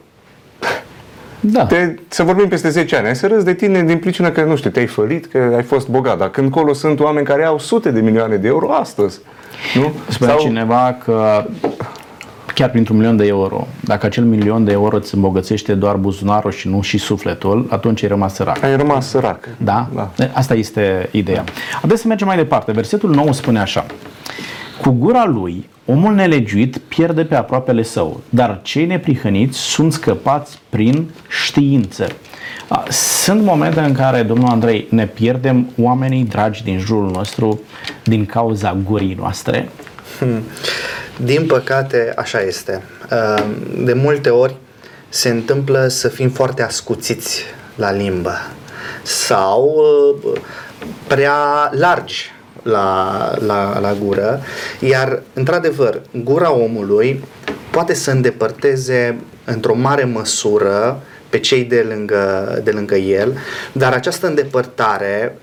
Da. 1.41 1.65
Te, 1.67 1.95
să 2.09 2.23
vorbim 2.23 2.49
peste 2.49 2.69
10 2.69 2.97
ani. 2.97 3.07
Ai 3.07 3.17
să 3.17 3.27
râzi 3.27 3.45
de 3.45 3.55
tine 3.55 3.83
din 3.83 3.99
pricina 3.99 4.31
că, 4.31 4.43
nu 4.43 4.57
știu, 4.57 4.71
te-ai 4.71 4.87
fălit, 4.87 5.27
că 5.27 5.53
ai 5.57 5.63
fost 5.63 5.89
bogat. 5.89 6.19
Dar 6.19 6.31
când 6.31 6.51
colo 6.51 6.73
sunt 6.73 7.01
oameni 7.01 7.27
care 7.27 7.45
au 7.45 7.59
sute 7.59 7.91
de 7.91 8.01
milioane 8.01 8.37
de 8.37 8.49
euro 8.49 8.73
astăzi. 8.73 9.21
Nu? 9.75 9.93
Spunea 10.09 10.35
Sau... 10.35 10.43
cineva 10.43 10.99
că 11.05 11.45
chiar 12.59 12.71
printr-un 12.71 12.97
milion 12.97 13.17
de 13.17 13.27
euro, 13.27 13.67
dacă 13.81 14.07
acel 14.07 14.25
milion 14.25 14.65
de 14.65 14.73
euro 14.73 14.97
îți 14.97 15.15
îmbogățește 15.15 15.75
doar 15.75 15.97
buzunarul 15.97 16.51
și 16.51 16.69
nu 16.69 16.81
și 16.81 16.99
sufletul, 16.99 17.67
atunci 17.71 18.03
ai 18.03 18.09
rămas 18.09 18.35
sărac. 18.35 18.63
Ai 18.63 18.77
rămas 18.77 19.09
sărac. 19.09 19.49
Da? 19.57 19.89
da. 19.95 20.11
Asta 20.33 20.55
este 20.55 21.09
ideea. 21.13 21.45
Haideți 21.81 22.01
să 22.01 22.09
mergem 22.09 22.27
mai 22.27 22.37
departe. 22.37 22.73
Versetul 22.73 23.11
9 23.11 23.33
spune 23.33 23.59
așa. 23.59 23.87
Cu 24.81 24.91
gura 24.91 25.25
lui, 25.27 25.69
omul 25.87 26.15
nelegiuit 26.15 26.79
pierde 26.79 27.25
pe 27.25 27.35
aproapele 27.35 27.83
său, 27.83 28.21
dar 28.29 28.61
cei 28.63 28.87
neprihăniți 28.87 29.59
sunt 29.59 29.93
scăpați 29.93 30.59
prin 30.69 31.11
știință. 31.29 32.07
Sunt 32.89 33.43
momente 33.43 33.81
în 33.81 33.93
care, 33.93 34.23
domnul 34.23 34.49
Andrei, 34.49 34.87
ne 34.91 35.07
pierdem 35.07 35.71
oamenii 35.81 36.25
dragi 36.25 36.63
din 36.63 36.79
jurul 36.79 37.11
nostru 37.11 37.61
din 38.05 38.27
cauza 38.27 38.77
gurii 38.85 39.15
noastre? 39.19 39.69
Hmm. 40.19 40.43
Din 41.31 41.47
păcate, 41.47 42.13
așa 42.17 42.41
este. 42.41 42.83
De 43.77 43.93
multe 43.93 44.29
ori 44.29 44.57
se 45.09 45.29
întâmplă 45.29 45.87
să 45.89 46.09
fim 46.09 46.31
foarte 46.31 46.63
ascuțiți 46.63 47.43
la 47.75 47.93
limbă 47.93 48.33
sau 49.03 49.85
prea 51.07 51.71
largi 51.73 52.31
la, 52.63 53.33
la, 53.47 53.79
la 53.79 53.95
gură, 53.95 54.41
iar, 54.81 55.23
într-adevăr, 55.33 56.01
gura 56.25 56.53
omului 56.53 57.25
poate 57.71 57.95
să 57.95 58.11
îndepărteze 58.11 59.19
într-o 59.45 59.75
mare 59.75 60.05
măsură 60.05 61.03
pe 61.29 61.39
cei 61.39 61.65
de 61.65 61.87
lângă, 61.89 62.61
de 62.65 62.71
lângă 62.71 62.95
el, 62.95 63.39
dar 63.73 63.93
această 63.93 64.27
îndepărtare 64.27 65.39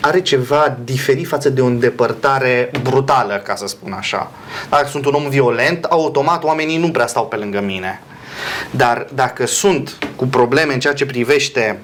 are 0.00 0.20
ceva 0.20 0.76
diferit 0.84 1.26
față 1.26 1.50
de 1.50 1.60
o 1.60 1.66
îndepărtare 1.66 2.70
brutală, 2.82 3.42
ca 3.44 3.54
să 3.54 3.66
spun 3.66 3.92
așa. 3.92 4.30
Dacă 4.70 4.88
sunt 4.88 5.04
un 5.04 5.14
om 5.14 5.28
violent, 5.28 5.84
automat 5.84 6.44
oamenii 6.44 6.78
nu 6.78 6.90
prea 6.90 7.06
stau 7.06 7.26
pe 7.26 7.36
lângă 7.36 7.60
mine. 7.60 8.00
Dar 8.70 9.06
dacă 9.14 9.46
sunt 9.46 9.96
cu 10.16 10.26
probleme 10.26 10.72
în 10.72 10.80
ceea 10.80 10.94
ce 10.94 11.06
privește 11.06 11.80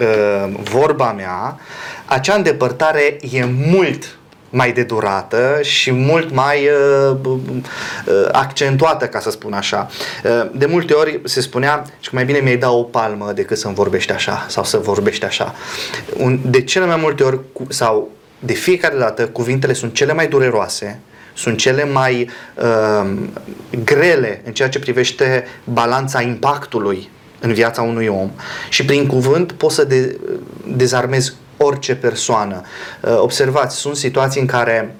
uh, 0.00 0.54
vorba 0.62 1.12
mea, 1.12 1.58
acea 2.04 2.34
îndepărtare 2.34 3.16
e 3.30 3.44
mult 3.44 4.16
mai 4.56 4.72
de 4.72 4.82
durată 4.82 5.58
și 5.62 5.92
mult 5.92 6.32
mai 6.32 6.68
uh, 7.10 7.16
uh, 7.24 8.28
accentuată, 8.32 9.06
ca 9.06 9.20
să 9.20 9.30
spun 9.30 9.52
așa. 9.52 9.90
Uh, 10.24 10.50
de 10.54 10.66
multe 10.66 10.92
ori 10.92 11.20
se 11.24 11.40
spunea 11.40 11.82
că 12.02 12.08
mai 12.12 12.24
bine 12.24 12.38
mi-ai 12.38 12.56
da 12.56 12.70
o 12.70 12.82
palmă 12.82 13.32
decât 13.32 13.58
să-mi 13.58 13.74
vorbești 13.74 14.12
așa 14.12 14.46
sau 14.48 14.64
să 14.64 14.76
vorbești 14.76 15.24
așa. 15.24 15.54
Un, 16.16 16.38
de 16.44 16.62
cele 16.62 16.86
mai 16.86 16.96
multe 16.96 17.22
ori 17.22 17.40
cu, 17.52 17.66
sau 17.68 18.10
de 18.38 18.52
fiecare 18.52 18.96
dată 18.96 19.26
cuvintele 19.28 19.72
sunt 19.72 19.94
cele 19.94 20.12
mai 20.12 20.28
dureroase, 20.28 21.00
sunt 21.34 21.58
cele 21.58 21.84
mai 21.84 22.30
uh, 22.54 23.10
grele 23.84 24.42
în 24.44 24.52
ceea 24.52 24.68
ce 24.68 24.78
privește 24.78 25.46
balanța 25.64 26.22
impactului 26.22 27.10
în 27.40 27.52
viața 27.52 27.82
unui 27.82 28.06
om 28.06 28.30
și 28.68 28.84
prin 28.84 29.06
cuvânt 29.06 29.52
poți 29.52 29.74
să 29.74 29.84
de, 29.84 30.18
dezarmezi 30.66 31.32
orice 31.56 31.94
persoană. 31.94 32.62
Uh, 33.00 33.16
observați, 33.18 33.76
sunt 33.76 33.96
situații 33.96 34.40
în 34.40 34.46
care 34.46 34.96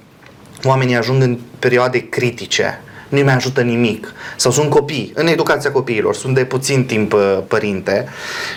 oamenii 0.65 0.97
ajung 0.97 1.23
în 1.23 1.39
perioade 1.59 2.09
critice, 2.09 2.81
nu 3.09 3.25
mai 3.25 3.35
ajută 3.35 3.61
nimic. 3.63 4.13
Sau 4.37 4.51
sunt 4.51 4.71
copii, 4.71 5.13
în 5.15 5.27
educația 5.27 5.73
copiilor, 5.73 6.15
sunt 6.15 6.35
de 6.35 6.45
puțin 6.45 6.85
timp 6.85 7.13
uh, 7.13 7.39
părinte 7.49 8.09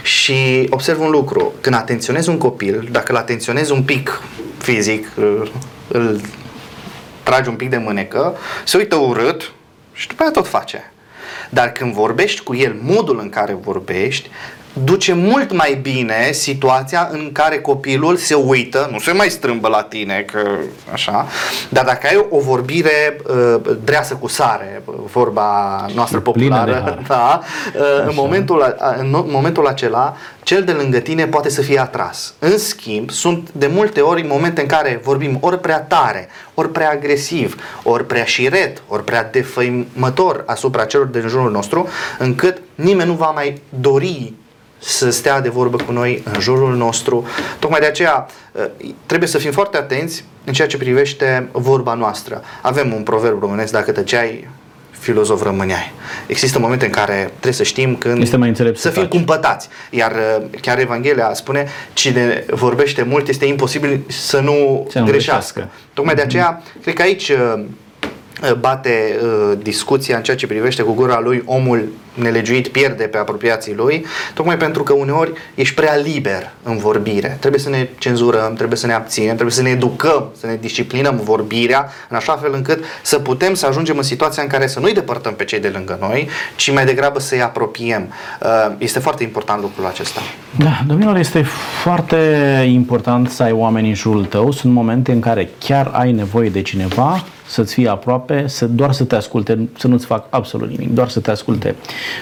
și 0.04 0.68
observ 0.70 1.00
un 1.00 1.10
lucru, 1.10 1.54
când 1.62 1.76
atenționezi 1.76 2.30
un 2.30 2.38
copil, 2.38 2.88
dacă 2.92 3.12
îl 3.12 3.18
atenționezi 3.18 3.72
un 3.72 3.84
pic 3.84 4.22
fizic, 4.58 5.08
îl, 5.16 5.52
îl 5.88 6.22
tragi 7.24 7.50
un 7.50 7.56
pic 7.56 7.70
de 7.70 7.78
mânecă, 7.78 8.36
se 8.64 8.78
uită 8.78 8.96
urât 8.96 9.52
și 9.94 10.08
după 10.08 10.22
aia 10.22 10.32
tot 10.32 10.48
face. 10.48 10.92
Dar 11.50 11.72
când 11.72 11.94
vorbești 11.94 12.44
cu 12.44 12.56
el, 12.56 12.76
modul 12.82 13.20
în 13.20 13.30
care 13.30 13.54
vorbești, 13.54 14.30
duce 14.74 15.14
mult 15.14 15.54
mai 15.54 15.80
bine 15.82 16.32
situația 16.32 17.10
în 17.12 17.30
care 17.32 17.60
copilul 17.60 18.16
se 18.16 18.34
uită, 18.34 18.90
nu 18.92 19.00
se 19.00 19.12
mai 19.12 19.30
strâmbă 19.30 19.68
la 19.68 19.84
tine, 19.84 20.26
că 20.32 20.50
așa, 20.92 21.28
dar 21.70 21.86
dacă 21.86 22.08
ai 22.08 22.26
o 22.30 22.40
vorbire 22.40 23.22
uh, 23.28 23.76
dreasă 23.84 24.14
cu 24.16 24.28
sare, 24.28 24.82
vorba 25.12 25.86
noastră 25.94 26.20
populară, 26.20 27.00
da, 27.08 27.42
uh, 27.76 28.08
în, 28.08 28.12
momentul, 28.16 28.76
în 28.98 29.10
momentul 29.12 29.68
acela, 29.68 30.16
cel 30.44 30.64
de 30.64 30.72
lângă 30.72 31.00
tine 31.00 31.28
poate 31.28 31.50
să 31.50 31.62
fie 31.62 31.80
atras. 31.80 32.34
În 32.40 32.58
schimb, 32.58 33.10
sunt 33.10 33.50
de 33.52 33.68
multe 33.68 34.02
ori 34.02 34.28
momente 34.28 34.62
în 34.62 34.68
care 34.68 35.02
vorbim 35.04 35.38
ori 35.42 35.60
prea 35.60 35.80
tare, 35.80 36.28
ori 36.54 36.72
prea 36.72 36.90
agresiv, 36.90 37.64
ori 37.84 38.06
prea 38.06 38.24
șiret, 38.24 38.82
ori 38.88 39.04
prea 39.04 39.30
defăimător 39.32 40.44
asupra 40.46 40.86
celor 40.86 41.06
din 41.06 41.28
jurul 41.28 41.52
nostru, 41.52 41.88
încât 42.20 42.62
nimeni 42.76 43.10
nu 43.10 43.16
va 43.16 43.30
mai 43.30 43.62
dori 43.70 44.34
să 44.80 45.10
stea 45.10 45.42
de 45.42 45.50
vorbă 45.50 45.78
cu 45.86 45.92
noi 45.92 46.24
în 46.34 46.40
jurul 46.40 46.76
nostru. 46.76 47.26
Tocmai 47.60 47.80
de 47.80 47.86
aceea 47.86 48.28
ă, 48.62 48.70
trebuie 49.06 49.30
să 49.30 49.38
fim 49.38 49.52
foarte 49.52 49.78
atenți 49.78 50.26
în 50.44 50.54
ceea 50.54 50.68
ce 50.68 50.78
privește 50.78 51.50
vorba 51.52 51.94
noastră. 51.94 52.42
Avem 52.62 52.94
un 52.94 53.04
proverb 53.04 53.40
românesc, 53.40 53.72
dacă 53.72 53.92
tăceai, 53.92 54.48
filozof 55.00 55.44
rămâneai. 55.44 55.92
Există 56.28 56.60
momente 56.60 56.86
în 56.86 56.92
care 56.92 57.30
trebuie 57.30 57.54
să 57.54 57.64
știm 57.64 57.96
când 57.96 58.22
este 58.22 58.38
mai 58.38 58.48
înțelept 58.48 58.76
să, 58.80 58.82
să 58.82 58.90
fim 58.90 59.02
taci. 59.02 59.12
cumpătați. 59.12 59.70
Iar 59.90 60.12
ă, 60.12 60.42
chiar 60.62 60.80
Evanghelia 60.80 61.34
spune 61.34 61.68
cine 61.94 62.46
vorbește 62.50 63.04
mult 63.04 63.28
este 63.28 63.46
imposibil 63.46 64.00
să 64.08 64.40
nu, 64.40 64.88
să 64.92 65.00
nu 65.00 65.06
greșească. 65.06 65.12
greșească. 65.12 65.68
Tocmai 65.94 66.16
de 66.16 66.22
aceea, 66.22 66.62
cred 66.82 66.94
că 66.94 67.02
aici 67.02 67.30
ă, 67.30 67.60
bate 68.60 69.20
uh, 69.24 69.58
discuția 69.62 70.18
în 70.18 70.24
ceea 70.24 70.38
ce 70.38 70.48
privește 70.48 70.82
cu 70.82 70.94
gura 70.94 71.20
lui 71.20 71.44
omul 71.46 71.88
nelegiuit 72.14 72.68
pierde 72.68 73.04
pe 73.04 73.18
apropiații 73.18 73.76
lui, 73.76 74.06
tocmai 74.34 74.58
pentru 74.58 74.84
că 74.84 74.94
uneori 74.94 75.32
ești 75.56 75.76
prea 75.76 75.96
liber 75.96 76.52
în 76.64 76.78
vorbire. 76.78 77.38
Trebuie 77.40 77.62
să 77.62 77.70
ne 77.70 77.90
cenzurăm, 77.98 78.54
trebuie 78.54 78.78
să 78.78 78.86
ne 78.86 78.94
abținem, 78.94 79.28
trebuie 79.28 79.52
să 79.52 79.62
ne 79.62 79.70
educăm, 79.70 80.30
să 80.40 80.46
ne 80.46 80.58
disciplinăm 80.62 81.20
vorbirea, 81.24 81.90
în 82.10 82.16
așa 82.16 82.34
fel 82.34 82.52
încât 82.54 82.84
să 83.02 83.20
putem 83.20 83.54
să 83.54 83.66
ajungem 83.66 83.98
în 83.98 84.04
situația 84.04 84.44
în 84.44 84.50
care 84.50 84.68
să 84.68 84.80
nu-i 84.80 84.94
depărtăm 84.94 85.34
pe 85.34 85.44
cei 85.44 85.60
de 85.60 85.72
lângă 85.74 85.98
noi, 86.02 86.28
ci 86.56 86.72
mai 86.72 86.86
degrabă 86.86 87.20
să-i 87.20 87.42
apropiem. 87.42 88.14
Uh, 88.42 88.76
este 88.78 89.00
foarte 89.00 89.24
important 89.24 89.62
lucrul 89.62 89.86
acesta. 89.86 90.22
Da, 90.58 90.80
domnilor, 90.88 91.18
este 91.18 91.46
foarte 91.82 92.18
important 92.68 93.30
să 93.30 93.44
ai 93.44 93.52
oameni 93.52 93.88
în 93.88 93.94
jurul 93.94 94.26
tău. 94.26 94.52
Sunt 94.52 94.74
momente 94.74 95.12
în 95.12 95.20
care 95.20 95.50
chiar 95.58 95.90
ai 95.94 96.12
nevoie 96.12 96.50
de 96.50 96.62
cineva 96.62 97.24
să-ți 97.50 97.74
fie 97.74 97.88
aproape, 97.88 98.48
să 98.48 98.66
doar 98.66 98.92
să 98.92 99.04
te 99.04 99.16
asculte, 99.16 99.70
să 99.78 99.88
nu-ți 99.88 100.06
fac 100.06 100.26
absolut 100.30 100.70
nimic, 100.70 100.94
doar 100.94 101.10
să 101.10 101.20
te 101.20 101.32
asculte. 101.32 101.76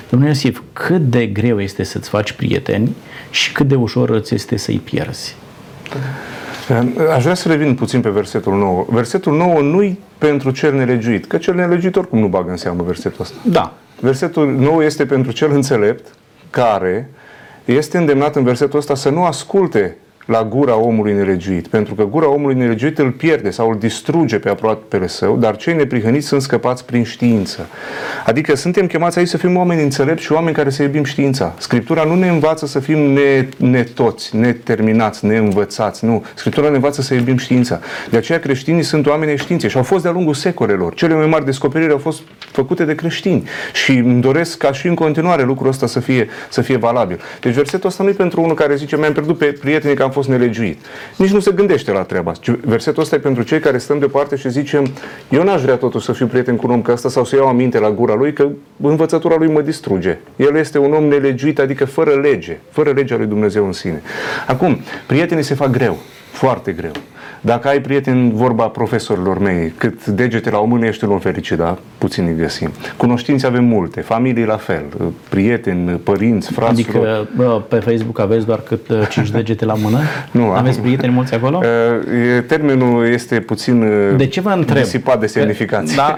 Domnule 0.09 0.31
Iosif, 0.31 0.61
cât 0.73 1.01
de 1.01 1.25
greu 1.25 1.61
este 1.61 1.83
să-ți 1.83 2.09
faci 2.09 2.31
prieteni 2.31 2.95
și 3.29 3.51
cât 3.51 3.67
de 3.67 3.75
ușor 3.75 4.09
îți 4.09 4.33
este 4.33 4.57
să-i 4.57 4.79
pierzi? 4.83 5.35
Aș 7.15 7.21
vrea 7.23 7.33
să 7.33 7.47
revin 7.47 7.75
puțin 7.75 8.01
pe 8.01 8.09
versetul 8.09 8.57
9. 8.57 8.85
Versetul 8.89 9.37
9 9.37 9.59
nu-i 9.59 9.99
pentru 10.17 10.51
cel 10.51 10.73
nelegiuit, 10.73 11.25
că 11.25 11.37
cel 11.37 11.55
nelegiuit 11.55 11.95
oricum 11.95 12.19
nu 12.19 12.27
bagă 12.27 12.49
în 12.49 12.57
seamă 12.57 12.83
versetul 12.83 13.21
ăsta. 13.21 13.35
Da. 13.43 13.73
Versetul 13.99 14.51
9 14.51 14.83
este 14.83 15.05
pentru 15.05 15.31
cel 15.31 15.51
înțelept 15.51 16.07
care 16.49 17.09
este 17.65 17.97
îndemnat 17.97 18.35
în 18.35 18.43
versetul 18.43 18.79
ăsta 18.79 18.95
să 18.95 19.09
nu 19.09 19.23
asculte 19.23 19.97
la 20.27 20.43
gura 20.43 20.75
omului 20.77 21.13
nelegiuit, 21.13 21.67
pentru 21.67 21.95
că 21.95 22.03
gura 22.03 22.29
omului 22.29 22.55
nelegiuit 22.55 22.97
îl 22.97 23.11
pierde 23.11 23.49
sau 23.49 23.69
îl 23.69 23.77
distruge 23.77 24.39
pe 24.39 24.49
aproapele 24.49 25.07
său, 25.07 25.37
dar 25.37 25.55
cei 25.55 25.75
neprihăniți 25.75 26.27
sunt 26.27 26.41
scăpați 26.41 26.85
prin 26.85 27.03
știință. 27.03 27.67
Adică 28.25 28.55
suntem 28.55 28.87
chemați 28.87 29.17
aici 29.17 29.27
să 29.27 29.37
fim 29.37 29.57
oameni 29.57 29.81
înțelepți 29.81 30.23
și 30.23 30.31
oameni 30.31 30.55
care 30.55 30.69
să 30.69 30.83
iubim 30.83 31.03
știința. 31.03 31.53
Scriptura 31.57 32.03
nu 32.03 32.15
ne 32.15 32.27
învață 32.27 32.65
să 32.65 32.79
fim 32.79 32.97
ne, 32.99 33.47
netoți, 33.57 34.35
neterminați, 34.35 35.25
neînvățați, 35.25 36.05
nu. 36.05 36.25
Scriptura 36.35 36.69
ne 36.69 36.75
învață 36.75 37.01
să 37.01 37.13
iubim 37.13 37.37
știința. 37.37 37.79
De 38.09 38.17
aceea 38.17 38.39
creștinii 38.39 38.83
sunt 38.83 39.07
oameni 39.07 39.37
științei 39.37 39.69
și 39.69 39.77
au 39.77 39.83
fost 39.83 40.03
de-a 40.03 40.11
lungul 40.11 40.33
secolelor. 40.33 40.93
Cele 40.93 41.13
mai 41.13 41.25
mari 41.25 41.45
descoperiri 41.45 41.91
au 41.91 41.97
fost 41.97 42.21
făcute 42.51 42.85
de 42.85 42.95
creștini 42.95 43.43
și 43.73 43.91
îmi 43.91 44.21
doresc 44.21 44.57
ca 44.57 44.71
și 44.71 44.87
în 44.87 44.95
continuare 44.95 45.43
lucrul 45.43 45.69
ăsta 45.69 45.87
să 45.87 45.99
fie, 45.99 46.27
să 46.49 46.61
fie 46.61 46.77
valabil. 46.77 47.19
Deci 47.41 47.53
versetul 47.53 47.89
ăsta 47.89 48.03
nu 48.03 48.09
e 48.09 48.13
pentru 48.13 48.41
unul 48.41 48.55
care 48.55 48.75
zice 48.75 48.97
mi-am 48.97 49.13
pierdut 49.13 49.37
pe 49.37 49.45
prietenii 49.45 49.95
că 49.95 50.03
am 50.03 50.09
fost 50.17 50.29
nelegiuit. 50.29 50.79
Nici 51.15 51.31
nu 51.31 51.39
se 51.39 51.51
gândește 51.51 51.91
la 51.91 52.01
treaba 52.01 52.31
asta. 52.31 52.57
Versetul 52.61 53.01
ăsta 53.01 53.15
e 53.15 53.19
pentru 53.19 53.43
cei 53.43 53.59
care 53.59 53.77
stăm 53.77 53.99
deoparte 53.99 54.35
și 54.35 54.49
zicem 54.49 54.87
eu 55.29 55.43
n-aș 55.43 55.61
vrea 55.61 55.75
totuși 55.75 56.05
să 56.05 56.11
fiu 56.11 56.27
prieten 56.27 56.55
cu 56.55 56.67
un 56.67 56.73
om 56.73 56.81
ca 56.81 56.91
ăsta 56.91 57.09
sau 57.09 57.25
să 57.25 57.35
iau 57.35 57.47
aminte 57.47 57.79
la 57.79 57.91
gura 57.91 58.15
lui 58.15 58.33
că 58.33 58.47
învățătura 58.81 59.35
lui 59.37 59.47
mă 59.47 59.61
distruge. 59.61 60.17
El 60.35 60.55
este 60.55 60.77
un 60.77 60.93
om 60.93 61.03
nelegiuit, 61.03 61.59
adică 61.59 61.85
fără 61.85 62.11
lege, 62.11 62.57
fără 62.71 62.91
legea 62.91 63.17
lui 63.17 63.25
Dumnezeu 63.25 63.65
în 63.65 63.71
sine. 63.71 64.01
Acum, 64.47 64.79
prietenii 65.07 65.43
se 65.43 65.53
fac 65.53 65.69
greu, 65.69 65.97
foarte 66.31 66.71
greu. 66.71 66.91
Dacă 67.41 67.67
ai 67.67 67.81
prieteni, 67.81 68.31
vorba 68.33 68.63
profesorilor 68.63 69.39
mei, 69.39 69.73
cât 69.77 70.05
degete 70.05 70.49
la 70.49 70.57
o 70.57 70.65
mână 70.65 70.85
ești 70.85 71.03
un 71.03 71.11
om 71.11 71.19
fericit, 71.19 71.57
da? 71.57 71.77
Puțin 71.97 72.25
îi 72.25 72.35
găsim. 72.35 72.71
Cunoștințe 72.97 73.47
avem 73.47 73.63
multe, 73.63 74.01
familii 74.01 74.45
la 74.45 74.57
fel, 74.57 74.83
prieteni, 75.29 75.89
părinți, 75.89 76.51
frați. 76.51 76.71
Adică 76.71 77.27
bă, 77.35 77.61
pe 77.67 77.75
Facebook 77.75 78.19
aveți 78.19 78.45
doar 78.45 78.59
cât 78.59 79.09
5 79.09 79.27
uh, 79.27 79.33
degete 79.37 79.65
la 79.65 79.73
mână? 79.73 79.99
Nu. 80.31 80.51
Aveți 80.51 80.79
prieteni 80.79 81.13
mulți 81.13 81.33
acolo? 81.33 81.61
Uh, 81.63 82.43
termenul 82.47 83.05
este 83.05 83.39
puțin 83.39 83.81
uh, 83.81 84.15
de 84.17 84.27
ce 84.27 84.41
vă 84.41 84.49
întreb? 84.49 84.83
disipat 84.83 85.19
de 85.19 85.27
semnificație. 85.27 85.95
Da, 85.95 86.15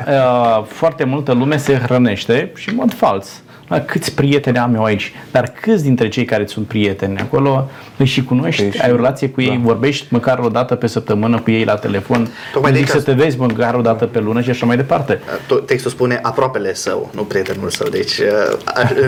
foarte 0.67 1.03
multă 1.03 1.33
lume 1.33 1.57
se 1.57 1.73
hrănește 1.73 2.51
și 2.55 2.69
în 2.69 2.75
mod 2.75 2.93
fals 2.93 3.41
câți 3.77 4.15
prieteni 4.15 4.57
am 4.57 4.75
eu 4.75 4.83
aici, 4.83 5.13
dar 5.31 5.53
câți 5.61 5.83
dintre 5.83 6.07
cei 6.07 6.25
care 6.25 6.45
sunt 6.45 6.67
prieteni 6.67 7.19
acolo 7.19 7.69
îi 7.97 8.05
și 8.05 8.23
cunoști, 8.23 8.69
și, 8.69 8.81
ai 8.81 8.91
o 8.91 8.95
relație 8.95 9.29
cu 9.29 9.41
ei, 9.41 9.49
da. 9.49 9.61
vorbești 9.63 10.07
măcar 10.09 10.39
o 10.39 10.49
dată 10.49 10.75
pe 10.75 10.87
săptămână 10.87 11.39
cu 11.39 11.51
ei 11.51 11.63
la 11.63 11.75
telefon, 11.75 12.29
Tocmai 12.53 12.75
zic 12.75 12.89
să 12.89 13.01
te 13.01 13.11
vezi 13.11 13.39
măcar 13.39 13.73
o 13.73 13.81
dată 13.81 14.05
pe 14.05 14.19
lună 14.19 14.41
și 14.41 14.49
așa 14.49 14.65
mai 14.65 14.75
departe. 14.75 15.19
Textul 15.65 15.91
spune 15.91 16.19
aproapele 16.21 16.73
său, 16.73 17.09
nu 17.15 17.21
prietenul 17.21 17.69
său, 17.69 17.87
deci 17.87 18.21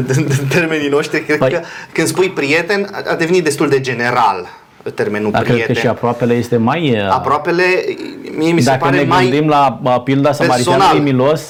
în 0.05 0.47
termenii 0.49 0.89
noștri, 0.89 1.23
cred 1.23 1.37
păi, 1.37 1.49
că 1.49 1.59
când 1.91 2.07
spui 2.07 2.29
prieten 2.29 2.89
a 3.11 3.15
devenit 3.15 3.43
destul 3.43 3.69
de 3.69 3.79
general 3.79 4.59
termenul 4.89 5.31
Dar 5.31 5.41
prieten. 5.41 5.63
cred 5.63 5.75
că 5.75 5.81
și 5.81 5.87
aproapele 5.87 6.33
este 6.33 6.57
mai... 6.57 6.97
Aproapele, 7.09 7.63
mie 8.37 8.51
mi 8.51 8.61
se 8.61 8.69
Dacă 8.69 8.83
pare 8.83 8.97
ne 8.97 9.03
mai 9.03 9.23
gândim 9.23 9.47
la 9.47 9.79
pilda 10.03 10.31
Samaritanului 10.31 10.99
Milos, 10.99 11.41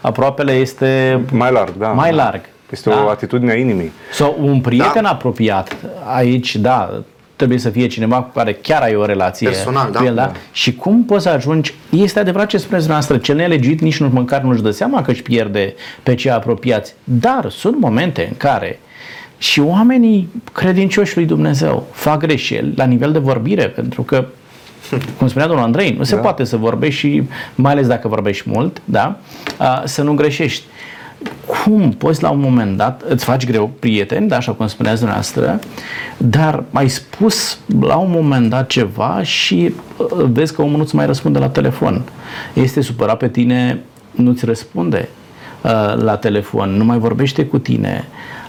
aproapele 0.00 0.52
este 0.52 1.20
mai 1.32 1.52
larg, 1.52 1.72
da. 1.78 1.88
Mai 1.88 2.12
larg. 2.12 2.40
Este 2.72 2.88
da? 2.88 3.04
o 3.04 3.08
atitudine 3.08 3.52
a 3.52 3.54
inimii. 3.54 3.92
Sau 4.12 4.36
un 4.40 4.60
prieten 4.60 5.02
da. 5.02 5.08
apropiat, 5.08 5.76
aici, 6.16 6.56
da, 6.56 7.02
trebuie 7.36 7.58
să 7.58 7.70
fie 7.70 7.86
cineva 7.86 8.22
cu 8.22 8.30
care 8.34 8.52
chiar 8.52 8.82
ai 8.82 8.94
o 8.94 9.04
relație 9.04 9.48
Personal, 9.48 9.90
cu 9.90 10.04
el, 10.04 10.14
da? 10.14 10.24
da? 10.24 10.32
Și 10.52 10.74
cum 10.74 11.04
poți 11.04 11.22
să 11.22 11.28
ajungi, 11.28 11.74
este 11.90 12.18
adevărat 12.18 12.48
ce 12.48 12.56
spuneți 12.56 12.88
noastră, 12.88 13.16
cel 13.16 13.36
nelegit 13.36 13.80
nici 13.80 14.00
nu 14.00 14.08
măcar 14.12 14.40
nu-și 14.40 14.62
dă 14.62 14.70
seama 14.70 15.02
că 15.02 15.10
își 15.10 15.22
pierde 15.22 15.74
pe 16.02 16.14
cei 16.14 16.30
apropiați, 16.30 16.94
dar 17.04 17.50
sunt 17.50 17.78
momente 17.78 18.26
în 18.28 18.36
care 18.36 18.80
și 19.38 19.60
oamenii 19.60 20.28
credincioși 20.52 21.16
lui 21.16 21.26
Dumnezeu 21.26 21.86
fac 21.92 22.18
greșeli 22.18 22.72
la 22.76 22.84
nivel 22.84 23.12
de 23.12 23.18
vorbire, 23.18 23.68
pentru 23.68 24.02
că 24.02 24.26
cum 25.18 25.28
spunea 25.28 25.46
domnul 25.46 25.64
Andrei, 25.64 25.94
nu 25.98 26.04
se 26.04 26.14
da. 26.14 26.20
poate 26.20 26.44
să 26.44 26.56
vorbești 26.56 26.98
și 27.00 27.22
mai 27.54 27.72
ales 27.72 27.86
dacă 27.86 28.08
vorbești 28.08 28.50
mult, 28.50 28.82
da, 28.84 29.18
să 29.84 30.02
nu 30.02 30.14
greșești. 30.14 30.64
Cum 31.46 31.90
poți 31.90 32.22
la 32.22 32.30
un 32.30 32.40
moment 32.40 32.76
dat, 32.76 33.02
îți 33.08 33.24
faci 33.24 33.46
greu 33.46 33.70
prieteni, 33.78 34.28
da, 34.28 34.36
așa 34.36 34.52
cum 34.52 34.66
spuneați 34.66 34.98
dumneavoastră, 34.98 35.58
dar 36.16 36.64
ai 36.72 36.88
spus 36.88 37.58
la 37.80 37.96
un 37.96 38.10
moment 38.10 38.50
dat 38.50 38.66
ceva 38.66 39.22
și 39.22 39.74
uh, 39.96 40.06
vezi 40.32 40.54
că 40.54 40.62
omul 40.62 40.78
nu-ți 40.78 40.94
mai 40.94 41.06
răspunde 41.06 41.38
la 41.38 41.48
telefon. 41.48 42.02
Este 42.52 42.80
supărat 42.80 43.16
pe 43.16 43.28
tine, 43.28 43.80
nu-ți 44.10 44.44
răspunde 44.44 45.08
uh, 45.62 45.94
la 46.02 46.16
telefon, 46.16 46.70
nu 46.70 46.84
mai 46.84 46.98
vorbește 46.98 47.44
cu 47.44 47.58
tine. 47.58 48.04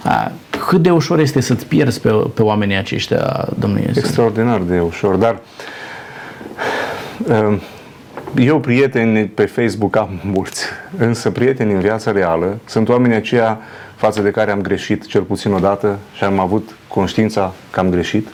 Uh, 0.06 0.28
cât 0.68 0.82
de 0.82 0.92
ușor 0.92 1.20
este 1.20 1.42
să-ți 1.42 1.66
pierzi 1.66 2.02
pe, 2.02 2.10
pe 2.34 2.42
oamenii 2.42 2.76
aceștia, 2.76 3.48
domnul 3.60 3.80
Iesă? 3.80 4.00
Extraordinar 4.00 4.62
de 4.62 4.80
ușor, 4.80 5.16
dar 5.16 5.40
uh, 7.28 7.58
eu 8.36 8.60
prieteni 8.60 9.26
pe 9.26 9.46
Facebook 9.46 9.96
am 9.96 10.10
mulți, 10.24 10.66
însă 10.98 11.32
prieteni 11.32 11.74
în 11.74 11.80
viața 11.80 12.12
reală 12.12 12.58
sunt 12.66 12.90
oamenii 12.90 13.16
aceia 13.16 13.60
față 13.96 14.22
de 14.22 14.32
care 14.32 14.52
am 14.52 14.62
greșit 14.62 15.06
cel 15.06 15.22
puțin 15.22 15.52
o 15.54 15.60
dată 15.60 15.98
și 16.16 16.24
am 16.24 16.40
avut 16.40 16.76
conștiința 16.88 17.54
că 17.72 17.80
am 17.80 17.90
greșit, 17.90 18.28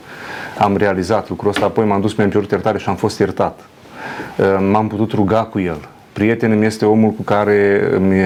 am 0.58 0.78
realizat 0.78 1.30
lucrul 1.30 1.50
ăsta, 1.50 1.66
apoi 1.66 1.86
m-am 1.86 2.02
dus, 2.02 2.14
mi-am 2.14 2.30
cerut 2.30 2.52
iertare 2.52 2.78
și 2.78 2.90
am 2.90 2.96
fost 2.96 3.20
iertat. 3.20 3.60
M-am 4.72 4.88
putut 4.88 5.12
ruga 5.12 5.44
cu 5.44 5.60
el. 5.60 5.88
Prietenul 6.14 6.58
mi 6.58 6.66
este 6.66 6.86
omul 6.86 7.12
cu 7.12 7.22
care 7.22 7.90
îmi 7.96 8.22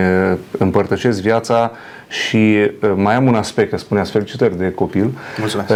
împărtășesc 0.58 1.22
viața 1.22 1.72
și 2.08 2.72
mai 2.96 3.16
am 3.16 3.26
un 3.26 3.36
aspect, 3.36 3.70
că 3.70 3.78
spuneați 3.78 4.12
felicitări 4.12 4.58
de 4.58 4.72
copil. 4.72 5.10
Mulțumesc. 5.40 5.74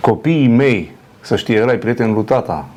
Copiii 0.00 0.48
mei, 0.48 0.92
să 1.20 1.36
știe, 1.36 1.62
ăla 1.62 1.72
e 1.72 1.76
prietenul 1.76 2.14
lui 2.14 2.24
tata, 2.24 2.68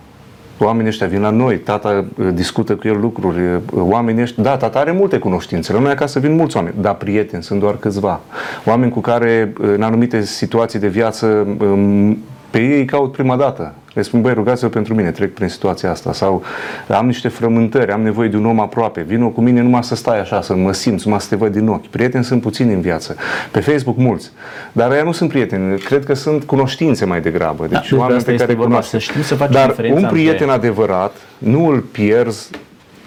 oamenii 0.59 0.89
ăștia 0.89 1.07
vin 1.07 1.21
la 1.21 1.29
noi, 1.29 1.57
tata 1.57 2.05
uh, 2.17 2.27
discută 2.33 2.75
cu 2.75 2.87
el 2.87 2.99
lucruri, 2.99 3.39
uh, 3.39 3.61
oamenii 3.71 4.21
ăștia, 4.21 4.43
da, 4.43 4.57
tata 4.57 4.79
are 4.79 4.91
multe 4.91 5.17
cunoștințe, 5.17 5.73
la 5.73 5.79
noi 5.79 5.91
acasă 5.91 6.19
vin 6.19 6.35
mulți 6.35 6.55
oameni, 6.55 6.75
dar 6.81 6.95
prieteni 6.95 7.43
sunt 7.43 7.59
doar 7.59 7.77
câțiva. 7.77 8.19
Oameni 8.65 8.91
cu 8.91 8.99
care 8.99 9.53
uh, 9.59 9.69
în 9.75 9.81
anumite 9.81 10.21
situații 10.21 10.79
de 10.79 10.87
viață 10.87 11.57
um, 11.59 12.17
pe 12.49 12.59
ei 12.59 12.85
caut 12.85 13.11
prima 13.11 13.35
dată. 13.35 13.73
Le 13.93 14.03
spun, 14.03 14.21
băi, 14.21 14.33
rugați-vă 14.33 14.67
pentru 14.67 14.95
mine, 14.95 15.11
trec 15.11 15.33
prin 15.33 15.47
situația 15.47 15.91
asta. 15.91 16.13
Sau 16.13 16.43
am 16.87 17.05
niște 17.05 17.27
frământări, 17.27 17.91
am 17.91 18.01
nevoie 18.01 18.27
de 18.29 18.37
un 18.37 18.45
om 18.45 18.59
aproape. 18.59 19.01
Vino 19.01 19.29
cu 19.29 19.41
mine 19.41 19.61
numai 19.61 19.83
să 19.83 19.95
stai 19.95 20.19
așa, 20.19 20.41
să 20.41 20.55
mă 20.55 20.71
simți, 20.71 21.05
numai 21.05 21.21
să 21.21 21.27
te 21.29 21.35
văd 21.35 21.51
din 21.51 21.67
ochi. 21.67 21.87
Prieteni 21.87 22.23
sunt 22.23 22.41
puțini 22.41 22.73
în 22.73 22.81
viață. 22.81 23.15
Pe 23.51 23.59
Facebook 23.59 23.97
mulți. 23.97 24.31
Dar 24.71 24.91
ei 24.91 25.01
nu 25.03 25.11
sunt 25.11 25.29
prieteni. 25.29 25.79
Cred 25.79 26.05
că 26.05 26.13
sunt 26.13 26.43
cunoștințe 26.43 27.05
mai 27.05 27.21
degrabă. 27.21 27.67
Deci 27.67 27.89
da, 27.89 27.97
oameni 27.97 28.23
pe 28.23 28.35
care 28.35 28.53
vorba, 28.53 28.81
să 28.81 28.97
știm 28.97 29.21
să 29.21 29.35
facem 29.35 29.53
Dar 29.53 29.75
un 29.91 30.07
prieten 30.11 30.31
între... 30.31 30.51
adevărat 30.51 31.15
nu 31.37 31.67
îl 31.67 31.79
pierzi 31.79 32.49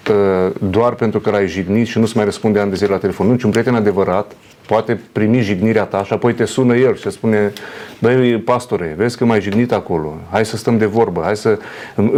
uh, 0.09 0.51
doar 0.69 0.93
pentru 0.93 1.19
că 1.19 1.29
l-ai 1.29 1.47
jignit 1.47 1.87
și 1.87 1.99
nu-ți 1.99 2.15
mai 2.15 2.25
răspunde 2.25 2.59
ani 2.59 2.69
de 2.69 2.75
zile 2.75 2.89
la 2.89 2.97
telefon. 2.97 3.27
Nu, 3.27 3.35
ci 3.35 3.43
un 3.43 3.51
prieten 3.51 3.75
adevărat 3.75 4.31
poate 4.71 4.99
primi 5.11 5.41
jignirea 5.41 5.83
ta 5.83 6.03
și 6.03 6.13
apoi 6.13 6.33
te 6.33 6.45
sună 6.45 6.75
el 6.75 6.95
și 6.95 7.09
spune 7.09 7.53
băi, 7.99 8.37
pastore, 8.37 8.93
vezi 8.97 9.17
că 9.17 9.25
m-ai 9.25 9.41
jignit 9.41 9.71
acolo, 9.71 10.17
hai 10.29 10.45
să 10.45 10.57
stăm 10.57 10.77
de 10.77 10.85
vorbă, 10.85 11.21
hai 11.23 11.35
să 11.35 11.59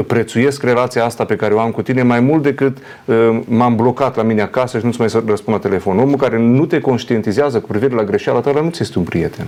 prețuiesc 0.07 0.63
relația 0.63 1.05
asta 1.05 1.25
pe 1.25 1.35
care 1.35 1.53
o 1.53 1.59
am 1.59 1.71
cu 1.71 1.81
tine 1.81 2.03
mai 2.03 2.19
mult 2.19 2.43
decât 2.43 2.77
uh, 3.05 3.39
m-am 3.45 3.75
blocat 3.75 4.15
la 4.15 4.23
mine 4.23 4.41
acasă 4.41 4.79
și 4.79 4.85
nu-ți 4.85 4.99
mai 4.99 5.09
răspund 5.25 5.55
la 5.55 5.61
telefon. 5.61 5.99
Omul 5.99 6.15
care 6.15 6.37
nu 6.37 6.65
te 6.65 6.79
conștientizează 6.79 7.59
cu 7.59 7.67
privire 7.67 7.95
la 7.95 8.03
greșeala 8.03 8.39
ta, 8.39 8.51
nu 8.61 8.69
ți 8.69 8.81
este 8.81 8.97
un 8.97 9.03
prieten. 9.03 9.47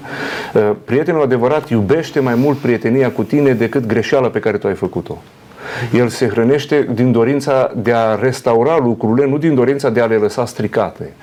Uh, 0.53 0.71
prietenul 0.85 1.21
adevărat 1.21 1.69
iubește 1.69 2.19
mai 2.19 2.35
mult 2.35 2.57
prietenia 2.57 3.11
cu 3.11 3.23
tine 3.23 3.53
decât 3.53 3.85
greșeala 3.85 4.27
pe 4.27 4.39
care 4.39 4.57
tu 4.57 4.67
ai 4.67 4.75
făcut-o. 4.75 5.21
El 5.93 6.07
se 6.07 6.27
hrănește 6.27 6.87
din 6.93 7.11
dorința 7.11 7.71
de 7.75 7.91
a 7.91 8.15
restaura 8.15 8.77
lucrurile, 8.77 9.27
nu 9.27 9.37
din 9.37 9.55
dorința 9.55 9.89
de 9.89 9.99
a 9.99 10.05
le 10.05 10.15
lăsa 10.15 10.45
stricate. 10.45 11.13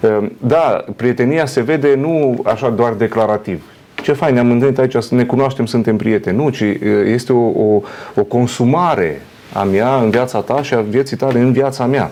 Ehm, 0.00 0.32
da, 0.38 0.84
prietenia 0.96 1.46
se 1.46 1.60
vede 1.60 1.94
nu 1.94 2.40
așa 2.44 2.70
doar 2.70 2.92
declarativ. 2.92 3.62
Ce 4.02 4.12
fain, 4.12 4.34
ne-am 4.34 4.50
întâlnit 4.50 4.78
aici, 4.78 5.08
ne 5.08 5.24
cunoaștem, 5.24 5.66
suntem 5.66 5.96
prieteni. 5.96 6.36
Nu, 6.36 6.48
ci 6.48 6.64
este 7.04 7.32
o, 7.32 7.46
o, 7.46 7.82
o 8.14 8.22
consumare 8.22 9.20
a 9.52 9.62
mea 9.62 9.96
în 9.96 10.10
viața 10.10 10.38
ta 10.40 10.62
și 10.62 10.74
a 10.74 10.80
vieții 10.80 11.16
tale 11.16 11.38
în 11.38 11.52
viața 11.52 11.86
mea, 11.86 12.10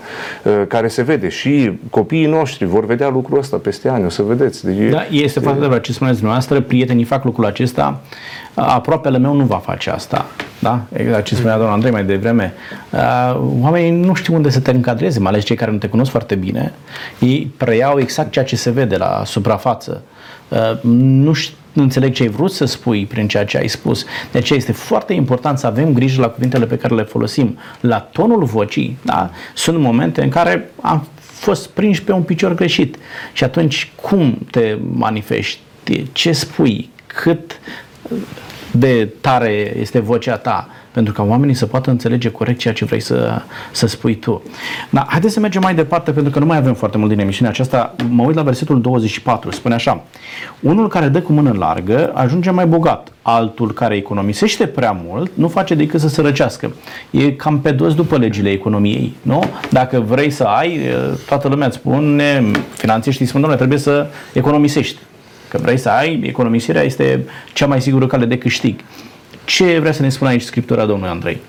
care 0.67 0.87
se 0.87 1.01
vede. 1.01 1.29
Și 1.29 1.71
copiii 1.89 2.25
noștri 2.25 2.65
vor 2.65 2.85
vedea 2.85 3.09
lucrul 3.09 3.37
ăsta 3.37 3.57
peste 3.57 3.89
ani, 3.89 4.05
o 4.05 4.09
să 4.09 4.21
vedeți. 4.21 4.65
Deci, 4.65 4.91
da, 4.91 5.05
este 5.09 5.39
foarte 5.39 5.59
adevărat 5.59 5.83
ce 5.83 5.93
spuneți 5.93 6.15
dumneavoastră, 6.15 6.61
prietenii 6.61 7.03
fac 7.03 7.23
lucrul 7.23 7.45
acesta, 7.45 7.99
aproapele 8.53 9.17
meu 9.17 9.33
nu 9.33 9.43
va 9.43 9.57
face 9.57 9.89
asta. 9.89 10.25
Da? 10.59 10.81
Exact 10.93 11.25
ce 11.25 11.35
spunea 11.35 11.55
domnul 11.55 11.73
Andrei 11.73 11.91
mai 11.91 12.03
devreme. 12.03 12.53
Oamenii 13.61 13.91
nu 13.91 14.13
știu 14.13 14.33
unde 14.33 14.49
să 14.49 14.59
te 14.59 14.71
încadreze, 14.71 15.19
mai 15.19 15.31
ales 15.31 15.43
cei 15.43 15.55
care 15.55 15.71
nu 15.71 15.77
te 15.77 15.87
cunosc 15.87 16.11
foarte 16.11 16.35
bine. 16.35 16.73
Ei 17.19 17.53
preiau 17.57 17.99
exact 17.99 18.31
ceea 18.31 18.45
ce 18.45 18.55
se 18.55 18.69
vede 18.69 18.97
la 18.97 19.21
suprafață. 19.25 20.01
Nu 20.81 21.33
știu 21.33 21.57
nu 21.79 21.85
înțeleg 21.85 22.13
ce 22.13 22.23
ai 22.23 22.29
vrut 22.29 22.51
să 22.51 22.65
spui 22.65 23.05
prin 23.05 23.27
ceea 23.27 23.45
ce 23.45 23.57
ai 23.57 23.67
spus. 23.67 24.05
De 24.31 24.37
aceea 24.37 24.59
este 24.59 24.71
foarte 24.71 25.13
important 25.13 25.57
să 25.57 25.67
avem 25.67 25.93
grijă 25.93 26.21
la 26.21 26.27
cuvintele 26.27 26.65
pe 26.65 26.77
care 26.77 26.95
le 26.95 27.03
folosim. 27.03 27.57
La 27.79 27.99
tonul 27.99 28.43
vocii, 28.43 28.97
da? 29.01 29.29
sunt 29.53 29.79
momente 29.79 30.23
în 30.23 30.29
care 30.29 30.71
am 30.81 31.07
fost 31.17 31.69
prinși 31.69 32.03
pe 32.03 32.11
un 32.11 32.21
picior 32.21 32.53
greșit. 32.53 32.97
Și 33.33 33.43
atunci 33.43 33.91
cum 34.01 34.37
te 34.51 34.77
manifesti? 34.91 35.59
Ce 36.11 36.31
spui? 36.31 36.89
Cât 37.05 37.59
de 38.71 39.09
tare 39.21 39.73
este 39.79 39.99
vocea 39.99 40.37
ta? 40.37 40.69
Pentru 41.03 41.23
ca 41.23 41.29
oamenii 41.29 41.55
să 41.55 41.65
poată 41.65 41.89
înțelege 41.89 42.29
corect 42.29 42.59
ceea 42.59 42.73
ce 42.73 42.85
vrei 42.85 42.99
să, 42.99 43.41
să 43.71 43.87
spui 43.87 44.15
tu. 44.15 44.41
Da, 44.89 45.05
haideți 45.09 45.33
să 45.33 45.39
mergem 45.39 45.61
mai 45.61 45.75
departe, 45.75 46.11
pentru 46.11 46.31
că 46.31 46.39
nu 46.39 46.45
mai 46.45 46.57
avem 46.57 46.73
foarte 46.73 46.97
mult 46.97 47.09
din 47.09 47.19
emisiunea 47.19 47.51
aceasta. 47.51 47.95
Mă 48.09 48.23
uit 48.23 48.35
la 48.35 48.41
versetul 48.41 48.81
24, 48.81 49.51
spune 49.51 49.73
așa. 49.73 50.03
Unul 50.59 50.87
care 50.87 51.07
dă 51.07 51.21
cu 51.21 51.33
mână 51.33 51.53
largă 51.57 52.11
ajunge 52.13 52.49
mai 52.49 52.65
bogat, 52.67 53.11
altul 53.21 53.73
care 53.73 53.95
economisește 53.95 54.65
prea 54.65 55.01
mult 55.05 55.31
nu 55.33 55.47
face 55.47 55.75
decât 55.75 55.99
să 55.99 56.07
se 56.07 56.21
răcească. 56.21 56.71
E 57.11 57.31
cam 57.31 57.59
pe 57.59 57.71
dos 57.71 57.95
după 57.95 58.17
legile 58.17 58.49
economiei, 58.49 59.15
nu? 59.21 59.43
Dacă 59.69 59.99
vrei 59.99 60.29
să 60.29 60.43
ai, 60.43 60.79
toată 61.27 61.47
lumea 61.47 61.67
îți 61.67 61.75
spune, 61.77 62.51
finanțiștii 62.71 63.25
spun, 63.25 63.39
domnule, 63.41 63.61
trebuie 63.61 63.79
să 63.79 64.07
economisești. 64.33 64.97
Că 65.47 65.57
vrei 65.61 65.77
să 65.77 65.89
ai, 65.89 66.21
economisirea 66.23 66.81
este 66.81 67.25
cea 67.53 67.67
mai 67.67 67.81
sigură 67.81 68.07
cale 68.07 68.25
de 68.25 68.37
câștig. 68.37 68.79
Ce 69.49 69.79
vrea 69.79 69.91
să 69.91 70.01
ne 70.01 70.09
spună 70.09 70.29
aici 70.29 70.41
Scriptura 70.41 70.85
domnului 70.85 71.11
Andrei? 71.11 71.41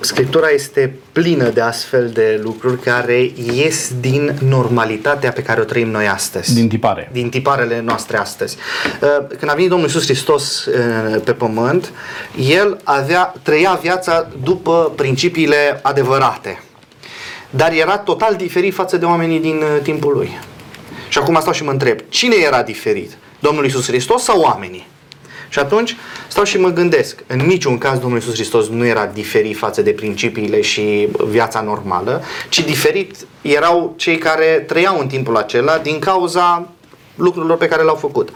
Scriptura 0.00 0.48
este 0.48 0.94
plină 1.12 1.48
de 1.48 1.60
astfel 1.60 2.08
de 2.08 2.40
lucruri 2.42 2.80
care 2.80 3.30
ies 3.54 3.92
din 4.00 4.34
normalitatea 4.48 5.32
pe 5.32 5.42
care 5.42 5.60
o 5.60 5.64
trăim 5.64 5.90
noi 5.90 6.06
astăzi. 6.06 6.54
Din 6.54 6.68
tipare. 6.68 7.08
Din 7.12 7.28
tiparele 7.28 7.80
noastre 7.80 8.16
astăzi. 8.16 8.56
Uh, 9.00 9.26
când 9.38 9.50
a 9.50 9.54
venit 9.54 9.68
Domnul 9.68 9.86
Iisus 9.86 10.04
Hristos 10.04 10.64
uh, 10.64 11.20
pe 11.24 11.32
pământ, 11.32 11.92
El 12.48 12.80
avea, 12.84 13.34
trăia 13.42 13.78
viața 13.82 14.28
după 14.42 14.92
principiile 14.96 15.80
adevărate. 15.82 16.62
Dar 17.50 17.72
era 17.72 17.98
total 17.98 18.34
diferit 18.34 18.74
față 18.74 18.96
de 18.96 19.04
oamenii 19.04 19.40
din 19.40 19.56
uh, 19.56 19.82
timpul 19.82 20.12
Lui. 20.12 20.38
Și 21.08 21.18
acum 21.18 21.38
stau 21.40 21.52
și 21.52 21.64
mă 21.64 21.70
întreb, 21.70 21.98
cine 22.08 22.34
era 22.46 22.62
diferit? 22.62 23.10
Domnul 23.38 23.64
Iisus 23.64 23.86
Hristos 23.86 24.22
sau 24.22 24.40
oamenii? 24.40 24.92
Și 25.54 25.60
atunci 25.60 25.96
stau 26.28 26.44
și 26.44 26.58
mă 26.58 26.68
gândesc, 26.68 27.24
în 27.26 27.38
niciun 27.38 27.78
caz 27.78 27.98
Domnul 27.98 28.18
Iisus 28.18 28.34
Hristos 28.34 28.68
nu 28.68 28.86
era 28.86 29.06
diferit 29.06 29.56
față 29.56 29.82
de 29.82 29.90
principiile 29.90 30.60
și 30.60 31.08
viața 31.28 31.60
normală, 31.60 32.22
ci 32.48 32.64
diferit 32.64 33.16
erau 33.42 33.94
cei 33.96 34.18
care 34.18 34.64
trăiau 34.66 34.98
în 34.98 35.06
timpul 35.06 35.36
acela 35.36 35.78
din 35.78 35.98
cauza 35.98 36.68
lucrurilor 37.14 37.56
pe 37.56 37.68
care 37.68 37.82
le-au 37.82 37.94
făcut. 37.94 38.28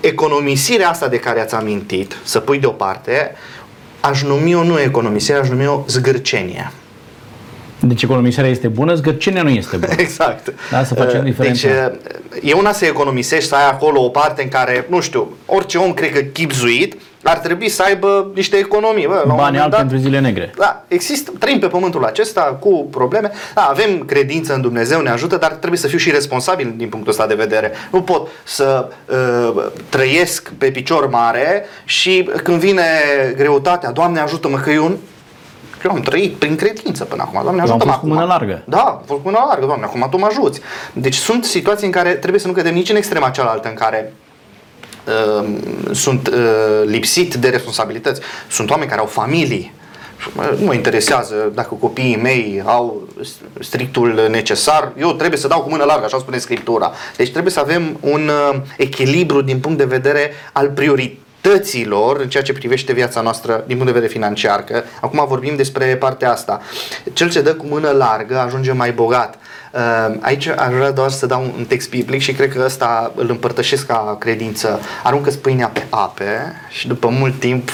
Economisirea 0.00 0.88
asta 0.88 1.08
de 1.08 1.18
care 1.18 1.40
ați 1.40 1.54
amintit, 1.54 2.16
să 2.22 2.40
pui 2.40 2.58
deoparte, 2.58 3.34
aș 4.00 4.22
numi-o 4.22 4.64
nu 4.64 4.80
economisire, 4.80 5.38
aș 5.38 5.48
numi-o 5.48 5.84
zgârcenie. 5.86 6.72
Deci 7.86 8.02
economisirea 8.02 8.50
este 8.50 8.68
bună, 8.68 8.94
zgârcenia 8.94 9.42
nu 9.42 9.48
este 9.48 9.76
bună. 9.76 9.92
Exact. 10.06 10.54
Da, 10.70 10.84
să 10.84 10.94
facem 10.94 11.18
uh, 11.18 11.24
diferența. 11.24 11.68
Deci 11.68 12.50
e 12.50 12.52
una 12.52 12.72
să 12.72 12.84
economisești, 12.84 13.48
să 13.48 13.54
ai 13.54 13.68
acolo 13.68 14.04
o 14.04 14.08
parte 14.08 14.42
în 14.42 14.48
care, 14.48 14.86
nu 14.88 15.00
știu, 15.00 15.36
orice 15.46 15.78
om 15.78 15.92
cred 15.92 16.12
că 16.12 16.20
chipzuit 16.20 16.96
ar 17.22 17.38
trebui 17.38 17.68
să 17.68 17.82
aibă 17.82 18.30
niște 18.34 18.56
economii. 18.56 19.06
Bă, 19.06 19.24
la 19.26 19.34
Bani 19.34 19.58
albi 19.58 19.76
pentru 19.76 19.96
zile 19.96 20.20
negre. 20.20 20.52
Da, 20.56 20.84
există, 20.88 21.32
trăim 21.38 21.58
pe 21.58 21.66
pământul 21.66 22.04
acesta 22.04 22.40
cu 22.60 22.86
probleme. 22.90 23.30
Da, 23.54 23.62
avem 23.62 24.04
credință 24.04 24.54
în 24.54 24.60
Dumnezeu, 24.60 25.00
ne 25.00 25.10
ajută, 25.10 25.36
dar 25.36 25.50
trebuie 25.50 25.80
să 25.80 25.86
fiu 25.86 25.98
și 25.98 26.10
responsabil 26.10 26.74
din 26.76 26.88
punctul 26.88 27.10
ăsta 27.12 27.26
de 27.26 27.34
vedere. 27.34 27.72
Nu 27.90 28.02
pot 28.02 28.28
să 28.44 28.88
uh, 29.08 29.64
trăiesc 29.88 30.52
pe 30.58 30.70
picior 30.70 31.08
mare 31.08 31.64
și 31.84 32.30
când 32.42 32.58
vine 32.58 32.82
greutatea, 33.36 33.90
Doamne 33.90 34.20
ajută-mă 34.20 34.58
că 34.58 34.70
eu 34.70 34.98
eu 35.84 35.90
am 35.90 36.00
trăit 36.00 36.34
prin 36.34 36.56
credință 36.56 37.04
până 37.04 37.22
acum. 37.22 37.40
Doamne, 37.42 37.62
ajută-mă 37.62 37.92
acum. 37.92 38.08
mână 38.08 38.24
largă. 38.24 38.62
Da, 38.64 38.80
am 38.80 39.02
fost 39.06 39.20
cu 39.20 39.28
mână 39.28 39.44
largă, 39.48 39.66
Doamne, 39.66 39.84
acum 39.84 40.06
Tu 40.10 40.18
mă 40.18 40.26
ajuți. 40.26 40.60
Deci 40.92 41.14
sunt 41.14 41.44
situații 41.44 41.86
în 41.86 41.92
care 41.92 42.10
trebuie 42.10 42.40
să 42.40 42.46
nu 42.46 42.52
cădem 42.52 42.74
nici 42.74 42.90
în 42.90 42.96
extrema 42.96 43.30
cealaltă 43.30 43.68
în 43.68 43.74
care 43.74 44.12
uh, 45.06 45.48
sunt 45.92 46.28
uh, 46.28 46.34
lipsit 46.84 47.34
de 47.34 47.48
responsabilități. 47.48 48.20
Sunt 48.48 48.70
oameni 48.70 48.88
care 48.88 49.00
au 49.00 49.06
familii 49.06 49.72
Nu 50.58 50.64
mă 50.64 50.74
interesează 50.74 51.34
dacă 51.54 51.74
copiii 51.80 52.16
mei 52.16 52.62
au 52.64 53.08
strictul 53.60 54.26
necesar, 54.30 54.92
eu 54.98 55.12
trebuie 55.12 55.38
să 55.38 55.48
dau 55.48 55.60
cu 55.60 55.68
mână 55.68 55.84
largă, 55.84 56.04
așa 56.04 56.18
spune 56.18 56.38
Scriptura. 56.38 56.92
Deci 57.16 57.30
trebuie 57.30 57.52
să 57.52 57.60
avem 57.60 57.96
un 58.00 58.28
uh, 58.28 58.60
echilibru 58.76 59.40
din 59.40 59.60
punct 59.60 59.78
de 59.78 59.84
vedere 59.84 60.32
al 60.52 60.68
priorităților 61.42 62.20
în 62.20 62.28
ceea 62.28 62.42
ce 62.42 62.52
privește 62.52 62.92
viața 62.92 63.20
noastră 63.20 63.64
din 63.66 63.76
punct 63.76 63.92
de 63.92 63.98
vedere 63.98 64.12
financiar. 64.12 64.64
Că 64.64 64.82
acum 65.00 65.24
vorbim 65.28 65.56
despre 65.56 65.96
partea 65.96 66.30
asta. 66.30 66.60
Cel 67.12 67.30
ce 67.30 67.40
dă 67.40 67.54
cu 67.54 67.66
mână 67.66 67.90
largă 67.90 68.38
ajunge 68.38 68.72
mai 68.72 68.92
bogat. 68.92 69.34
Uh, 69.72 70.16
aici 70.20 70.46
aș 70.46 70.72
vrea 70.72 70.90
doar 70.90 71.10
să 71.10 71.26
dau 71.26 71.42
un 71.58 71.64
text 71.64 71.88
biblic 71.88 72.20
și 72.20 72.32
cred 72.32 72.52
că 72.52 72.62
ăsta 72.64 73.12
îl 73.14 73.30
împărtășesc 73.30 73.86
ca 73.86 74.16
credință. 74.20 74.80
Aruncă 75.02 75.30
pâinea 75.30 75.68
pe 75.68 75.86
ape 75.90 76.52
și 76.68 76.86
după 76.86 77.08
mult 77.08 77.38
timp 77.38 77.70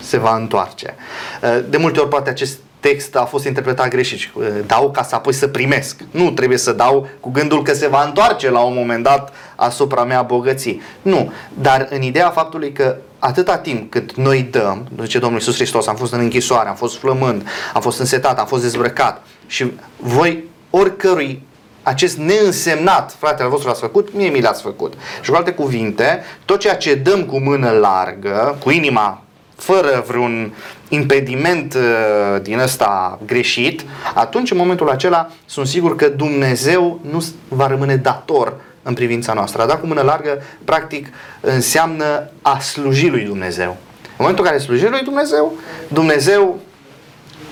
se 0.00 0.18
va 0.18 0.36
întoarce. 0.36 0.94
Uh, 1.42 1.58
de 1.68 1.76
multe 1.76 2.00
ori 2.00 2.08
poate 2.08 2.30
acest 2.30 2.58
text 2.80 3.16
a 3.16 3.24
fost 3.24 3.44
interpretat 3.44 3.88
greșit. 3.88 4.20
Uh, 4.34 4.46
dau 4.66 4.90
ca 4.90 5.02
să 5.02 5.14
apoi 5.14 5.32
să 5.32 5.48
primesc. 5.48 6.00
Nu, 6.10 6.30
trebuie 6.30 6.58
să 6.58 6.72
dau 6.72 7.08
cu 7.20 7.30
gândul 7.30 7.62
că 7.62 7.74
se 7.74 7.88
va 7.88 8.04
întoarce 8.04 8.50
la 8.50 8.60
un 8.60 8.74
moment 8.74 9.02
dat 9.02 9.32
asupra 9.64 10.04
mea 10.04 10.22
bogății. 10.22 10.82
Nu, 11.02 11.32
dar 11.54 11.86
în 11.90 12.02
ideea 12.02 12.30
faptului 12.30 12.72
că 12.72 12.96
atâta 13.18 13.56
timp 13.56 13.90
cât 13.90 14.14
noi 14.16 14.48
dăm, 14.50 14.86
zice 15.00 15.18
Domnul 15.18 15.38
Iisus 15.38 15.54
Hristos, 15.54 15.86
am 15.86 15.96
fost 15.96 16.12
în 16.12 16.20
închisoare, 16.20 16.68
am 16.68 16.74
fost 16.74 16.96
flămând, 16.96 17.46
am 17.74 17.80
fost 17.80 17.98
însetat, 17.98 18.38
am 18.38 18.46
fost 18.46 18.62
dezbrăcat 18.62 19.26
și 19.46 19.72
voi 19.96 20.44
oricărui 20.70 21.42
acest 21.82 22.16
neînsemnat, 22.16 23.16
fratele 23.18 23.48
vostru 23.48 23.68
l-ați 23.68 23.80
făcut, 23.80 24.14
mie 24.14 24.28
mi 24.28 24.40
l-ați 24.40 24.62
făcut. 24.62 24.94
Și 25.22 25.30
cu 25.30 25.36
alte 25.36 25.52
cuvinte, 25.52 26.22
tot 26.44 26.60
ceea 26.60 26.76
ce 26.76 26.94
dăm 26.94 27.24
cu 27.24 27.38
mână 27.38 27.70
largă, 27.70 28.58
cu 28.62 28.70
inima 28.70 29.22
fără 29.56 30.04
vreun 30.06 30.54
impediment 30.88 31.74
uh, 31.74 32.42
din 32.42 32.58
ăsta 32.58 33.18
greșit, 33.26 33.84
atunci 34.14 34.50
în 34.50 34.56
momentul 34.56 34.90
acela 34.90 35.30
sunt 35.46 35.66
sigur 35.66 35.96
că 35.96 36.08
Dumnezeu 36.08 37.00
nu 37.10 37.24
va 37.48 37.66
rămâne 37.66 37.96
dator 37.96 38.54
în 38.84 38.94
privința 38.94 39.32
noastră. 39.32 39.62
A 39.62 39.66
da 39.66 39.76
cu 39.76 39.86
mână 39.86 40.02
largă, 40.02 40.42
practic, 40.64 41.08
înseamnă 41.40 42.30
a 42.42 42.58
sluji 42.58 43.08
lui 43.08 43.24
Dumnezeu. 43.24 43.76
În 44.02 44.14
momentul 44.18 44.44
în 44.44 44.50
care 44.50 44.62
sluji 44.62 44.88
lui 44.88 45.02
Dumnezeu, 45.02 45.52
Dumnezeu 45.88 46.58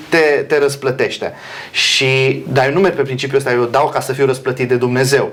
te, 0.09 0.45
te 0.49 0.59
răsplătește. 0.59 1.33
Și, 1.71 2.45
dar 2.53 2.67
eu 2.67 2.73
nu 2.73 2.81
merg 2.81 2.95
pe 2.95 3.03
principiul 3.03 3.39
ăsta, 3.39 3.53
eu 3.53 3.65
dau 3.65 3.89
ca 3.89 4.01
să 4.01 4.13
fiu 4.13 4.27
răsplătit 4.27 4.69
de 4.69 4.77
Dumnezeu 4.77 5.33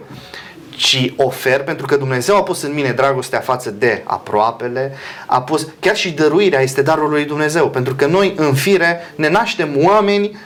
ci 0.80 1.14
ofer 1.16 1.64
pentru 1.64 1.86
că 1.86 1.95
Dumnezeu 1.95 2.36
a 2.36 2.43
pus 2.43 2.62
în 2.62 2.74
mine 2.74 2.91
dragostea 2.91 3.39
față 3.39 3.72
de 3.72 4.02
aproapele, 4.04 4.93
a 5.26 5.41
pus, 5.41 5.68
chiar 5.80 5.95
și 5.95 6.12
dăruirea 6.12 6.62
este 6.62 6.82
darul 6.82 7.10
lui 7.10 7.26
Dumnezeu, 7.26 7.70
pentru 7.70 7.95
că 7.95 8.06
noi 8.06 8.34
în 8.38 8.54
fire 8.54 9.00
ne 9.16 9.30
naștem 9.30 9.70
oameni 9.86 10.38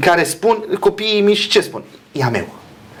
care 0.00 0.24
spun, 0.24 0.64
copiii 0.80 1.20
mici 1.20 1.48
ce 1.48 1.60
spun? 1.60 1.82
E 2.12 2.24
a 2.24 2.28
meu. 2.28 2.48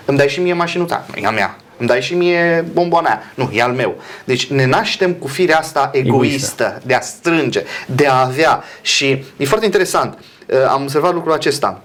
Îmi 0.04 0.18
dai 0.18 0.28
și 0.28 0.40
mie 0.40 0.52
mașinuța? 0.52 1.06
Nu, 1.14 1.22
e 1.22 1.26
a 1.26 1.30
mea. 1.30 1.56
Îmi 1.78 1.88
dai 1.88 2.02
și 2.02 2.14
mie 2.14 2.64
bomboana 2.72 3.08
aia? 3.08 3.22
Nu, 3.34 3.50
e 3.52 3.62
al 3.62 3.72
meu. 3.72 3.96
Deci 4.24 4.46
ne 4.46 4.66
naștem 4.66 5.12
cu 5.12 5.26
firea 5.26 5.58
asta 5.58 5.90
egoistă, 5.92 6.14
egoistă, 6.26 6.82
de 6.86 6.94
a 6.94 7.00
strânge, 7.00 7.64
de 7.86 8.06
a 8.06 8.20
avea. 8.20 8.62
Și 8.80 9.24
e 9.36 9.44
foarte 9.44 9.64
interesant. 9.64 10.18
Uh, 10.46 10.56
am 10.68 10.82
observat 10.82 11.12
lucrul 11.12 11.32
acesta 11.32 11.80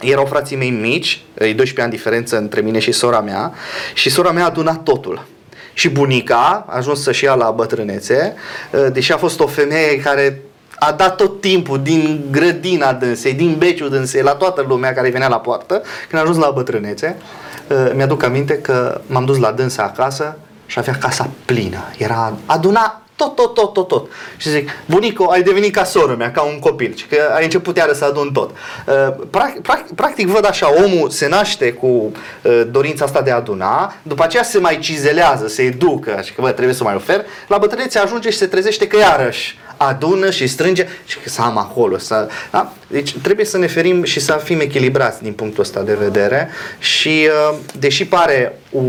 erau 0.00 0.24
frații 0.24 0.56
mei 0.56 0.70
mici, 0.70 1.24
12 1.34 1.80
ani 1.80 1.90
diferență 1.90 2.36
între 2.36 2.60
mine 2.60 2.78
și 2.78 2.92
sora 2.92 3.20
mea, 3.20 3.52
și 3.94 4.10
sora 4.10 4.30
mea 4.30 4.42
a 4.42 4.46
adunat 4.46 4.82
totul. 4.82 5.26
Și 5.72 5.88
bunica 5.88 6.64
a 6.68 6.76
ajuns 6.76 7.02
să-și 7.02 7.24
ia 7.24 7.34
la 7.34 7.50
bătrânețe, 7.50 8.34
ă, 8.74 8.88
deși 8.88 9.12
a 9.12 9.16
fost 9.16 9.40
o 9.40 9.46
femeie 9.46 10.00
care 10.00 10.42
a 10.78 10.92
dat 10.92 11.16
tot 11.16 11.40
timpul 11.40 11.82
din 11.82 12.24
grădina 12.30 12.92
dânsei, 12.92 13.32
din 13.32 13.54
beciul 13.58 13.90
dânsei, 13.90 14.22
la 14.22 14.34
toată 14.34 14.64
lumea 14.68 14.92
care 14.92 15.10
venea 15.10 15.28
la 15.28 15.40
poartă, 15.40 15.82
când 16.08 16.20
a 16.20 16.24
ajuns 16.24 16.44
la 16.44 16.50
bătrânețe, 16.50 17.16
ă, 17.16 17.55
mi-aduc 17.94 18.22
aminte 18.22 18.58
că 18.58 19.00
m-am 19.06 19.24
dus 19.24 19.38
la 19.38 19.52
dânsa 19.52 19.82
acasă 19.82 20.38
și 20.66 20.78
avea 20.78 20.98
casa 21.00 21.30
plină. 21.44 21.84
Era 21.98 22.32
aduna 22.46 23.00
tot, 23.16 23.34
tot, 23.34 23.54
tot, 23.54 23.72
tot, 23.72 23.88
tot. 23.88 24.10
Și 24.36 24.48
zic, 24.48 24.70
bunico, 24.86 25.30
ai 25.30 25.42
devenit 25.42 25.74
ca 25.74 25.84
soră 25.84 26.14
mea, 26.14 26.30
ca 26.30 26.42
un 26.42 26.58
copil, 26.58 26.94
și 26.94 27.06
că 27.06 27.16
ai 27.34 27.44
început 27.44 27.76
iară 27.76 27.92
să 27.92 28.04
adun 28.04 28.32
tot. 28.32 28.50
Uh, 28.50 29.26
practic, 29.30 29.94
practic 29.94 30.26
văd 30.26 30.46
așa, 30.46 30.72
omul 30.84 31.10
se 31.10 31.28
naște 31.28 31.72
cu 31.72 31.86
uh, 31.86 32.62
dorința 32.70 33.04
asta 33.04 33.20
de 33.20 33.30
a 33.30 33.36
aduna, 33.36 33.94
după 34.02 34.22
aceea 34.22 34.42
se 34.42 34.58
mai 34.58 34.78
cizelează, 34.78 35.48
se 35.48 35.62
educă 35.62 36.20
și 36.24 36.32
că 36.32 36.40
bă, 36.40 36.50
trebuie 36.50 36.74
să 36.74 36.82
mai 36.82 36.94
ofer, 36.94 37.24
la 37.48 37.58
bătrânețe 37.58 37.98
ajunge 37.98 38.30
și 38.30 38.38
se 38.38 38.46
trezește 38.46 38.86
că 38.86 38.96
iarăși 38.96 39.58
adună 39.76 40.30
și 40.30 40.46
strânge 40.46 40.86
și 41.06 41.18
să 41.24 41.42
am 41.42 41.58
acolo. 41.58 41.98
Să, 41.98 42.28
da? 42.50 42.72
Deci 42.86 43.16
trebuie 43.18 43.46
să 43.46 43.58
ne 43.58 43.66
ferim 43.66 44.02
și 44.02 44.20
să 44.20 44.40
fim 44.44 44.60
echilibrați 44.60 45.22
din 45.22 45.32
punctul 45.32 45.62
ăsta 45.62 45.82
de 45.82 45.94
vedere 45.94 46.48
și 46.78 47.28
uh, 47.50 47.58
deși 47.78 48.06
pare 48.06 48.58
o, 48.72 48.80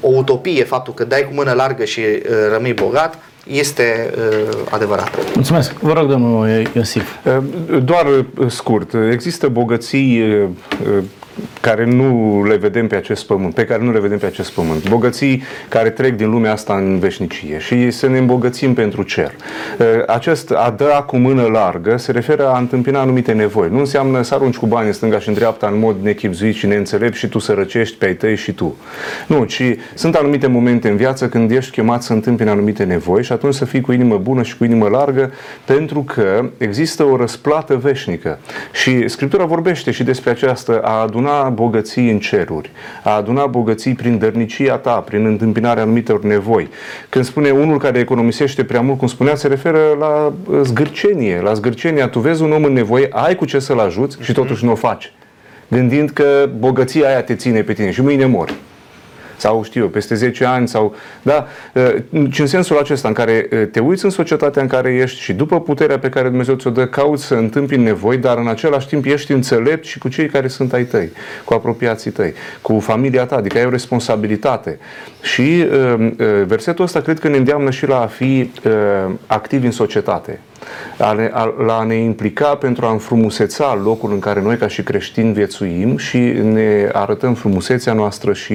o 0.00 0.08
utopie 0.08 0.64
faptul 0.64 0.94
că 0.94 1.04
dai 1.04 1.26
cu 1.28 1.34
mână 1.34 1.52
largă 1.52 1.84
și 1.84 2.00
rămâi 2.50 2.72
bogat, 2.72 3.18
este 3.46 4.10
uh, 4.16 4.56
adevărat. 4.70 5.34
Mulțumesc. 5.34 5.72
Vă 5.72 5.92
rog, 5.92 6.08
domnul 6.08 6.68
Iosif. 6.72 7.10
Uh, 7.24 7.82
doar 7.82 8.06
uh, 8.06 8.24
scurt. 8.50 8.94
Există 9.12 9.48
bogății 9.48 10.20
uh, 10.22 10.48
care 11.60 11.84
nu 11.84 12.42
le 12.44 12.56
vedem 12.56 12.86
pe 12.86 12.96
acest 12.96 13.26
pământ, 13.26 13.54
pe 13.54 13.64
care 13.64 13.82
nu 13.82 13.92
le 13.92 14.00
vedem 14.00 14.18
pe 14.18 14.26
acest 14.26 14.52
pământ. 14.52 14.88
Bogății 14.88 15.42
care 15.68 15.90
trec 15.90 16.16
din 16.16 16.30
lumea 16.30 16.52
asta 16.52 16.74
în 16.74 16.98
veșnicie 16.98 17.58
și 17.58 17.90
să 17.90 18.08
ne 18.08 18.18
îmbogățim 18.18 18.74
pentru 18.74 19.02
cer. 19.02 19.32
Acest 20.06 20.50
a 20.50 20.74
da 20.76 21.02
cu 21.06 21.16
mână 21.16 21.42
largă 21.42 21.96
se 21.96 22.12
referă 22.12 22.48
a 22.48 22.58
întâmpina 22.58 23.00
anumite 23.00 23.32
nevoi. 23.32 23.68
Nu 23.70 23.78
înseamnă 23.78 24.22
să 24.22 24.34
arunci 24.34 24.56
cu 24.56 24.66
bani 24.66 24.86
în 24.86 24.92
stânga 24.92 25.18
și 25.18 25.28
în 25.28 25.34
dreapta 25.34 25.66
în 25.66 25.78
mod 25.78 25.96
nechipzuit 26.02 26.54
și 26.54 26.66
neînțelept 26.66 27.14
și 27.14 27.28
tu 27.28 27.38
să 27.38 27.52
răcești 27.52 27.96
pe 27.96 28.06
ai 28.06 28.14
tăi 28.14 28.36
și 28.36 28.52
tu. 28.52 28.76
Nu, 29.26 29.44
ci 29.44 29.62
sunt 29.94 30.14
anumite 30.14 30.46
momente 30.46 30.88
în 30.88 30.96
viață 30.96 31.28
când 31.28 31.50
ești 31.50 31.70
chemat 31.70 32.02
să 32.02 32.12
întâmpini 32.12 32.48
anumite 32.48 32.84
nevoi 32.84 33.22
și 33.22 33.32
atunci 33.32 33.54
să 33.54 33.64
fii 33.64 33.80
cu 33.80 33.92
inimă 33.92 34.16
bună 34.16 34.42
și 34.42 34.56
cu 34.56 34.64
inimă 34.64 34.88
largă 34.88 35.32
pentru 35.64 36.02
că 36.02 36.50
există 36.58 37.04
o 37.04 37.16
răsplată 37.16 37.76
veșnică. 37.76 38.38
Și 38.72 39.08
Scriptura 39.08 39.44
vorbește 39.44 39.90
și 39.90 40.02
despre 40.02 40.30
această 40.30 40.80
a 40.80 41.00
aduna 41.02 41.23
bogății 41.48 42.10
în 42.10 42.18
ceruri, 42.18 42.70
a 43.02 43.10
aduna 43.10 43.46
bogății 43.46 43.94
prin 43.94 44.18
dărnicia 44.18 44.76
ta, 44.76 44.94
prin 44.94 45.26
întâmpinarea 45.26 45.82
anumitor 45.82 46.22
nevoi. 46.22 46.68
Când 47.08 47.24
spune 47.24 47.50
unul 47.50 47.78
care 47.78 47.98
economisește 47.98 48.64
prea 48.64 48.80
mult, 48.80 48.98
cum 48.98 49.08
spunea, 49.08 49.34
se 49.34 49.48
referă 49.48 49.78
la 49.98 50.32
uh, 50.46 50.60
zgârcenie, 50.62 51.40
la 51.40 51.52
zgârcenia. 51.52 52.08
Tu 52.08 52.18
vezi 52.18 52.42
un 52.42 52.52
om 52.52 52.64
în 52.64 52.72
nevoie, 52.72 53.08
ai 53.10 53.34
cu 53.34 53.44
ce 53.44 53.58
să-l 53.58 53.78
ajuți 53.78 54.18
și 54.20 54.32
totuși 54.32 54.64
nu 54.64 54.70
o 54.70 54.74
faci. 54.74 55.12
Gândind 55.68 56.10
că 56.10 56.48
bogăția 56.58 57.08
aia 57.08 57.22
te 57.22 57.34
ține 57.34 57.62
pe 57.62 57.72
tine 57.72 57.90
și 57.90 58.02
mâine 58.02 58.26
mori 58.26 58.54
sau 59.44 59.62
știu 59.62 59.82
eu, 59.82 59.88
peste 59.88 60.14
10 60.14 60.44
ani 60.44 60.68
sau, 60.68 60.94
da, 61.22 61.46
și 62.30 62.40
în 62.40 62.46
sensul 62.46 62.78
acesta 62.78 63.08
în 63.08 63.14
care 63.14 63.40
te 63.72 63.80
uiți 63.80 64.04
în 64.04 64.10
societatea 64.10 64.62
în 64.62 64.68
care 64.68 64.94
ești 64.94 65.20
și 65.20 65.32
după 65.32 65.60
puterea 65.60 65.98
pe 65.98 66.08
care 66.08 66.28
Dumnezeu 66.28 66.54
ți-o 66.54 66.70
dă, 66.70 66.86
cauți 66.86 67.24
să 67.24 67.34
întâmpini 67.34 67.82
nevoi, 67.82 68.16
dar 68.16 68.38
în 68.38 68.48
același 68.48 68.86
timp 68.86 69.04
ești 69.04 69.32
înțelept 69.32 69.84
și 69.84 69.98
cu 69.98 70.08
cei 70.08 70.26
care 70.26 70.48
sunt 70.48 70.72
ai 70.72 70.84
tăi, 70.84 71.10
cu 71.44 71.54
apropiații 71.54 72.10
tăi, 72.10 72.34
cu 72.60 72.78
familia 72.78 73.26
ta, 73.26 73.36
adică 73.36 73.58
ai 73.58 73.64
o 73.64 73.70
responsabilitate. 73.70 74.78
Și 75.22 75.66
versetul 76.46 76.84
ăsta 76.84 77.00
cred 77.00 77.18
că 77.18 77.28
ne 77.28 77.36
îndeamnă 77.36 77.70
și 77.70 77.86
la 77.86 78.00
a 78.00 78.06
fi 78.06 78.50
activi 79.26 79.66
în 79.66 79.72
societate 79.72 80.40
a 80.98 81.12
ne, 81.12 81.30
a, 81.32 81.54
la 81.66 81.78
a 81.78 81.82
ne 81.82 81.94
implica 81.94 82.54
pentru 82.54 82.86
a 82.86 82.90
înfrumuseța 82.90 83.80
locul 83.84 84.12
în 84.12 84.18
care 84.18 84.42
noi 84.42 84.56
ca 84.56 84.68
și 84.68 84.82
creștini 84.82 85.32
viețuim 85.32 85.96
și 85.96 86.18
ne 86.42 86.88
arătăm 86.92 87.34
frumusețea 87.34 87.92
noastră 87.92 88.32
și 88.32 88.52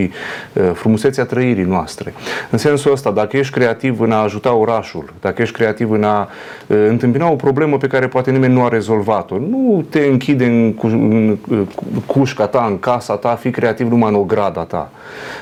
uh, 0.53 0.69
frumusețea 0.73 1.25
trăirii 1.25 1.63
noastre. 1.63 2.13
În 2.49 2.57
sensul 2.57 2.91
ăsta, 2.91 3.11
dacă 3.11 3.37
ești 3.37 3.53
creativ 3.53 3.99
în 3.99 4.11
a 4.11 4.17
ajuta 4.21 4.53
orașul, 4.53 5.13
dacă 5.21 5.41
ești 5.41 5.55
creativ 5.55 5.91
în 5.91 6.03
a 6.03 6.29
uh, 6.67 6.77
întâmpina 6.87 7.31
o 7.31 7.35
problemă 7.35 7.77
pe 7.77 7.87
care 7.87 8.07
poate 8.07 8.31
nimeni 8.31 8.53
nu 8.53 8.63
a 8.63 8.67
rezolvat-o, 8.67 9.37
nu 9.37 9.85
te 9.89 9.99
închide 9.99 10.45
în, 10.45 10.73
cu, 10.73 10.87
în 10.87 11.37
uh, 11.49 11.61
cușca 12.05 12.47
ta, 12.47 12.65
în 12.69 12.79
casa 12.79 13.15
ta, 13.15 13.35
fi 13.35 13.49
creativ 13.49 13.89
numai 13.89 14.09
în 14.09 14.15
ograda 14.15 14.61
ta, 14.61 14.91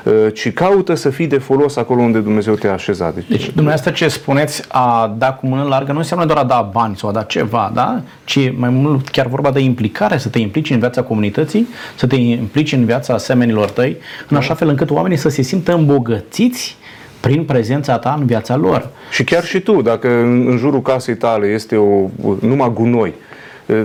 uh, 0.04 0.14
ci 0.34 0.54
caută 0.54 0.94
să 0.94 1.10
fii 1.10 1.28
de 1.28 1.38
folos 1.38 1.76
acolo 1.76 2.02
unde 2.02 2.20
Dumnezeu 2.20 2.54
te-a 2.54 2.74
așezat. 2.74 3.14
Deci, 3.14 3.28
deci 3.28 3.46
dumneavoastră 3.46 3.92
ce 3.92 4.08
spuneți, 4.08 4.64
a 4.68 5.16
da 5.18 5.34
cu 5.34 5.48
mână 5.48 5.64
largă 5.64 5.92
nu 5.92 5.98
înseamnă 5.98 6.26
doar 6.26 6.38
a 6.38 6.44
da 6.44 6.57
bani 6.62 6.96
sau 6.96 7.10
a 7.10 7.12
da 7.12 7.24
ceva, 7.24 7.72
da? 7.74 8.02
ci 8.24 8.52
mai 8.56 8.70
mult 8.70 9.10
chiar 9.10 9.28
vorba 9.28 9.52
de 9.52 9.60
implicare, 9.60 10.18
să 10.18 10.30
te 10.30 10.40
implici 10.40 10.70
în 10.70 10.80
viața 10.80 11.02
comunității, 11.02 11.68
să 11.96 12.08
te 12.08 12.16
implici 12.16 12.72
în 12.72 12.86
viața 12.86 13.14
asemenilor 13.14 13.70
tăi, 13.70 13.98
în 14.28 14.38
așa 14.38 14.54
fel 14.54 14.68
încât 14.68 14.90
oamenii 14.90 15.18
să 15.18 15.30
se 15.30 15.42
simtă 15.42 15.74
îmbogățiți 15.74 16.78
prin 17.20 17.44
prezența 17.44 17.98
ta 17.98 18.16
în 18.20 18.26
viața 18.26 18.56
lor. 18.56 18.90
Și 19.12 19.24
chiar 19.24 19.44
și 19.44 19.60
tu, 19.60 19.82
dacă 19.82 20.08
în, 20.08 20.48
în 20.48 20.58
jurul 20.58 20.82
casei 20.82 21.16
tale 21.16 21.48
este 21.48 21.76
o, 21.76 22.10
numai 22.42 22.72
gunoi, 22.74 23.14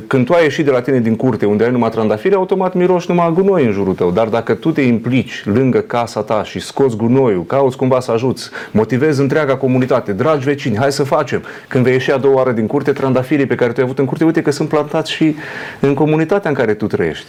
Când 0.07 0.27
tu 0.27 0.33
ai 0.33 0.43
ieșit 0.43 0.65
de 0.65 0.71
la 0.71 0.81
tine 0.81 1.01
din 1.01 1.17
curte 1.17 1.47
unde 1.47 1.65
ai 1.65 1.71
numai 1.71 1.91
trandafiri, 1.91 2.35
automat 2.35 2.75
miroși 2.75 3.11
numai 3.11 3.33
gunoi 3.33 3.65
în 3.65 3.73
jurul 3.73 3.95
tău. 3.95 4.11
Dar 4.11 4.29
dacă 4.29 4.55
tu 4.55 4.71
te 4.71 4.81
implici 4.81 5.43
lângă 5.45 5.79
casa 5.79 6.21
ta 6.21 6.45
și 6.45 6.61
scoți 6.61 6.97
gunoiul, 6.97 7.45
cauți 7.45 7.77
cumva 7.77 8.01
să 8.01 8.11
ajuți, 8.11 8.51
motivezi 8.71 9.21
întreaga 9.21 9.57
comunitate, 9.57 10.13
dragi 10.13 10.45
vecini, 10.45 10.77
hai 10.77 10.93
să 10.93 11.03
facem. 11.03 11.43
Când 11.69 11.85
vei 11.85 11.93
ieși 11.93 12.13
a 12.13 12.17
doua 12.17 12.35
oară 12.35 12.53
din 12.53 12.67
curte, 12.67 12.93
trandafirii 12.93 13.47
pe 13.47 13.55
care 13.55 13.73
tu 13.73 13.77
ai 13.79 13.85
avut 13.85 13.99
în 13.99 14.05
curte, 14.05 14.25
uite 14.25 14.43
că 14.43 14.51
sunt 14.51 14.69
plantați 14.69 15.13
și 15.13 15.35
în 15.81 15.95
comunitatea 15.95 16.51
în 16.51 16.57
care 16.57 16.75
tu 16.75 16.87
trăiești. 16.87 17.27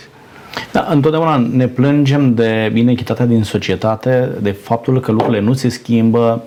Da, 0.72 0.88
întotdeauna 0.90 1.48
ne 1.52 1.68
plângem 1.68 2.34
de 2.34 2.72
inechitatea 2.74 3.26
din 3.26 3.44
societate, 3.44 4.30
de 4.42 4.52
faptul 4.52 5.00
că 5.00 5.12
lucrurile 5.12 5.42
nu 5.42 5.54
se 5.54 5.70
schimbă, 5.70 6.44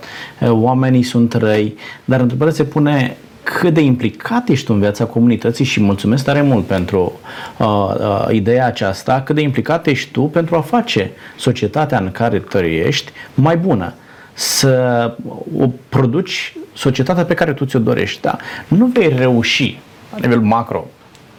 oamenii 0.49 1.03
sunt 1.03 1.33
răi, 1.33 1.77
dar 2.05 2.21
întrebarea 2.21 2.53
se 2.53 2.65
pune 2.65 3.17
cât 3.55 3.75
de 3.75 3.81
implicat 3.81 4.49
ești 4.49 4.67
tu 4.67 4.73
în 4.73 4.81
viața 4.81 5.05
comunității 5.05 5.65
și 5.65 5.81
mulțumesc 5.81 6.25
tare 6.25 6.43
mult 6.43 6.67
pentru 6.67 7.21
uh, 7.57 7.67
uh, 7.67 8.27
ideea 8.31 8.67
aceasta, 8.67 9.23
cât 9.23 9.35
de 9.35 9.41
implicat 9.41 9.87
ești 9.87 10.11
tu 10.11 10.23
pentru 10.23 10.57
a 10.57 10.61
face 10.61 11.11
societatea 11.37 11.99
în 11.99 12.11
care 12.11 12.39
trăiești 12.39 13.13
mai 13.35 13.57
bună 13.57 13.95
să 14.33 15.15
o 15.59 15.69
produci 15.89 16.57
societatea 16.75 17.25
pe 17.25 17.35
care 17.35 17.53
tu 17.53 17.65
ți-o 17.65 17.79
dorești. 17.79 18.21
Da? 18.21 18.37
Nu 18.69 18.87
vei 18.87 19.09
reuși 19.17 19.79
la 20.13 20.19
nivel 20.21 20.41
macro 20.41 20.87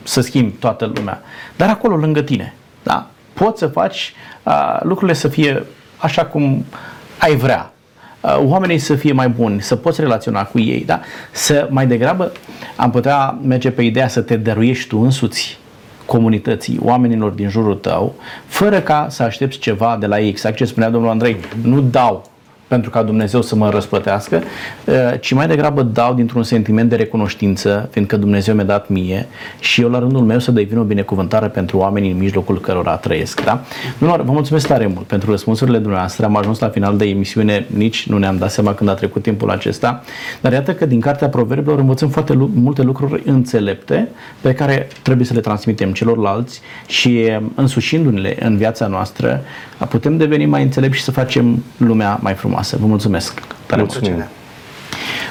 să 0.03 0.21
schimbi 0.21 0.51
toată 0.51 0.91
lumea, 0.95 1.21
dar 1.55 1.69
acolo 1.69 1.95
lângă 1.95 2.21
tine. 2.21 2.53
Da? 2.83 3.09
Poți 3.33 3.59
să 3.59 3.67
faci 3.67 4.13
uh, 4.43 4.79
lucrurile 4.81 5.17
să 5.17 5.27
fie 5.27 5.63
așa 5.97 6.25
cum 6.25 6.65
ai 7.19 7.35
vrea. 7.35 7.71
Uh, 8.22 8.38
oamenii 8.43 8.78
să 8.78 8.95
fie 8.95 9.11
mai 9.11 9.30
buni, 9.30 9.61
să 9.61 9.76
poți 9.76 10.01
relaționa 10.01 10.43
cu 10.43 10.59
ei, 10.59 10.84
da? 10.86 10.99
Să 11.32 11.68
mai 11.72 11.88
degrabă 11.88 12.32
am 12.76 12.91
putea 12.91 13.38
merge 13.43 13.72
pe 13.72 13.82
ideea 13.82 14.07
să 14.07 14.22
te 14.22 14.36
dăruiești 14.36 14.88
tu 14.88 14.99
însuți 14.99 15.59
comunității, 16.05 16.80
oamenilor 16.82 17.32
din 17.32 17.49
jurul 17.49 17.76
tău, 17.76 18.15
fără 18.45 18.82
ca 18.82 19.07
să 19.09 19.24
aștepți 19.24 19.57
ceva 19.57 19.97
de 19.99 20.05
la 20.05 20.20
ei. 20.20 20.28
Exact 20.28 20.55
ce 20.55 20.65
spunea 20.65 20.89
domnul 20.89 21.09
Andrei, 21.09 21.38
nu 21.61 21.82
dau 21.82 22.30
pentru 22.68 22.89
ca 22.89 23.03
Dumnezeu 23.03 23.41
să 23.41 23.55
mă 23.55 23.70
răsplătească, 23.70 24.41
uh, 24.86 24.95
ci 25.20 25.34
mai 25.34 25.47
degrabă 25.47 25.82
dau 25.82 26.13
dintr-un 26.13 26.43
sentiment 26.43 26.89
de 26.89 26.95
recunoștință, 26.95 27.88
fiindcă 27.91 28.18
Dumnezeu 28.18 28.55
mi-a 28.55 28.63
dat 28.63 28.89
mie 28.89 29.28
și 29.59 29.82
eu 29.82 29.89
la 29.89 29.99
rândul 29.99 30.22
meu 30.22 30.39
să 30.39 30.51
devin 30.51 30.78
o 30.78 30.84
binecuvântare 30.84 31.47
pentru 31.47 31.78
oamenii 31.78 32.11
în 32.11 32.18
mijlocul 32.18 32.59
cărora 32.59 32.95
trăiesc. 32.95 33.43
Da? 33.43 33.61
Domnul, 33.99 34.24
vă 34.24 34.32
mulțumesc 34.32 34.68
tare 34.68 34.88
mult 34.88 35.05
pentru 35.07 35.32
răspunsurile 35.32 35.78
dumneavoastră. 35.78 36.26
Am 36.26 36.36
ajuns 36.36 36.59
la 36.59 36.70
final 36.70 36.97
de 36.97 37.05
emisiune, 37.05 37.65
nici 37.68 38.07
nu 38.07 38.18
ne-am 38.18 38.38
dat 38.38 38.51
seama 38.51 38.74
când 38.74 38.89
a 38.89 38.93
trecut 38.93 39.22
timpul 39.22 39.49
acesta, 39.49 40.03
dar 40.41 40.51
iată 40.51 40.74
că 40.74 40.86
din 40.86 40.99
Cartea 40.99 41.30
Proverbelor 41.30 41.80
învățăm 41.80 42.09
foarte 42.09 42.34
lu- 42.34 42.51
multe 42.53 42.82
lucruri 42.82 43.22
înțelepte 43.26 44.09
pe 44.41 44.53
care 44.53 44.88
trebuie 45.01 45.26
să 45.26 45.34
le 45.34 45.39
transmitem 45.39 45.91
celorlalți 45.91 46.61
și 46.88 47.32
însușindu-le 47.55 48.38
în 48.39 48.57
viața 48.57 48.88
noastră, 48.88 49.41
putem 49.89 50.18
deveni 50.18 50.45
mai 50.45 50.63
înțelepți 50.63 50.97
și 50.97 51.03
să 51.03 51.11
facem 51.11 51.63
lumea 51.78 52.20
mai 52.22 52.34
frumoasă 52.34 52.55
frumoasă. 52.57 52.77
Vă 52.77 52.85
mulțumesc. 52.85 53.41
Tare 53.65 53.81
Mulțumim. 53.81 54.11
Mulțumesc. 54.11 54.36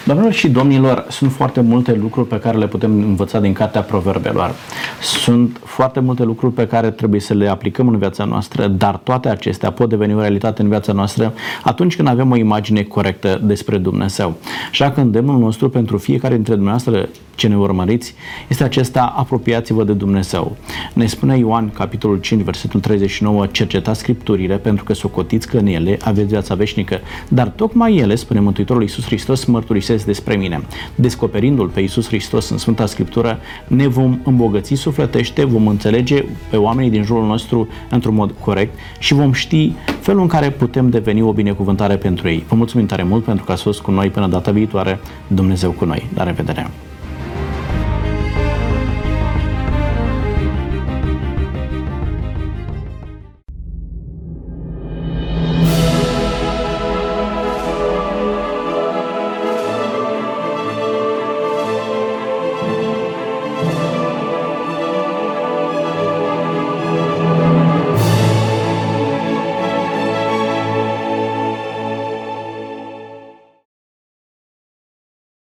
Doamnelor 0.06 0.32
și 0.32 0.48
domnilor, 0.48 1.06
sunt 1.08 1.32
foarte 1.32 1.60
multe 1.60 1.94
lucruri 1.94 2.28
pe 2.28 2.38
care 2.38 2.58
le 2.58 2.66
putem 2.66 2.90
învăța 2.90 3.40
din 3.40 3.52
Cartea 3.52 3.80
Proverbelor. 3.80 4.54
Sunt 5.02 5.60
foarte 5.64 6.00
multe 6.00 6.22
lucruri 6.22 6.52
pe 6.52 6.66
care 6.66 6.90
trebuie 6.90 7.20
să 7.20 7.34
le 7.34 7.48
aplicăm 7.48 7.88
în 7.88 7.98
viața 7.98 8.24
noastră, 8.24 8.66
dar 8.66 8.96
toate 8.96 9.28
acestea 9.28 9.70
pot 9.70 9.88
deveni 9.88 10.14
o 10.14 10.20
realitate 10.20 10.62
în 10.62 10.68
viața 10.68 10.92
noastră 10.92 11.32
atunci 11.62 11.96
când 11.96 12.08
avem 12.08 12.30
o 12.30 12.36
imagine 12.36 12.82
corectă 12.82 13.40
despre 13.44 13.78
Dumnezeu. 13.78 14.36
Așa 14.70 14.90
că 14.90 15.00
îndemnul 15.00 15.38
nostru 15.38 15.68
pentru 15.68 15.98
fiecare 15.98 16.34
dintre 16.34 16.54
dumneavoastră 16.54 17.08
ce 17.34 17.48
ne 17.48 17.56
urmăriți 17.56 18.14
este 18.48 18.64
acesta, 18.64 19.14
apropiați-vă 19.16 19.84
de 19.84 19.92
Dumnezeu. 19.92 20.56
Ne 20.92 21.06
spune 21.06 21.38
Ioan, 21.38 21.70
capitolul 21.70 22.20
5, 22.20 22.42
versetul 22.42 22.80
39, 22.80 23.46
cercetați 23.46 24.00
Scripturile 24.00 24.56
pentru 24.56 24.84
că 24.84 24.92
socotiți 24.92 25.48
că 25.48 25.56
în 25.56 25.66
ele 25.66 25.98
aveți 26.04 26.28
viața 26.28 26.54
veșnică, 26.54 27.00
dar 27.28 27.48
tocmai 27.48 27.96
ele, 27.96 28.14
spune 28.14 28.40
Mântuitorul 28.40 28.82
Iisus 28.82 29.04
Hristos, 29.04 29.44
mărturisesc 29.44 29.95
despre 30.04 30.36
mine. 30.36 30.62
Descoperindu-L 30.94 31.68
pe 31.68 31.80
Iisus 31.80 32.06
Hristos 32.06 32.48
în 32.48 32.58
Sfânta 32.58 32.86
Scriptură, 32.86 33.38
ne 33.66 33.86
vom 33.86 34.18
îmbogăți 34.24 34.74
sufletește, 34.74 35.44
vom 35.44 35.66
înțelege 35.66 36.24
pe 36.50 36.56
oamenii 36.56 36.90
din 36.90 37.02
jurul 37.02 37.26
nostru 37.26 37.68
într-un 37.90 38.14
mod 38.14 38.34
corect 38.40 38.78
și 38.98 39.14
vom 39.14 39.32
ști 39.32 39.72
felul 40.00 40.20
în 40.20 40.28
care 40.28 40.50
putem 40.50 40.90
deveni 40.90 41.22
o 41.22 41.32
binecuvântare 41.32 41.96
pentru 41.96 42.28
ei. 42.28 42.44
Vă 42.48 42.54
mulțumim 42.54 42.86
tare 42.86 43.02
mult 43.02 43.24
pentru 43.24 43.44
că 43.44 43.52
ați 43.52 43.62
fost 43.62 43.80
cu 43.80 43.90
noi 43.90 44.10
până 44.10 44.26
data 44.26 44.50
viitoare. 44.50 45.00
Dumnezeu 45.26 45.70
cu 45.70 45.84
noi. 45.84 46.08
La 46.14 46.22
revedere! 46.22 46.70